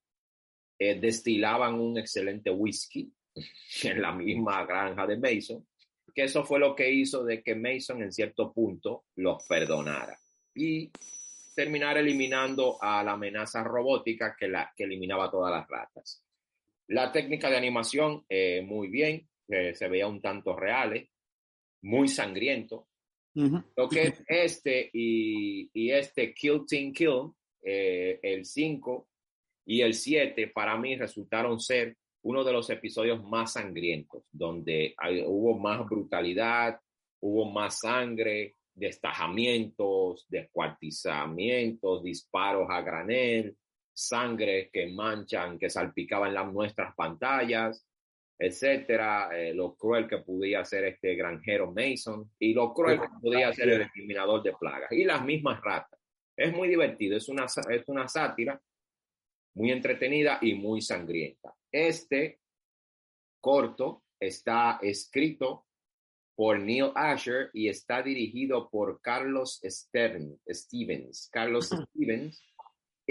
eh, 0.80 0.98
destilaban 0.98 1.74
un 1.74 1.98
excelente 1.98 2.50
whisky 2.50 3.12
en 3.84 4.02
la 4.02 4.12
misma 4.12 4.64
granja 4.64 5.06
de 5.06 5.16
Mason 5.16 5.64
que 6.14 6.24
eso 6.24 6.44
fue 6.44 6.58
lo 6.58 6.74
que 6.74 6.90
hizo 6.90 7.24
de 7.24 7.42
que 7.42 7.54
Mason 7.54 8.02
en 8.02 8.12
cierto 8.12 8.52
punto 8.52 9.04
los 9.16 9.44
perdonara 9.46 10.18
y 10.54 10.90
terminar 11.54 11.98
eliminando 11.98 12.82
a 12.82 13.02
la 13.02 13.12
amenaza 13.12 13.62
robótica 13.62 14.36
que, 14.38 14.48
la, 14.48 14.72
que 14.76 14.84
eliminaba 14.84 15.30
todas 15.30 15.52
las 15.52 15.68
ratas. 15.68 16.24
La 16.88 17.12
técnica 17.12 17.50
de 17.50 17.56
animación, 17.56 18.24
eh, 18.28 18.62
muy 18.62 18.88
bien, 18.88 19.28
eh, 19.48 19.74
se 19.74 19.88
veía 19.88 20.06
un 20.06 20.20
tanto 20.20 20.56
reales, 20.56 21.08
muy 21.82 22.08
sangriento. 22.08 22.88
Lo 23.32 23.88
que 23.88 24.02
es 24.02 24.24
este 24.26 24.90
y, 24.92 25.70
y 25.72 25.92
este 25.92 26.34
Kill 26.34 26.64
Team 26.66 26.92
Kill, 26.92 27.32
eh, 27.62 28.18
el 28.22 28.44
5 28.44 29.08
y 29.64 29.82
el 29.82 29.94
7, 29.94 30.48
para 30.48 30.76
mí 30.76 30.96
resultaron 30.96 31.60
ser 31.60 31.96
uno 32.22 32.44
de 32.44 32.52
los 32.52 32.68
episodios 32.70 33.22
más 33.24 33.54
sangrientos, 33.54 34.24
donde 34.30 34.94
hubo 35.26 35.58
más 35.58 35.86
brutalidad, 35.86 36.78
hubo 37.20 37.50
más 37.50 37.78
sangre, 37.80 38.56
destajamientos, 38.74 40.26
descuartizamientos, 40.28 42.02
disparos 42.02 42.68
a 42.70 42.82
granel, 42.82 43.56
sangre 43.92 44.70
que 44.72 44.88
manchan, 44.88 45.58
que 45.58 45.70
salpicaban 45.70 46.34
las 46.34 46.52
nuestras 46.52 46.94
pantallas, 46.94 47.86
etcétera, 48.38 49.28
eh, 49.34 49.52
lo 49.52 49.74
cruel 49.74 50.08
que 50.08 50.18
podía 50.18 50.64
ser 50.64 50.84
este 50.84 51.14
granjero 51.14 51.72
Mason 51.72 52.30
y 52.38 52.54
lo 52.54 52.72
cruel 52.72 52.98
que 52.98 53.08
podía 53.20 53.52
ser 53.52 53.68
el 53.68 53.82
eliminador 53.94 54.42
de 54.42 54.54
plagas 54.58 54.90
y 54.92 55.04
las 55.04 55.22
mismas 55.22 55.60
ratas. 55.60 56.00
Es 56.34 56.54
muy 56.54 56.68
divertido, 56.68 57.18
es 57.18 57.28
una, 57.28 57.44
es 57.44 57.84
una 57.86 58.08
sátira 58.08 58.58
muy 59.54 59.72
entretenida 59.72 60.38
y 60.40 60.54
muy 60.54 60.80
sangrienta. 60.80 61.54
Este 61.70 62.40
corto 63.40 64.04
está 64.18 64.78
escrito 64.82 65.66
por 66.34 66.58
Neil 66.58 66.92
Asher 66.94 67.50
y 67.52 67.68
está 67.68 68.02
dirigido 68.02 68.70
por 68.70 69.00
Carlos 69.00 69.60
Stern, 69.64 70.38
Stevens. 70.48 71.28
Carlos 71.32 71.68
Stevens 71.68 72.42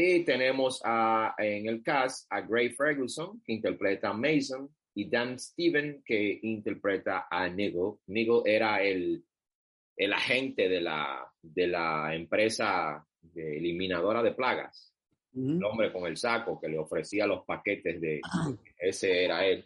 y 0.02 0.24
tenemos 0.24 0.82
a, 0.86 1.36
en 1.38 1.68
el 1.68 1.84
cast 1.84 2.26
a 2.32 2.40
Gray 2.40 2.70
Ferguson, 2.70 3.42
que 3.46 3.52
interpreta 3.52 4.10
a 4.10 4.14
Mason, 4.14 4.74
y 4.96 5.10
Dan 5.10 5.38
Steven, 5.38 6.02
que 6.06 6.40
interpreta 6.42 7.28
a 7.30 7.50
Nigel. 7.50 7.96
Nigel 8.08 8.42
era 8.46 8.82
el, 8.82 9.22
el 9.98 10.14
agente 10.14 10.70
de 10.70 10.80
la, 10.80 11.30
de 11.42 11.68
la 11.68 12.16
empresa 12.16 13.06
eliminadora 13.36 14.24
de 14.24 14.32
plagas. 14.32 14.94
El 15.34 15.64
hombre 15.64 15.92
con 15.92 16.06
el 16.08 16.18
saco 16.18 16.60
que 16.60 16.68
le 16.70 16.78
ofrecía 16.78 17.28
los 17.28 17.46
paquetes 17.46 18.02
de... 18.02 18.22
Ese 18.78 19.26
era 19.26 19.46
él. 19.46 19.66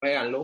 Véanlo. 0.00 0.42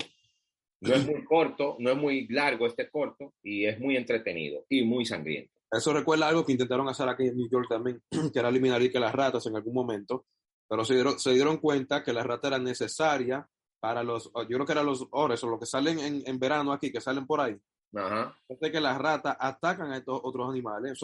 No 0.81 0.95
es 0.95 1.07
muy 1.07 1.25
corto, 1.25 1.77
no 1.79 1.91
es 1.91 1.97
muy 1.97 2.29
largo 2.29 2.67
este 2.67 2.91
corto 2.91 3.33
y 3.43 3.65
es 3.65 3.81
muy 3.81 3.97
entretenido 3.97 4.65
y 4.69 4.85
muy 4.85 5.07
sangriento. 5.07 5.53
Eso 5.71 5.93
recuerda 5.93 6.29
algo 6.29 6.45
que 6.45 6.53
intentaron 6.53 6.89
hacer 6.89 7.09
aquí 7.09 7.25
en 7.25 7.37
New 7.37 7.49
York 7.51 7.67
también, 7.69 8.03
que 8.33 8.39
era 8.39 8.49
eliminar 8.49 8.81
que 8.91 9.01
las 9.01 9.15
ratas 9.15 9.47
en 9.47 9.57
algún 9.57 9.75
momento, 9.75 10.27
pero 10.69 10.85
se 10.85 10.95
dieron, 10.95 11.19
se 11.19 11.33
dieron 11.33 11.59
cuenta 11.59 12.03
que 12.03 12.13
la 12.13 12.23
rata 12.23 12.49
era 12.49 12.59
necesaria 12.59 13.49
para 13.81 14.03
los, 14.03 14.31
yo 14.35 14.47
creo 14.49 14.67
que 14.67 14.73
eran 14.73 14.87
los 14.87 15.07
ores 15.11 15.43
o 15.45 15.49
los 15.49 15.61
que 15.61 15.67
salen 15.67 15.99
en, 15.99 16.23
en, 16.27 16.39
verano 16.39 16.73
aquí, 16.73 16.91
que 16.91 17.01
salen 17.01 17.27
por 17.27 17.41
ahí. 17.41 17.57
Ajá. 17.95 18.37
que 18.61 18.81
las 18.81 18.99
ratas 18.99 19.37
atacan 19.39 19.93
a 19.93 19.99
estos 19.99 20.21
otros 20.23 20.51
animales, 20.51 20.99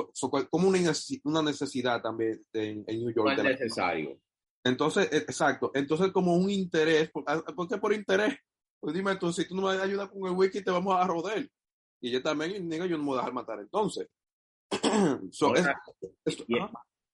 como 0.51 0.69
una, 0.69 0.93
una 1.25 1.43
necesidad 1.43 2.03
también 2.03 2.45
en, 2.53 2.85
New 2.85 3.13
York. 3.13 3.29
No 3.29 3.33
es 3.33 3.61
necesario. 3.61 4.19
Entonces, 4.65 5.13
e, 5.13 5.19
exacto, 5.19 5.71
entonces 5.75 6.13
como 6.13 6.37
un 6.37 6.51
interés, 6.51 7.11
ah, 7.27 7.43
¿por, 7.57 7.69
qué 7.69 7.79
por 7.79 7.93
interés? 7.93 8.37
Pues 8.81 8.95
dime 8.95 9.17
tú, 9.17 9.33
si 9.33 9.47
tú 9.47 9.57
no 9.57 9.63
me 9.63 9.81
ayudas 9.81 10.11
con 10.11 10.27
el 10.27 10.37
wiki, 10.37 10.63
te 10.63 10.71
vamos 10.71 10.97
a 10.97 11.07
roder. 11.07 11.49
Y 12.01 12.11
yo 12.11 12.23
también, 12.23 12.69
digo, 12.69 12.87
yo 12.87 12.97
no 12.97 13.05
me 13.05 13.11
voy 13.11 13.19
a 13.19 13.21
dejar 13.21 13.33
matar 13.33 13.61
entonces. 13.61 14.09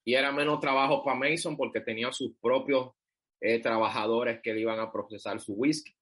y, 0.05 0.15
era 0.15 0.33
menos 0.33 0.61
trabajo 0.61 1.05
para 1.05 1.19
Mason 1.19 1.57
porque 1.57 1.81
tenía 1.81 2.11
sus 2.13 2.33
propios 2.41 2.93
eh, 3.41 3.61
trabajadores 3.61 4.41
que 4.43 4.55
le 4.55 4.61
iban 4.61 4.81
a 4.81 4.91
procesar 4.91 5.41
su 5.41 5.55
whisky. 5.55 5.93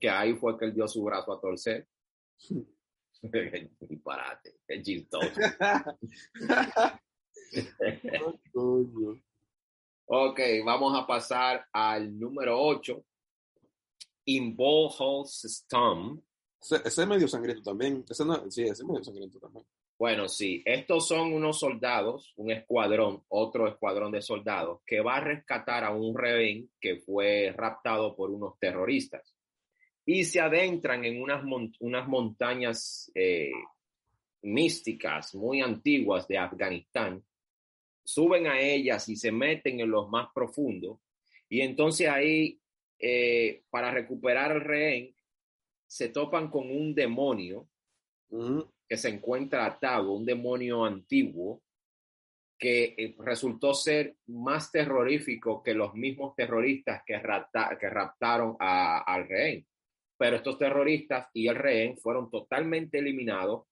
Que 0.00 0.10
ahí 0.10 0.34
fue 0.34 0.58
que 0.58 0.66
él 0.66 0.74
dio 0.74 0.88
su 0.88 1.02
brazo 1.04 1.32
a 1.32 1.40
torcer. 1.40 1.86
Disparate, 3.80 4.56
es 4.68 4.82
chistoso. 4.82 5.40
ok, 10.06 10.40
vamos 10.64 10.98
a 10.98 11.06
pasar 11.06 11.66
al 11.72 12.18
número 12.18 12.60
8. 12.60 13.04
In 14.26 14.56
Stump 15.24 16.22
ese, 16.60 17.02
es 17.02 17.06
medio 17.06 17.28
sangriento 17.28 17.62
también. 17.62 18.04
Ese 18.08 18.24
sí, 18.48 18.62
ese 18.62 18.72
es 18.72 18.84
medio 18.84 19.04
sangriento 19.04 19.38
también. 19.38 19.64
Bueno, 19.98 20.28
sí, 20.28 20.62
estos 20.66 21.08
son 21.08 21.32
unos 21.32 21.58
soldados, 21.58 22.34
un 22.36 22.50
escuadrón, 22.50 23.22
otro 23.28 23.66
escuadrón 23.66 24.12
de 24.12 24.20
soldados, 24.20 24.80
que 24.84 25.00
va 25.00 25.16
a 25.16 25.20
rescatar 25.20 25.84
a 25.84 25.92
un 25.92 26.14
rehén 26.16 26.70
que 26.78 26.96
fue 26.96 27.54
raptado 27.56 28.14
por 28.14 28.30
unos 28.30 28.58
terroristas. 28.58 29.35
Y 30.06 30.24
se 30.24 30.40
adentran 30.40 31.04
en 31.04 31.20
unas, 31.20 31.42
unas 31.80 32.08
montañas 32.08 33.10
eh, 33.14 33.50
místicas 34.42 35.34
muy 35.34 35.60
antiguas 35.60 36.26
de 36.28 36.38
Afganistán, 36.38 37.22
suben 38.04 38.46
a 38.46 38.60
ellas 38.60 39.08
y 39.08 39.16
se 39.16 39.32
meten 39.32 39.80
en 39.80 39.90
los 39.90 40.08
más 40.08 40.28
profundos. 40.32 41.00
Y 41.48 41.60
entonces 41.60 42.08
ahí, 42.08 42.58
eh, 42.98 43.64
para 43.68 43.90
recuperar 43.90 44.52
al 44.52 44.60
rehén, 44.60 45.14
se 45.86 46.08
topan 46.08 46.50
con 46.50 46.70
un 46.70 46.94
demonio 46.94 47.68
que 48.88 48.96
se 48.96 49.08
encuentra 49.08 49.66
atado, 49.66 50.12
un 50.12 50.24
demonio 50.24 50.84
antiguo, 50.84 51.62
que 52.58 52.94
eh, 52.96 53.14
resultó 53.18 53.74
ser 53.74 54.16
más 54.26 54.72
terrorífico 54.72 55.62
que 55.62 55.74
los 55.74 55.94
mismos 55.94 56.34
terroristas 56.34 57.02
que, 57.04 57.14
que 57.14 57.90
raptaron 57.90 58.56
al 58.58 59.28
rehén. 59.28 59.66
Pero 60.18 60.36
estos 60.36 60.58
terroristas 60.58 61.28
y 61.32 61.48
el 61.48 61.56
rehén 61.56 61.98
fueron 61.98 62.30
totalmente 62.30 62.98
eliminados 62.98 63.66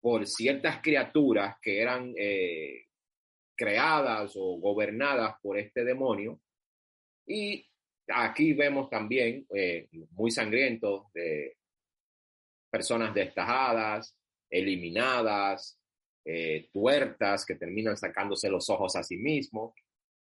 por 0.00 0.26
ciertas 0.26 0.80
criaturas 0.80 1.56
que 1.60 1.80
eran 1.80 2.14
eh, 2.16 2.86
creadas 3.56 4.32
o 4.36 4.58
gobernadas 4.58 5.34
por 5.42 5.58
este 5.58 5.84
demonio 5.84 6.40
y 7.26 7.70
Aquí 8.12 8.54
vemos 8.54 8.90
también 8.90 9.46
eh, 9.54 9.88
muy 10.12 10.30
sangrientos 10.30 11.12
de 11.12 11.56
personas 12.70 13.14
destajadas, 13.14 14.16
eliminadas, 14.50 15.78
eh, 16.24 16.68
tuertas 16.72 17.46
que 17.46 17.54
terminan 17.54 17.96
sacándose 17.96 18.50
los 18.50 18.68
ojos 18.68 18.96
a 18.96 19.02
sí 19.02 19.16
mismos, 19.16 19.74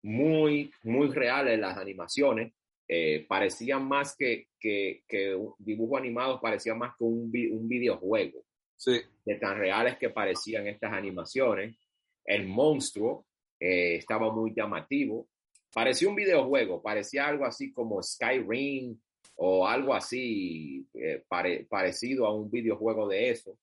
muy, 0.03 0.71
muy 0.83 1.09
reales 1.09 1.59
las 1.59 1.77
animaciones. 1.77 2.53
Eh, 2.91 3.25
parecían 3.27 3.87
más 3.87 4.15
que, 4.17 4.47
que, 4.59 5.03
que, 5.07 5.35
un 5.35 5.53
dibujo 5.59 5.95
animado, 5.95 6.41
parecía 6.41 6.73
más 6.73 6.95
que 6.97 7.03
un, 7.03 7.31
un 7.51 7.67
videojuego. 7.69 8.43
Sí. 8.75 8.99
De 9.23 9.35
tan 9.35 9.57
reales 9.59 9.97
que 9.97 10.09
parecían 10.09 10.67
estas 10.67 10.91
animaciones. 10.91 11.77
El 12.25 12.47
monstruo 12.47 13.25
estaba 13.59 14.33
muy 14.33 14.53
llamativo 14.55 15.27
parecía 15.73 16.09
un 16.09 16.15
videojuego, 16.15 16.81
parecía 16.81 17.27
algo 17.27 17.45
así 17.45 17.71
como 17.71 18.01
Skyrim 18.01 18.97
o 19.35 19.67
algo 19.67 19.93
así 19.93 20.85
eh, 20.93 21.23
parecido 21.69 22.25
a 22.25 22.33
un 22.33 22.49
videojuego 22.49 23.07
de 23.07 23.29
eso. 23.29 23.57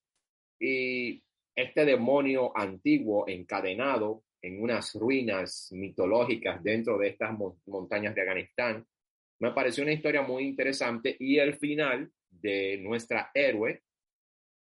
Y 0.59 1.22
este 1.55 1.85
demonio 1.85 2.57
antiguo 2.57 3.29
encadenado 3.29 4.22
en 4.41 4.62
unas 4.62 4.95
ruinas 4.95 5.68
mitológicas 5.72 6.62
dentro 6.62 6.99
de 6.99 7.09
estas 7.09 7.37
montañas 7.66 8.14
de 8.14 8.20
Afganistán, 8.20 8.87
me 9.39 9.53
pareció 9.53 9.82
una 9.82 9.93
historia 9.93 10.22
muy 10.22 10.45
interesante 10.45 11.14
y 11.18 11.39
el 11.39 11.57
final 11.57 12.11
de 12.28 12.78
nuestra 12.78 13.30
héroe 13.34 13.82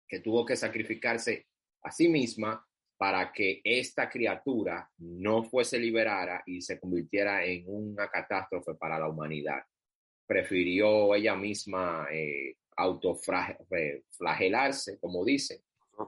que 0.09 0.21
tuvo 0.21 0.47
que 0.47 0.57
sacrificarse 0.57 1.47
a 1.83 1.91
sí 1.91 2.09
misma 2.09 2.67
para 2.97 3.33
que 3.33 3.61
esta 3.65 4.09
criatura 4.09 4.89
no 4.99 5.43
fuese 5.43 5.77
liberada 5.79 6.43
y 6.47 6.63
se 6.63 6.79
convirtiera 6.79 7.45
en 7.45 7.65
una 7.67 8.09
catástrofe 8.09 8.75
para 8.75 8.97
la 8.99 9.09
humanidad. 9.09 9.65
Prefirió 10.27 11.15
ella 11.15 11.35
misma 11.35 12.07
eh, 12.13 12.57
autoflagelarse, 12.77 14.99
como 15.01 15.25
dice, 15.25 15.63
oh, 15.97 16.07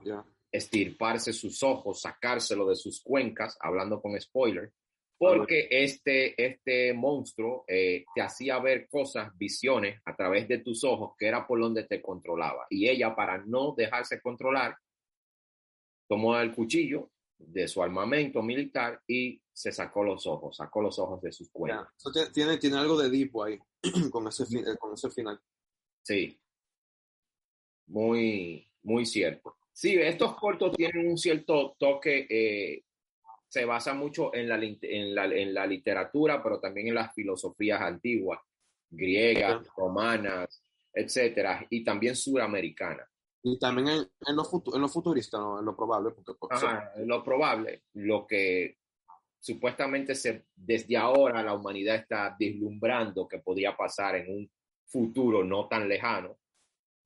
estirparse 0.51 1.33
sus 1.33 1.63
ojos, 1.63 2.01
sacárselo 2.01 2.69
de 2.69 2.75
sus 2.75 3.01
cuencas, 3.01 3.57
hablando 3.59 3.99
con 4.01 4.19
spoiler, 4.19 4.71
porque 5.17 5.67
este, 5.69 6.43
este 6.43 6.93
monstruo 6.93 7.63
eh, 7.67 8.05
te 8.13 8.21
hacía 8.21 8.59
ver 8.59 8.87
cosas, 8.89 9.35
visiones 9.37 10.01
a 10.05 10.15
través 10.15 10.47
de 10.47 10.59
tus 10.59 10.83
ojos, 10.83 11.15
que 11.17 11.27
era 11.27 11.47
por 11.47 11.59
donde 11.59 11.83
te 11.83 12.01
controlaba. 12.01 12.67
Y 12.69 12.89
ella, 12.89 13.15
para 13.15 13.37
no 13.37 13.73
dejarse 13.75 14.21
controlar, 14.21 14.77
tomó 16.07 16.37
el 16.39 16.53
cuchillo 16.53 17.11
de 17.37 17.67
su 17.67 17.81
armamento 17.81 18.41
militar 18.41 19.01
y 19.07 19.41
se 19.51 19.71
sacó 19.71 20.03
los 20.03 20.25
ojos, 20.27 20.57
sacó 20.57 20.81
los 20.81 20.99
ojos 20.99 21.21
de 21.21 21.31
sus 21.31 21.49
cuellos. 21.49 21.87
tiene, 22.33 22.57
tiene 22.57 22.77
algo 22.77 22.97
de 22.97 23.09
Dipo 23.09 23.43
ahí 23.43 23.57
con 24.11 24.27
ese, 24.27 24.45
con 24.77 24.93
ese 24.93 25.09
final. 25.09 25.39
Sí. 26.01 26.39
Muy, 27.87 28.69
muy 28.83 29.05
cierto. 29.05 29.57
Sí, 29.71 29.95
estos 29.95 30.35
cortos 30.37 30.75
tienen 30.75 31.07
un 31.09 31.17
cierto 31.17 31.75
toque, 31.77 32.25
eh, 32.29 32.84
se 33.47 33.65
basa 33.65 33.93
mucho 33.93 34.33
en 34.33 34.49
la, 34.49 34.55
en, 34.55 35.15
la, 35.15 35.25
en 35.25 35.53
la 35.53 35.65
literatura, 35.65 36.41
pero 36.41 36.59
también 36.59 36.89
en 36.89 36.95
las 36.95 37.13
filosofías 37.13 37.81
antiguas, 37.81 38.39
griegas, 38.89 39.65
romanas, 39.75 40.61
etcétera, 40.93 41.65
y 41.69 41.83
también 41.83 42.15
suramericanas. 42.15 43.07
Y 43.43 43.59
también 43.59 43.87
en, 43.89 44.09
en, 44.27 44.35
lo, 44.35 44.43
en 44.73 44.81
lo 44.81 44.89
futurista, 44.89 45.37
¿no? 45.37 45.59
en 45.59 45.65
lo 45.65 45.75
probable. 45.75 46.11
Porque, 46.11 46.33
pues, 46.39 46.63
Ajá, 46.63 46.91
lo 47.05 47.23
probable, 47.23 47.83
lo 47.93 48.25
que 48.25 48.77
supuestamente 49.39 50.15
se, 50.15 50.47
desde 50.55 50.97
ahora 50.97 51.43
la 51.43 51.53
humanidad 51.53 51.97
está 51.97 52.35
deslumbrando 52.39 53.27
que 53.27 53.37
podría 53.37 53.77
pasar 53.77 54.15
en 54.15 54.35
un 54.35 54.51
futuro 54.87 55.43
no 55.43 55.67
tan 55.67 55.87
lejano, 55.87 56.39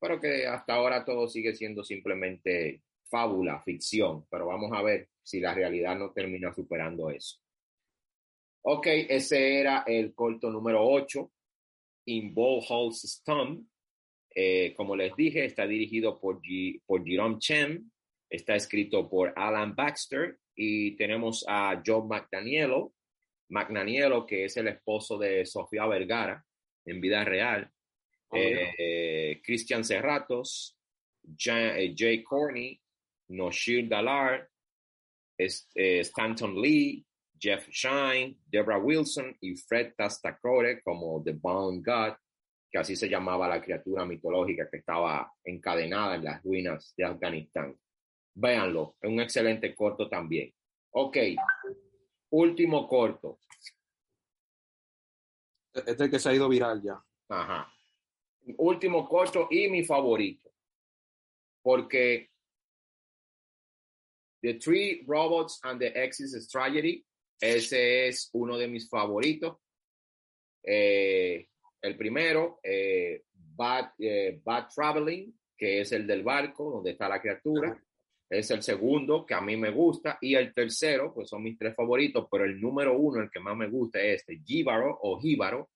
pero 0.00 0.18
que 0.18 0.46
hasta 0.46 0.72
ahora 0.72 1.04
todo 1.04 1.28
sigue 1.28 1.54
siendo 1.54 1.84
simplemente 1.84 2.82
fábula, 3.04 3.60
ficción, 3.60 4.24
pero 4.30 4.46
vamos 4.46 4.70
a 4.72 4.80
ver 4.80 5.09
si 5.30 5.40
la 5.40 5.54
realidad 5.54 5.96
no 5.96 6.10
termina 6.10 6.52
superando 6.52 7.08
eso. 7.10 7.38
Ok, 8.62 8.86
ese 9.08 9.60
era 9.60 9.84
el 9.86 10.12
corto 10.14 10.50
número 10.50 10.84
8, 10.84 11.32
In 12.06 12.34
Halls 12.36 13.02
Stump. 13.02 13.66
Eh, 14.34 14.74
como 14.76 14.96
les 14.96 15.14
dije, 15.16 15.44
está 15.44 15.66
dirigido 15.66 16.20
por, 16.20 16.40
por 16.86 17.04
Jerome 17.04 17.38
Chen, 17.38 17.90
está 18.28 18.54
escrito 18.54 19.08
por 19.08 19.32
Alan 19.36 19.74
Baxter 19.74 20.38
y 20.54 20.96
tenemos 20.96 21.44
a 21.48 21.82
Joe 21.84 22.06
McDanielo, 22.06 22.92
McDanielo, 23.48 24.26
que 24.26 24.44
es 24.44 24.56
el 24.56 24.68
esposo 24.68 25.18
de 25.18 25.46
Sofía 25.46 25.86
Vergara 25.86 26.44
en 26.84 27.00
vida 27.00 27.24
real, 27.24 27.70
eh, 28.32 29.40
Christian 29.42 29.84
Serratos, 29.84 30.76
eh, 31.46 31.94
Jay 31.96 32.22
Corney, 32.22 32.80
Noshir 33.28 33.88
Dalar, 33.88 34.48
Stanton 35.44 36.60
Lee, 36.60 37.04
Jeff 37.38 37.68
Shine, 37.68 38.38
Deborah 38.46 38.78
Wilson 38.78 39.36
y 39.40 39.56
Fred 39.56 39.94
Tastacore 39.96 40.82
como 40.82 41.22
The 41.22 41.32
Bound 41.32 41.84
God, 41.84 42.14
que 42.70 42.78
así 42.78 42.94
se 42.94 43.08
llamaba 43.08 43.48
la 43.48 43.62
criatura 43.62 44.04
mitológica 44.04 44.68
que 44.70 44.76
estaba 44.78 45.32
encadenada 45.42 46.16
en 46.16 46.24
las 46.24 46.42
ruinas 46.42 46.92
de 46.96 47.04
Afganistán. 47.04 47.76
Véanlo, 48.34 48.96
es 49.00 49.10
un 49.10 49.20
excelente 49.20 49.74
corto 49.74 50.08
también. 50.08 50.52
Ok, 50.92 51.16
último 52.30 52.86
corto. 52.86 53.38
Este 55.72 56.10
que 56.10 56.18
se 56.18 56.28
ha 56.28 56.34
ido 56.34 56.48
viral 56.48 56.82
ya. 56.82 57.02
Ajá. 57.28 57.72
Último 58.58 59.08
corto 59.08 59.48
y 59.50 59.68
mi 59.68 59.84
favorito. 59.84 60.50
Porque 61.62 62.29
The 64.42 64.54
Three 64.54 65.04
Robots 65.06 65.60
and 65.62 65.80
the 65.80 65.92
Exit 65.94 66.30
Tragedy, 66.50 67.04
ese 67.40 68.08
es 68.08 68.30
uno 68.32 68.58
de 68.58 68.68
mis 68.68 68.88
favoritos. 68.88 69.56
Eh, 70.62 71.48
el 71.80 71.96
primero, 71.96 72.60
eh, 72.62 73.22
Bad, 73.32 73.92
eh, 73.98 74.40
Bad 74.42 74.68
Traveling, 74.74 75.32
que 75.56 75.80
es 75.80 75.92
el 75.92 76.06
del 76.06 76.22
barco, 76.22 76.70
donde 76.70 76.92
está 76.92 77.08
la 77.08 77.20
criatura. 77.20 77.78
Es 78.28 78.50
el 78.50 78.62
segundo 78.62 79.26
que 79.26 79.34
a 79.34 79.40
mí 79.40 79.56
me 79.56 79.70
gusta. 79.70 80.18
Y 80.20 80.34
el 80.34 80.54
tercero, 80.54 81.12
pues 81.12 81.28
son 81.28 81.42
mis 81.42 81.58
tres 81.58 81.74
favoritos, 81.74 82.26
pero 82.30 82.44
el 82.44 82.60
número 82.60 82.96
uno, 82.96 83.22
el 83.22 83.30
que 83.30 83.40
más 83.40 83.56
me 83.56 83.68
gusta 83.68 84.00
es 84.00 84.20
este, 84.20 84.40
Jíbaro 84.44 84.98
o 85.02 85.18
Jíbaro. 85.18 85.70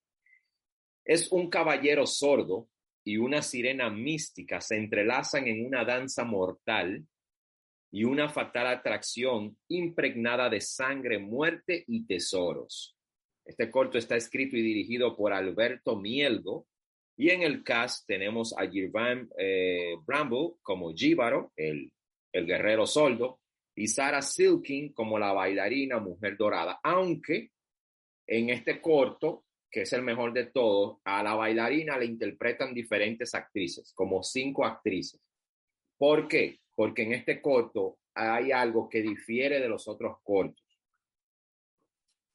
Es 1.04 1.30
un 1.32 1.50
caballero 1.50 2.06
sordo 2.06 2.68
y 3.04 3.16
una 3.16 3.42
sirena 3.42 3.90
mística. 3.90 4.60
Se 4.60 4.76
entrelazan 4.76 5.46
en 5.48 5.66
una 5.66 5.84
danza 5.84 6.24
mortal 6.24 7.04
y 7.94 8.04
una 8.04 8.28
fatal 8.28 8.66
atracción 8.66 9.56
impregnada 9.68 10.50
de 10.50 10.60
sangre, 10.60 11.18
muerte 11.18 11.84
y 11.86 12.06
tesoros. 12.06 12.96
Este 13.44 13.70
corto 13.70 13.98
está 13.98 14.16
escrito 14.16 14.56
y 14.56 14.62
dirigido 14.62 15.16
por 15.16 15.32
Alberto 15.32 15.96
Mielgo 15.96 16.66
y 17.16 17.30
en 17.30 17.42
el 17.42 17.62
cast 17.62 18.06
tenemos 18.06 18.52
a 18.58 18.66
Girvan 18.66 19.30
eh, 19.38 19.94
Bramble 20.04 20.54
como 20.62 20.92
Jíbaro, 20.92 21.52
el 21.56 21.92
el 22.34 22.46
guerrero 22.46 22.86
soldo, 22.86 23.40
y 23.76 23.86
Sarah 23.86 24.20
Silkin 24.20 24.92
como 24.92 25.18
la 25.18 25.32
bailarina 25.32 25.98
mujer 25.98 26.36
dorada, 26.36 26.80
aunque 26.82 27.52
en 28.26 28.50
este 28.50 28.80
corto, 28.80 29.44
que 29.70 29.82
es 29.82 29.92
el 29.92 30.02
mejor 30.02 30.32
de 30.32 30.46
todos, 30.46 30.98
a 31.04 31.22
la 31.22 31.34
bailarina 31.34 31.96
le 31.96 32.06
interpretan 32.06 32.74
diferentes 32.74 33.34
actrices, 33.34 33.92
como 33.94 34.22
cinco 34.22 34.64
actrices. 34.64 35.20
¿Por 35.96 36.28
qué? 36.28 36.60
Porque 36.74 37.02
en 37.02 37.12
este 37.12 37.40
corto 37.40 37.98
hay 38.14 38.52
algo 38.52 38.88
que 38.88 39.02
difiere 39.02 39.60
de 39.60 39.68
los 39.68 39.86
otros 39.88 40.18
cortos. 40.22 40.64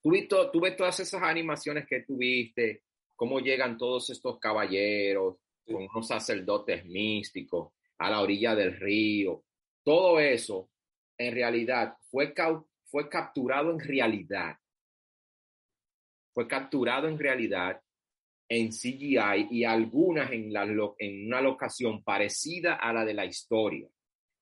Tú, 0.02 0.12
tú 0.52 0.62
ves 0.62 0.78
todas 0.78 1.00
esas 1.00 1.22
animaciones 1.22 1.86
que 1.88 2.02
tuviste, 2.02 2.84
cómo 3.16 3.40
llegan 3.40 3.78
todos 3.78 4.10
estos 4.10 4.40
caballeros 4.40 5.38
con 5.66 5.84
unos 5.84 6.08
sacerdotes 6.08 6.86
místicos 6.86 7.74
a 7.98 8.10
la 8.10 8.22
orilla 8.22 8.56
del 8.56 8.80
río, 8.80 9.44
todo 9.84 10.20
eso 10.20 10.70
en 11.18 11.34
realidad 11.34 11.98
fue, 12.10 12.34
fue 12.86 13.10
capturado 13.10 13.72
en 13.72 13.80
realidad. 13.80 14.56
Fue 16.34 16.48
capturado 16.48 17.08
en 17.08 17.20
realidad 17.20 17.82
en 18.48 18.70
CGI 18.70 19.48
y 19.52 19.64
algunas 19.64 20.32
en, 20.32 20.54
la, 20.54 20.64
en 20.64 21.28
una 21.28 21.42
locación 21.42 22.04
parecida 22.04 22.76
a 22.76 22.94
la 22.94 23.04
de 23.04 23.14
la 23.14 23.26
historia. 23.26 23.90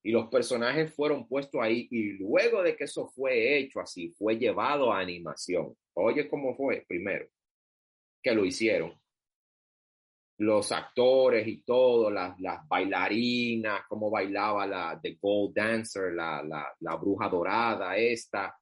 Y 0.03 0.11
los 0.11 0.27
personajes 0.27 0.93
fueron 0.93 1.27
puestos 1.27 1.61
ahí 1.61 1.87
y 1.91 2.13
luego 2.13 2.63
de 2.63 2.75
que 2.75 2.85
eso 2.85 3.07
fue 3.07 3.57
hecho 3.57 3.81
así, 3.81 4.13
fue 4.17 4.37
llevado 4.37 4.93
a 4.93 4.99
animación. 4.99 5.75
Oye, 5.93 6.29
¿cómo 6.29 6.55
fue? 6.55 6.85
Primero, 6.87 7.27
que 8.21 8.33
lo 8.33 8.45
hicieron 8.45 8.93
los 10.39 10.71
actores 10.71 11.47
y 11.47 11.63
todo, 11.63 12.11
las, 12.11 12.39
las 12.39 12.67
bailarinas, 12.67 13.81
cómo 13.87 14.09
bailaba 14.09 14.67
la 14.67 14.99
The 15.01 15.17
Gold 15.19 15.55
Dancer, 15.55 16.13
la, 16.13 16.43
la, 16.43 16.67
la, 16.79 16.95
bruja 16.95 17.27
dorada, 17.27 17.97
esta. 17.97 18.55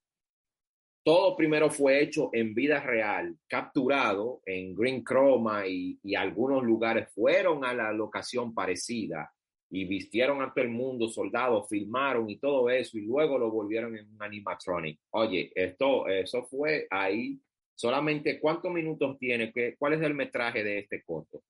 Todo 1.04 1.36
primero 1.36 1.70
fue 1.70 2.02
hecho 2.02 2.30
en 2.34 2.56
vida 2.56 2.80
real, 2.80 3.38
capturado 3.48 4.42
en 4.46 4.74
Green 4.74 5.04
Chroma 5.04 5.68
y, 5.68 6.00
y 6.02 6.16
algunos 6.16 6.64
lugares 6.64 7.10
fueron 7.14 7.64
a 7.66 7.74
la 7.74 7.92
locación 7.92 8.54
parecida 8.54 9.32
y 9.70 9.86
vistieron 9.86 10.42
a 10.42 10.54
todo 10.54 10.64
el 10.64 10.72
mundo, 10.72 11.08
soldados, 11.08 11.68
filmaron 11.68 12.30
y 12.30 12.38
todo 12.38 12.70
eso 12.70 12.98
y 12.98 13.02
luego 13.02 13.38
lo 13.38 13.50
volvieron 13.52 13.98
en 13.98 14.10
un 14.10 14.22
animatronic. 14.22 15.00
Oye, 15.12 15.52
esto, 15.56 16.08
eso 16.08 16.44
fue 16.44 16.88
ahí. 16.90 17.40
Solamente 17.74 18.40
cuántos 18.40 18.72
minutos 18.72 19.18
tiene, 19.20 19.52
¿Qué, 19.52 19.76
cuál 19.78 19.94
es 19.94 20.02
el 20.02 20.14
metraje 20.14 20.64
de 20.64 20.80
este 20.80 21.04
corto. 21.04 21.44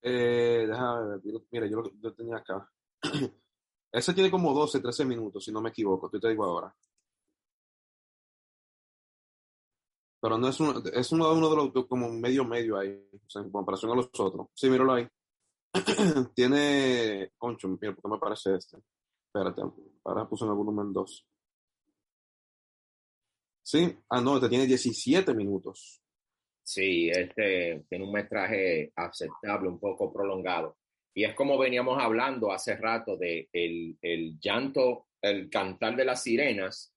Eh, 0.00 0.64
déjame 0.68 1.18
ver, 1.18 1.20
mira, 1.50 1.66
yo 1.66 1.82
lo 2.00 2.14
tenía 2.14 2.36
acá. 2.36 2.68
Ese 3.92 4.14
tiene 4.14 4.30
como 4.30 4.54
12, 4.54 4.80
13 4.80 5.04
minutos, 5.04 5.44
si 5.44 5.52
no 5.52 5.60
me 5.60 5.70
equivoco, 5.70 6.08
te 6.08 6.28
digo 6.28 6.44
ahora. 6.44 6.74
Pero 10.20 10.38
no 10.38 10.48
es 10.48 10.60
uno, 10.60 10.80
es 10.92 11.10
uno, 11.12 11.32
uno 11.32 11.50
de 11.50 11.56
los 11.56 11.86
como 11.86 12.08
medio 12.08 12.44
medio 12.44 12.78
ahí, 12.78 13.08
o 13.12 13.28
sea, 13.28 13.42
en 13.42 13.50
comparación 13.50 13.90
a 13.90 13.96
los 13.96 14.08
otros. 14.18 14.46
Sí, 14.54 14.70
míralo 14.70 14.92
ahí. 14.94 15.08
tiene, 16.34 17.32
concho, 17.38 17.68
mira, 17.68 17.94
¿por 17.94 18.02
qué 18.02 18.08
me 18.08 18.18
parece 18.18 18.56
este? 18.56 18.78
Espérate, 19.26 19.62
ahora 20.04 20.28
puse 20.28 20.44
en 20.44 20.50
el 20.50 20.56
volumen 20.56 20.92
2. 20.92 21.26
Sí, 23.62 23.96
ah, 24.10 24.20
no, 24.20 24.36
este 24.36 24.48
tiene 24.48 24.66
17 24.66 25.32
minutos. 25.34 26.02
Sí, 26.62 27.08
este 27.08 27.84
tiene 27.88 28.04
un 28.04 28.12
metraje 28.12 28.92
aceptable, 28.94 29.68
un 29.68 29.78
poco 29.78 30.12
prolongado. 30.12 30.76
Y 31.14 31.24
es 31.24 31.34
como 31.34 31.58
veníamos 31.58 31.98
hablando 32.02 32.52
hace 32.52 32.76
rato 32.76 33.16
de 33.16 33.48
el, 33.52 33.96
el 34.00 34.38
llanto, 34.40 35.06
el 35.20 35.48
cantar 35.50 35.96
de 35.96 36.04
las 36.04 36.22
sirenas, 36.22 36.92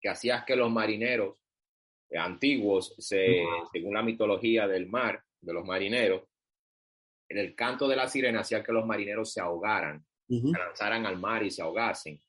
que 0.00 0.08
hacía 0.08 0.44
que 0.46 0.56
los 0.56 0.70
marineros 0.70 1.38
antiguos, 2.16 2.94
se, 2.98 3.44
según 3.72 3.94
la 3.94 4.02
mitología 4.02 4.66
del 4.66 4.88
mar, 4.88 5.22
de 5.40 5.52
los 5.52 5.64
marineros, 5.64 6.22
el 7.36 7.54
canto 7.54 7.86
de 7.86 7.96
la 7.96 8.08
sirena 8.08 8.40
hacía 8.40 8.62
que 8.62 8.72
los 8.72 8.86
marineros 8.86 9.32
se 9.32 9.40
ahogaran, 9.40 10.04
se 10.26 10.58
lanzaran 10.58 11.04
al 11.04 11.18
mar 11.18 11.42
y 11.42 11.50
se 11.50 11.62
ahogasen. 11.62 12.20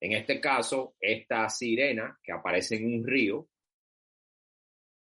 En 0.00 0.12
este 0.12 0.40
caso, 0.40 0.94
esta 0.98 1.48
sirena 1.48 2.18
que 2.22 2.32
aparece 2.32 2.76
en 2.76 2.94
un 2.94 3.06
río, 3.06 3.48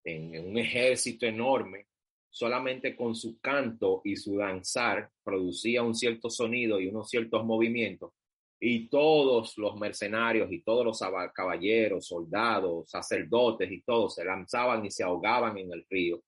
en, 0.03 0.45
un 0.45 0.57
ejército 0.57 1.25
enorme, 1.25 1.87
solamente 2.29 2.95
con 2.95 3.15
su 3.15 3.39
canto 3.39 4.01
y 4.03 4.15
su 4.15 4.37
danzar 4.37 5.09
producía 5.23 5.81
un 5.81 5.95
cierto 5.95 6.29
sonido 6.29 6.79
y 6.79 6.87
unos 6.87 7.09
ciertos 7.09 7.43
movimientos. 7.45 8.11
Y 8.59 8.89
todos 8.89 9.57
los 9.57 9.75
mercenarios 9.79 10.51
y 10.51 10.61
todos 10.61 10.85
los 10.85 10.99
caballeros, 11.33 12.05
soldados, 12.05 12.89
sacerdotes 12.89 13.71
y 13.71 13.81
todos 13.81 14.15
se 14.15 14.23
lanzaban 14.23 14.85
y 14.85 14.91
se 14.91 15.03
ahogaban 15.03 15.57
en 15.57 15.71
el 15.71 15.85
río 15.89 16.21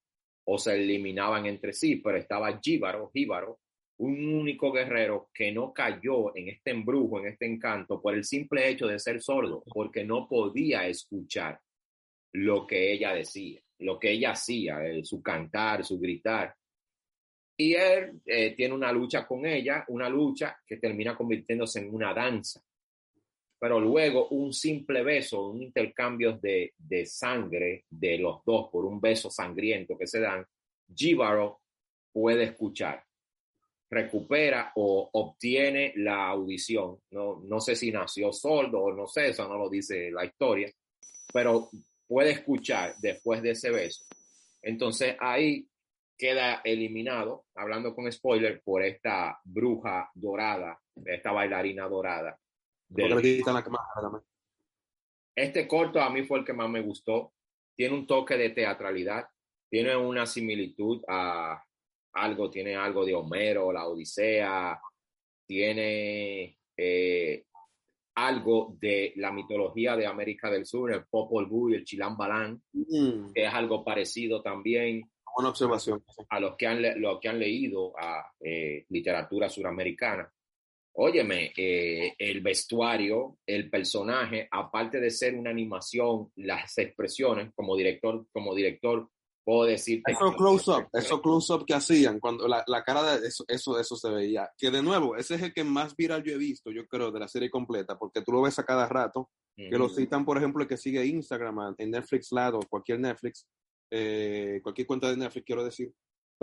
o 0.46 0.58
se 0.58 0.76
eliminaban 0.76 1.46
entre 1.46 1.74
sí, 1.74 1.98
pero 1.98 2.18
estaba 2.18 2.60
Jíbaro, 2.60 3.10
Jíbaro, 3.14 3.60
un 3.98 4.34
único 4.34 4.72
guerrero 4.72 5.30
que 5.34 5.52
no 5.52 5.72
cayó 5.72 6.36
en 6.36 6.50
este 6.50 6.72
embrujo, 6.72 7.20
en 7.20 7.28
este 7.28 7.46
encanto, 7.46 8.02
por 8.02 8.16
el 8.16 8.24
simple 8.24 8.70
hecho 8.70 8.88
de 8.88 9.00
ser 9.00 9.22
sordo, 9.22 9.64
porque 9.74 10.04
no 10.04 10.28
podía 10.28 10.88
escuchar 10.88 11.60
lo 12.34 12.66
que 12.66 12.92
ella 12.92 13.14
decía, 13.14 13.62
lo 13.80 14.00
que 14.00 14.12
ella 14.12 14.32
hacía, 14.32 14.80
su 15.04 15.22
cantar, 15.22 15.86
su 15.86 16.00
gritar. 16.00 16.56
Y 17.56 17.74
él 17.76 18.20
eh, 18.26 18.56
tiene 18.56 18.74
una 18.74 18.92
lucha 18.92 19.28
con 19.28 19.46
ella, 19.46 19.86
una 19.90 20.10
lucha 20.10 20.58
que 20.66 20.78
termina 20.78 21.16
convirtiéndose 21.16 21.80
en 21.80 21.94
una 21.94 22.14
danza. 22.14 22.62
Pero 23.64 23.80
luego 23.80 24.28
un 24.32 24.52
simple 24.52 25.04
beso, 25.04 25.48
un 25.48 25.62
intercambio 25.62 26.34
de, 26.34 26.74
de 26.78 27.06
sangre 27.06 27.86
de 27.90 28.18
los 28.18 28.44
dos 28.44 28.68
por 28.70 28.84
un 28.84 29.00
beso 29.00 29.32
sangriento 29.32 29.98
que 29.98 30.06
se 30.06 30.20
dan, 30.20 30.46
Jíbaro 30.94 31.62
puede 32.12 32.44
escuchar 32.44 33.02
recupera 33.90 34.74
o 34.76 35.10
obtiene 35.14 35.94
la 35.96 36.28
audición. 36.28 37.00
No, 37.12 37.42
no 37.46 37.62
sé 37.62 37.78
si 37.78 37.90
nació 37.90 38.34
sordo 38.34 38.82
o 38.82 38.92
no 38.92 39.08
sé, 39.08 39.30
eso 39.30 39.48
no 39.48 39.58
lo 39.58 39.70
dice 39.70 40.12
la 40.12 40.26
historia, 40.26 40.70
pero 41.32 41.70
puede 42.06 42.32
escuchar 42.32 42.96
después 42.98 43.42
de 43.42 43.52
ese 43.52 43.72
beso. 43.72 44.04
Entonces 44.62 45.16
ahí 45.22 45.66
queda 46.18 46.60
eliminado, 46.66 47.46
hablando 47.56 47.96
con 47.96 48.12
spoiler, 48.12 48.62
por 48.62 48.84
esta 48.84 49.40
bruja 49.46 50.12
dorada, 50.14 50.78
esta 51.06 51.32
bailarina 51.32 51.88
dorada. 51.88 52.38
Este 55.36 55.68
corto 55.68 56.02
a 56.02 56.10
mí 56.10 56.24
fue 56.24 56.40
el 56.40 56.46
que 56.46 56.54
más 56.54 56.70
me 56.70 56.82
gustó. 56.82 57.34
Tiene 57.76 57.96
un 57.96 58.06
toque 58.06 58.38
de 58.38 58.52
teatralidad, 58.52 59.26
tiene 59.70 59.96
una 59.96 60.26
similitud 60.26 61.02
a 61.08 61.64
algo, 62.14 62.50
tiene 62.50 62.76
algo 62.76 63.06
de 63.06 63.16
Homero, 63.16 63.72
la 63.72 63.88
Odisea, 63.88 64.80
tiene 65.48 66.60
eh, 66.78 67.46
algo 68.16 68.78
de 68.80 69.14
la 69.16 69.32
mitología 69.32 69.96
de 69.96 70.06
América 70.06 70.50
del 70.50 70.66
Sur, 70.66 70.92
el 70.92 71.06
Popol 71.06 71.48
Vuh 71.48 71.70
y 71.70 71.76
el 71.76 71.86
Chilán 71.86 72.16
Balán, 72.16 72.62
mm. 72.72 73.34
que 73.34 73.46
es 73.46 73.54
algo 73.54 73.84
parecido 73.84 74.42
también. 74.42 75.10
Una 75.36 75.50
observación. 75.50 76.04
A 76.30 76.40
los 76.40 76.56
que 76.56 76.68
han, 76.68 76.82
que 77.20 77.30
han 77.30 77.40
leído 77.40 77.94
a 77.98 78.32
eh, 78.40 78.86
literatura 78.90 79.50
suramericana. 79.50 80.32
Óyeme, 80.96 81.52
eh, 81.58 82.14
el 82.18 82.42
vestuario, 82.42 83.38
el 83.48 83.70
personaje, 83.70 84.48
aparte 84.52 85.00
de 85.00 85.10
ser 85.10 85.36
una 85.36 85.50
animación, 85.50 86.32
las 86.36 86.78
expresiones 86.78 87.52
como 87.56 87.76
director, 87.76 88.26
como 88.32 88.54
director 88.54 89.10
puedo 89.44 89.66
decir 89.66 90.02
Eso 90.06 90.34
close-up, 90.36 90.88
eso 90.94 91.22
close-up 91.22 91.66
que 91.66 91.74
hacían, 91.74 92.20
cuando 92.20 92.48
la, 92.48 92.64
la, 92.68 92.84
cara 92.84 93.18
de 93.18 93.28
eso, 93.28 93.44
eso, 93.48 93.80
eso 93.80 93.96
se 93.96 94.10
veía. 94.10 94.50
Que 94.58 94.72
de 94.72 94.82
nuevo, 94.82 95.16
ese 95.16 95.36
es 95.36 95.42
el 95.42 95.54
que 95.54 95.64
más 95.64 95.96
viral 95.96 96.24
yo 96.24 96.34
he 96.34 96.38
visto, 96.38 96.72
yo 96.72 96.88
creo, 96.88 97.12
de 97.12 97.20
la 97.20 97.28
serie 97.28 97.50
completa, 97.50 97.98
porque 97.98 98.22
tú 98.22 98.32
lo 98.32 98.42
ves 98.42 98.58
a 98.60 98.66
cada 98.66 98.88
rato, 98.88 99.30
que 99.56 99.78
lo 99.78 99.90
citan, 99.90 100.26
por 100.26 100.38
ejemplo, 100.38 100.64
el 100.64 100.68
que 100.68 100.78
sigue 100.78 101.06
Instagram, 101.06 101.76
en 101.78 101.92
Netflix 101.92 102.32
Lado, 102.32 102.60
cualquier 102.70 103.00
Netflix, 103.00 103.46
eh, 103.92 104.60
cualquier 104.64 104.88
cuenta 104.88 105.10
de 105.10 105.18
Netflix, 105.18 105.46
quiero 105.46 105.64
decir, 105.64 105.94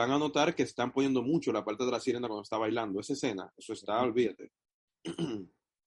van 0.01 0.12
a 0.12 0.18
notar 0.18 0.55
que 0.55 0.62
están 0.62 0.92
poniendo 0.92 1.22
mucho 1.22 1.53
la 1.53 1.64
parte 1.64 1.84
de 1.84 1.90
la 1.90 2.01
sirena 2.01 2.26
cuando 2.26 2.42
está 2.42 2.57
bailando. 2.57 3.01
Esa 3.01 3.12
escena, 3.12 3.53
eso 3.57 3.72
está, 3.74 4.03
olvídate. 4.03 4.51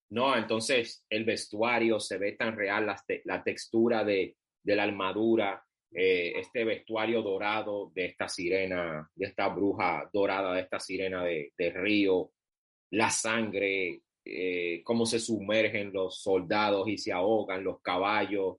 No, 0.10 0.38
entonces 0.38 1.04
el 1.10 1.26
vestuario 1.26 2.00
se 2.00 2.20
ve 2.20 2.34
tan 2.34 2.56
real, 2.56 2.86
la, 2.86 3.04
la 3.24 3.44
textura 3.44 4.04
de, 4.04 4.38
de 4.62 4.76
la 4.76 4.84
armadura, 4.84 5.66
eh, 5.92 6.34
este 6.36 6.64
vestuario 6.64 7.24
dorado 7.24 7.92
de 7.96 8.06
esta 8.06 8.28
sirena, 8.28 9.10
de 9.16 9.26
esta 9.26 9.48
bruja 9.48 10.08
dorada, 10.14 10.54
de 10.54 10.62
esta 10.62 10.80
sirena 10.80 11.24
de, 11.24 11.72
río, 11.72 12.32
la 12.92 13.10
sangre, 13.10 14.02
eh, 14.24 14.82
cómo 14.84 15.08
se 15.08 15.20
sumergen 15.20 15.92
los 15.92 16.22
soldados 16.22 16.88
y 16.88 16.98
se 17.00 17.12
ahogan 17.12 17.64
los 17.64 17.82
caballos 17.82 18.58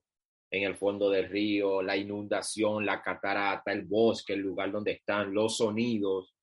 en 0.55 0.63
el 0.63 0.75
fondo 0.75 1.09
del 1.09 1.29
río, 1.29 1.81
la 1.81 1.97
inundación, 1.97 2.85
la 2.85 3.01
catarata, 3.01 3.71
el 3.71 3.83
bosque, 3.85 4.33
el 4.33 4.41
lugar 4.41 4.71
donde 4.71 4.93
están, 4.93 5.33
los 5.33 5.57
sonidos, 5.57 6.33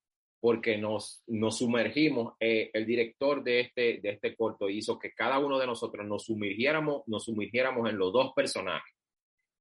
porque 0.40 0.76
nos, 0.76 1.22
nos 1.26 1.58
sumergimos. 1.58 2.34
Eh, 2.40 2.70
el 2.72 2.86
director 2.86 3.42
de 3.42 3.60
este, 3.60 4.00
de 4.02 4.10
este 4.10 4.34
corto 4.36 4.68
hizo 4.68 4.98
que 4.98 5.12
cada 5.12 5.38
uno 5.38 5.58
de 5.58 5.66
nosotros 5.66 6.06
nos 6.06 6.24
sumergiéramos, 6.24 7.02
nos 7.06 7.24
sumergiéramos 7.24 7.88
en 7.88 7.98
los 7.98 8.12
dos 8.12 8.32
personajes 8.34 8.92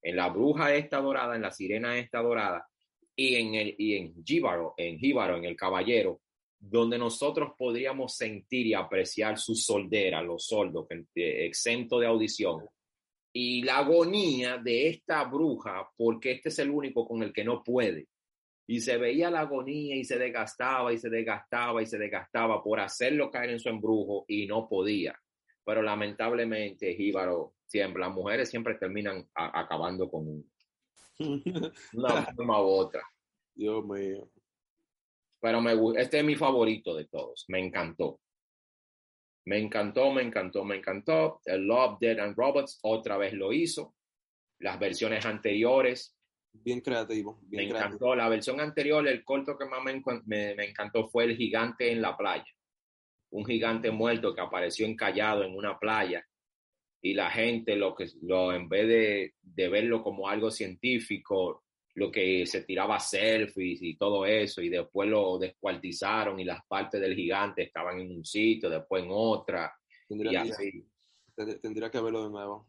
en 0.02 0.16
la 0.16 0.30
bruja 0.30 0.74
esta 0.74 1.00
dorada, 1.00 1.36
en 1.36 1.42
la 1.42 1.52
sirena 1.52 1.98
esta 1.98 2.22
dorada, 2.22 2.68
y 3.16 3.36
en 3.36 3.56
el 3.56 3.76
y 3.78 3.96
en 3.96 4.24
Jíbaro, 4.24 4.74
en 4.78 4.98
Jíbaro, 4.98 5.38
en 5.38 5.46
el 5.46 5.56
caballero, 5.56 6.22
donde 6.58 6.98
nosotros 6.98 7.52
podríamos 7.58 8.16
sentir 8.16 8.68
y 8.68 8.74
apreciar 8.74 9.38
su 9.38 9.56
soldera, 9.56 10.22
los 10.22 10.46
soldos, 10.46 10.88
exento 11.16 12.00
de 12.00 12.08
audición, 12.08 12.66
y 13.34 13.64
la 13.64 13.78
agonía 13.78 14.58
de 14.58 14.90
esta 14.90 15.24
bruja, 15.24 15.90
porque 15.96 16.32
este 16.32 16.50
es 16.50 16.60
el 16.60 16.70
único 16.70 17.08
con 17.08 17.24
el 17.24 17.32
que 17.32 17.44
no 17.44 17.64
puede. 17.64 18.08
Y 18.68 18.80
se 18.80 18.98
veía 18.98 19.30
la 19.30 19.42
agonía 19.42 19.96
y 19.96 20.06
se 20.06 20.18
desgastaba 20.18 20.94
y 20.94 20.98
se 20.98 21.10
desgastaba 21.10 21.82
y 21.82 21.86
se 21.86 21.98
desgastaba 21.98 22.64
por 22.64 22.80
hacerlo 22.80 23.30
caer 23.32 23.52
en 23.52 23.60
su 23.60 23.70
embrujo 23.70 24.26
y 24.28 24.48
no 24.48 24.68
podía. 24.68 25.18
Pero 25.64 25.82
lamentablemente 25.82 26.94
Jíbaro 26.96 27.56
siempre, 27.66 28.02
las 28.02 28.14
mujeres 28.14 28.50
siempre 28.50 28.76
terminan 28.76 29.28
acabando 29.34 30.10
con 30.10 30.46
una 31.94 32.26
forma 32.36 32.62
u 32.62 32.66
otra. 32.66 33.02
Dios 33.54 33.86
mío. 33.86 34.30
Pero 35.40 35.62
me, 35.62 35.74
este 36.00 36.20
es 36.20 36.24
mi 36.24 36.36
favorito 36.36 36.96
de 36.96 37.06
todos. 37.06 37.46
Me 37.48 37.60
encantó. 37.60 38.20
Me 39.46 39.58
encantó, 39.58 40.12
me 40.12 40.22
encantó, 40.22 40.64
me 40.64 40.78
encantó. 40.78 41.42
El 41.46 41.66
Love, 41.66 41.98
Dead 42.00 42.20
and 42.20 42.36
Robots 42.36 42.80
otra 42.84 43.18
vez 43.18 43.34
lo 43.34 43.52
hizo. 43.54 43.96
Las 44.60 44.80
versiones 44.80 45.26
anteriores. 45.26 46.16
Bien 46.54 46.82
creativo. 46.82 47.42
me 47.50 47.64
encantó. 47.64 48.16
La 48.16 48.30
versión 48.30 48.60
anterior, 48.60 49.08
el 49.08 49.24
corto 49.24 49.58
que 49.58 49.66
más 49.66 49.84
me, 49.84 50.02
me, 50.26 50.66
encantó 50.66 51.10
fue 51.10 51.24
El 51.26 51.38
gigante 51.38 51.92
en 51.92 52.02
la 52.02 52.16
playa. 52.16 52.46
Un 53.32 53.46
gigante 53.46 53.90
muerto 53.90 54.36
que 54.36 54.42
apareció 54.42 54.86
encallado 54.86 55.44
en 55.44 55.56
una 55.56 55.80
playa 55.80 56.26
y 57.02 57.14
la 57.14 57.32
gente 57.32 57.76
lo 57.76 57.96
que 57.96 58.08
lo 58.22 58.54
en 58.54 58.70
vez 58.70 58.88
de, 58.88 59.34
de, 59.42 59.70
verlo 59.70 60.04
como 60.04 60.28
algo 60.28 60.52
científico 60.52 61.64
lo 61.96 62.12
que 62.12 62.46
se 62.46 62.64
tiraba 62.64 63.00
selfies 63.00 63.82
y 63.82 63.96
todo 63.96 64.26
eso 64.26 64.62
y 64.62 64.70
después 64.70 65.10
lo 65.10 65.38
descuartizaron 65.38 66.40
y 66.40 66.46
las 66.46 66.66
partes 66.66 67.02
del 67.02 67.16
gigante 67.16 67.64
estaban 67.64 68.00
en 68.00 68.12
un 68.12 68.26
sitio 68.26 68.70
después 68.70 69.04
en 69.04 69.10
otra 69.12 69.74
tendría, 70.08 70.46
y 70.46 70.52
así. 70.52 70.86
tendría 71.62 71.92
que 71.92 72.00
verlo 72.00 72.24
de 72.24 72.30
nuevo. 72.30 72.66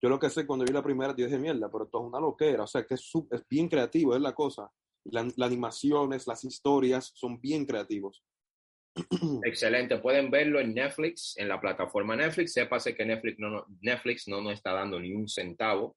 Yo, 0.00 0.08
lo 0.08 0.18
que 0.20 0.30
sé 0.30 0.46
cuando 0.46 0.64
vi 0.64 0.72
la 0.72 0.82
primera 0.82 1.14
yo 1.16 1.24
dije 1.24 1.38
mierda 1.38 1.70
pero 1.70 1.84
esto 1.84 2.00
es 2.00 2.06
una 2.06 2.20
loquera 2.20 2.62
o 2.62 2.66
sea 2.66 2.84
que 2.84 2.94
es, 2.94 3.10
es 3.30 3.42
bien 3.48 3.68
creativo 3.68 4.14
es 4.14 4.20
la 4.20 4.34
cosa. 4.34 4.70
Las 5.04 5.38
animaciones 5.40 6.26
las 6.26 6.44
historias 6.44 7.10
son 7.14 7.40
bien 7.40 7.64
creativos. 7.64 8.22
Excelente, 9.44 9.98
pueden 9.98 10.30
verlo 10.30 10.60
en 10.60 10.74
Netflix, 10.74 11.34
en 11.38 11.48
la 11.48 11.60
plataforma 11.60 12.14
Netflix. 12.16 12.52
Sépase 12.52 12.94
que 12.94 13.06
Netflix 13.06 13.38
no, 13.38 13.64
Netflix 13.80 14.28
no 14.28 14.42
nos 14.42 14.54
está 14.54 14.72
dando 14.72 15.00
ni 15.00 15.12
un 15.12 15.28
centavo 15.28 15.96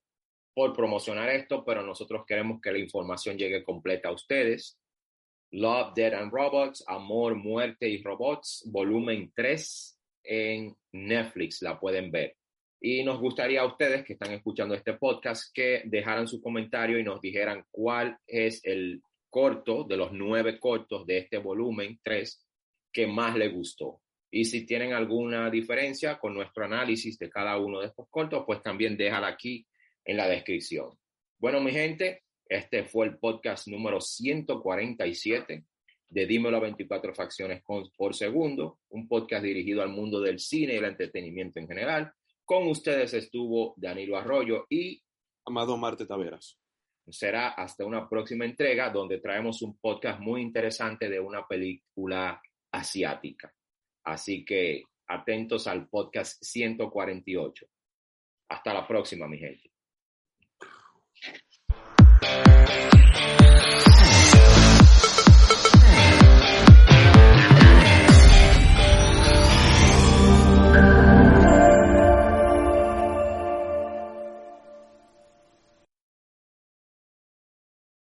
por 0.54 0.74
promocionar 0.74 1.28
esto, 1.30 1.64
pero 1.64 1.82
nosotros 1.82 2.24
queremos 2.26 2.60
que 2.60 2.72
la 2.72 2.78
información 2.78 3.36
llegue 3.36 3.62
completa 3.62 4.08
a 4.08 4.12
ustedes. 4.12 4.78
Love, 5.50 5.92
Dead 5.94 6.14
and 6.14 6.32
Robots, 6.32 6.84
Amor, 6.86 7.34
Muerte 7.34 7.88
y 7.88 8.02
Robots, 8.02 8.62
volumen 8.70 9.32
3 9.34 9.98
en 10.24 10.74
Netflix, 10.92 11.62
la 11.62 11.78
pueden 11.78 12.10
ver. 12.10 12.36
Y 12.80 13.04
nos 13.04 13.20
gustaría 13.20 13.60
a 13.60 13.66
ustedes 13.66 14.04
que 14.04 14.14
están 14.14 14.32
escuchando 14.32 14.74
este 14.74 14.94
podcast 14.94 15.54
que 15.54 15.82
dejaran 15.84 16.26
su 16.26 16.40
comentario 16.40 16.98
y 16.98 17.04
nos 17.04 17.20
dijeran 17.20 17.64
cuál 17.70 18.18
es 18.26 18.64
el 18.64 19.02
corto 19.30 19.84
de 19.84 19.96
los 19.96 20.12
nueve 20.12 20.58
cortos 20.58 21.06
de 21.06 21.18
este 21.18 21.38
volumen 21.38 22.00
3 22.02 22.46
que 22.92 23.06
más 23.06 23.36
le 23.36 23.48
gustó. 23.48 24.00
Y 24.30 24.46
si 24.46 24.66
tienen 24.66 24.94
alguna 24.94 25.50
diferencia 25.50 26.18
con 26.18 26.34
nuestro 26.34 26.64
análisis 26.64 27.18
de 27.18 27.30
cada 27.30 27.56
uno 27.58 27.80
de 27.80 27.86
estos 27.86 28.08
cortos, 28.10 28.44
pues 28.46 28.62
también 28.62 28.96
déjala 28.96 29.28
aquí 29.28 29.66
en 30.04 30.16
la 30.16 30.28
descripción. 30.28 30.90
Bueno, 31.38 31.60
mi 31.60 31.72
gente, 31.72 32.22
este 32.48 32.84
fue 32.84 33.06
el 33.06 33.18
podcast 33.18 33.68
número 33.68 34.00
147 34.00 35.64
de 36.08 36.26
Dímelo 36.26 36.58
a 36.58 36.60
24 36.60 37.14
facciones 37.14 37.62
por 37.96 38.14
segundo, 38.14 38.80
un 38.90 39.08
podcast 39.08 39.42
dirigido 39.44 39.82
al 39.82 39.88
mundo 39.88 40.20
del 40.20 40.38
cine 40.38 40.74
y 40.74 40.76
el 40.76 40.84
entretenimiento 40.84 41.58
en 41.58 41.66
general. 41.66 42.12
Con 42.44 42.68
ustedes 42.68 43.14
estuvo 43.14 43.72
Danilo 43.78 44.18
Arroyo 44.18 44.66
y 44.68 45.02
Amado 45.46 45.76
Marte 45.76 46.04
Taveras. 46.04 46.58
Será 47.08 47.48
hasta 47.48 47.84
una 47.84 48.08
próxima 48.08 48.44
entrega 48.44 48.90
donde 48.90 49.18
traemos 49.18 49.62
un 49.62 49.78
podcast 49.78 50.20
muy 50.20 50.42
interesante 50.42 51.08
de 51.08 51.18
una 51.18 51.46
película 51.46 52.40
asiática. 52.70 53.52
Así 54.04 54.44
que 54.44 54.84
atentos 55.08 55.66
al 55.66 55.88
podcast 55.88 56.42
148. 56.42 57.66
Hasta 58.48 58.74
la 58.74 58.86
próxima, 58.86 59.26
mi 59.26 59.38
gente. 59.38 59.71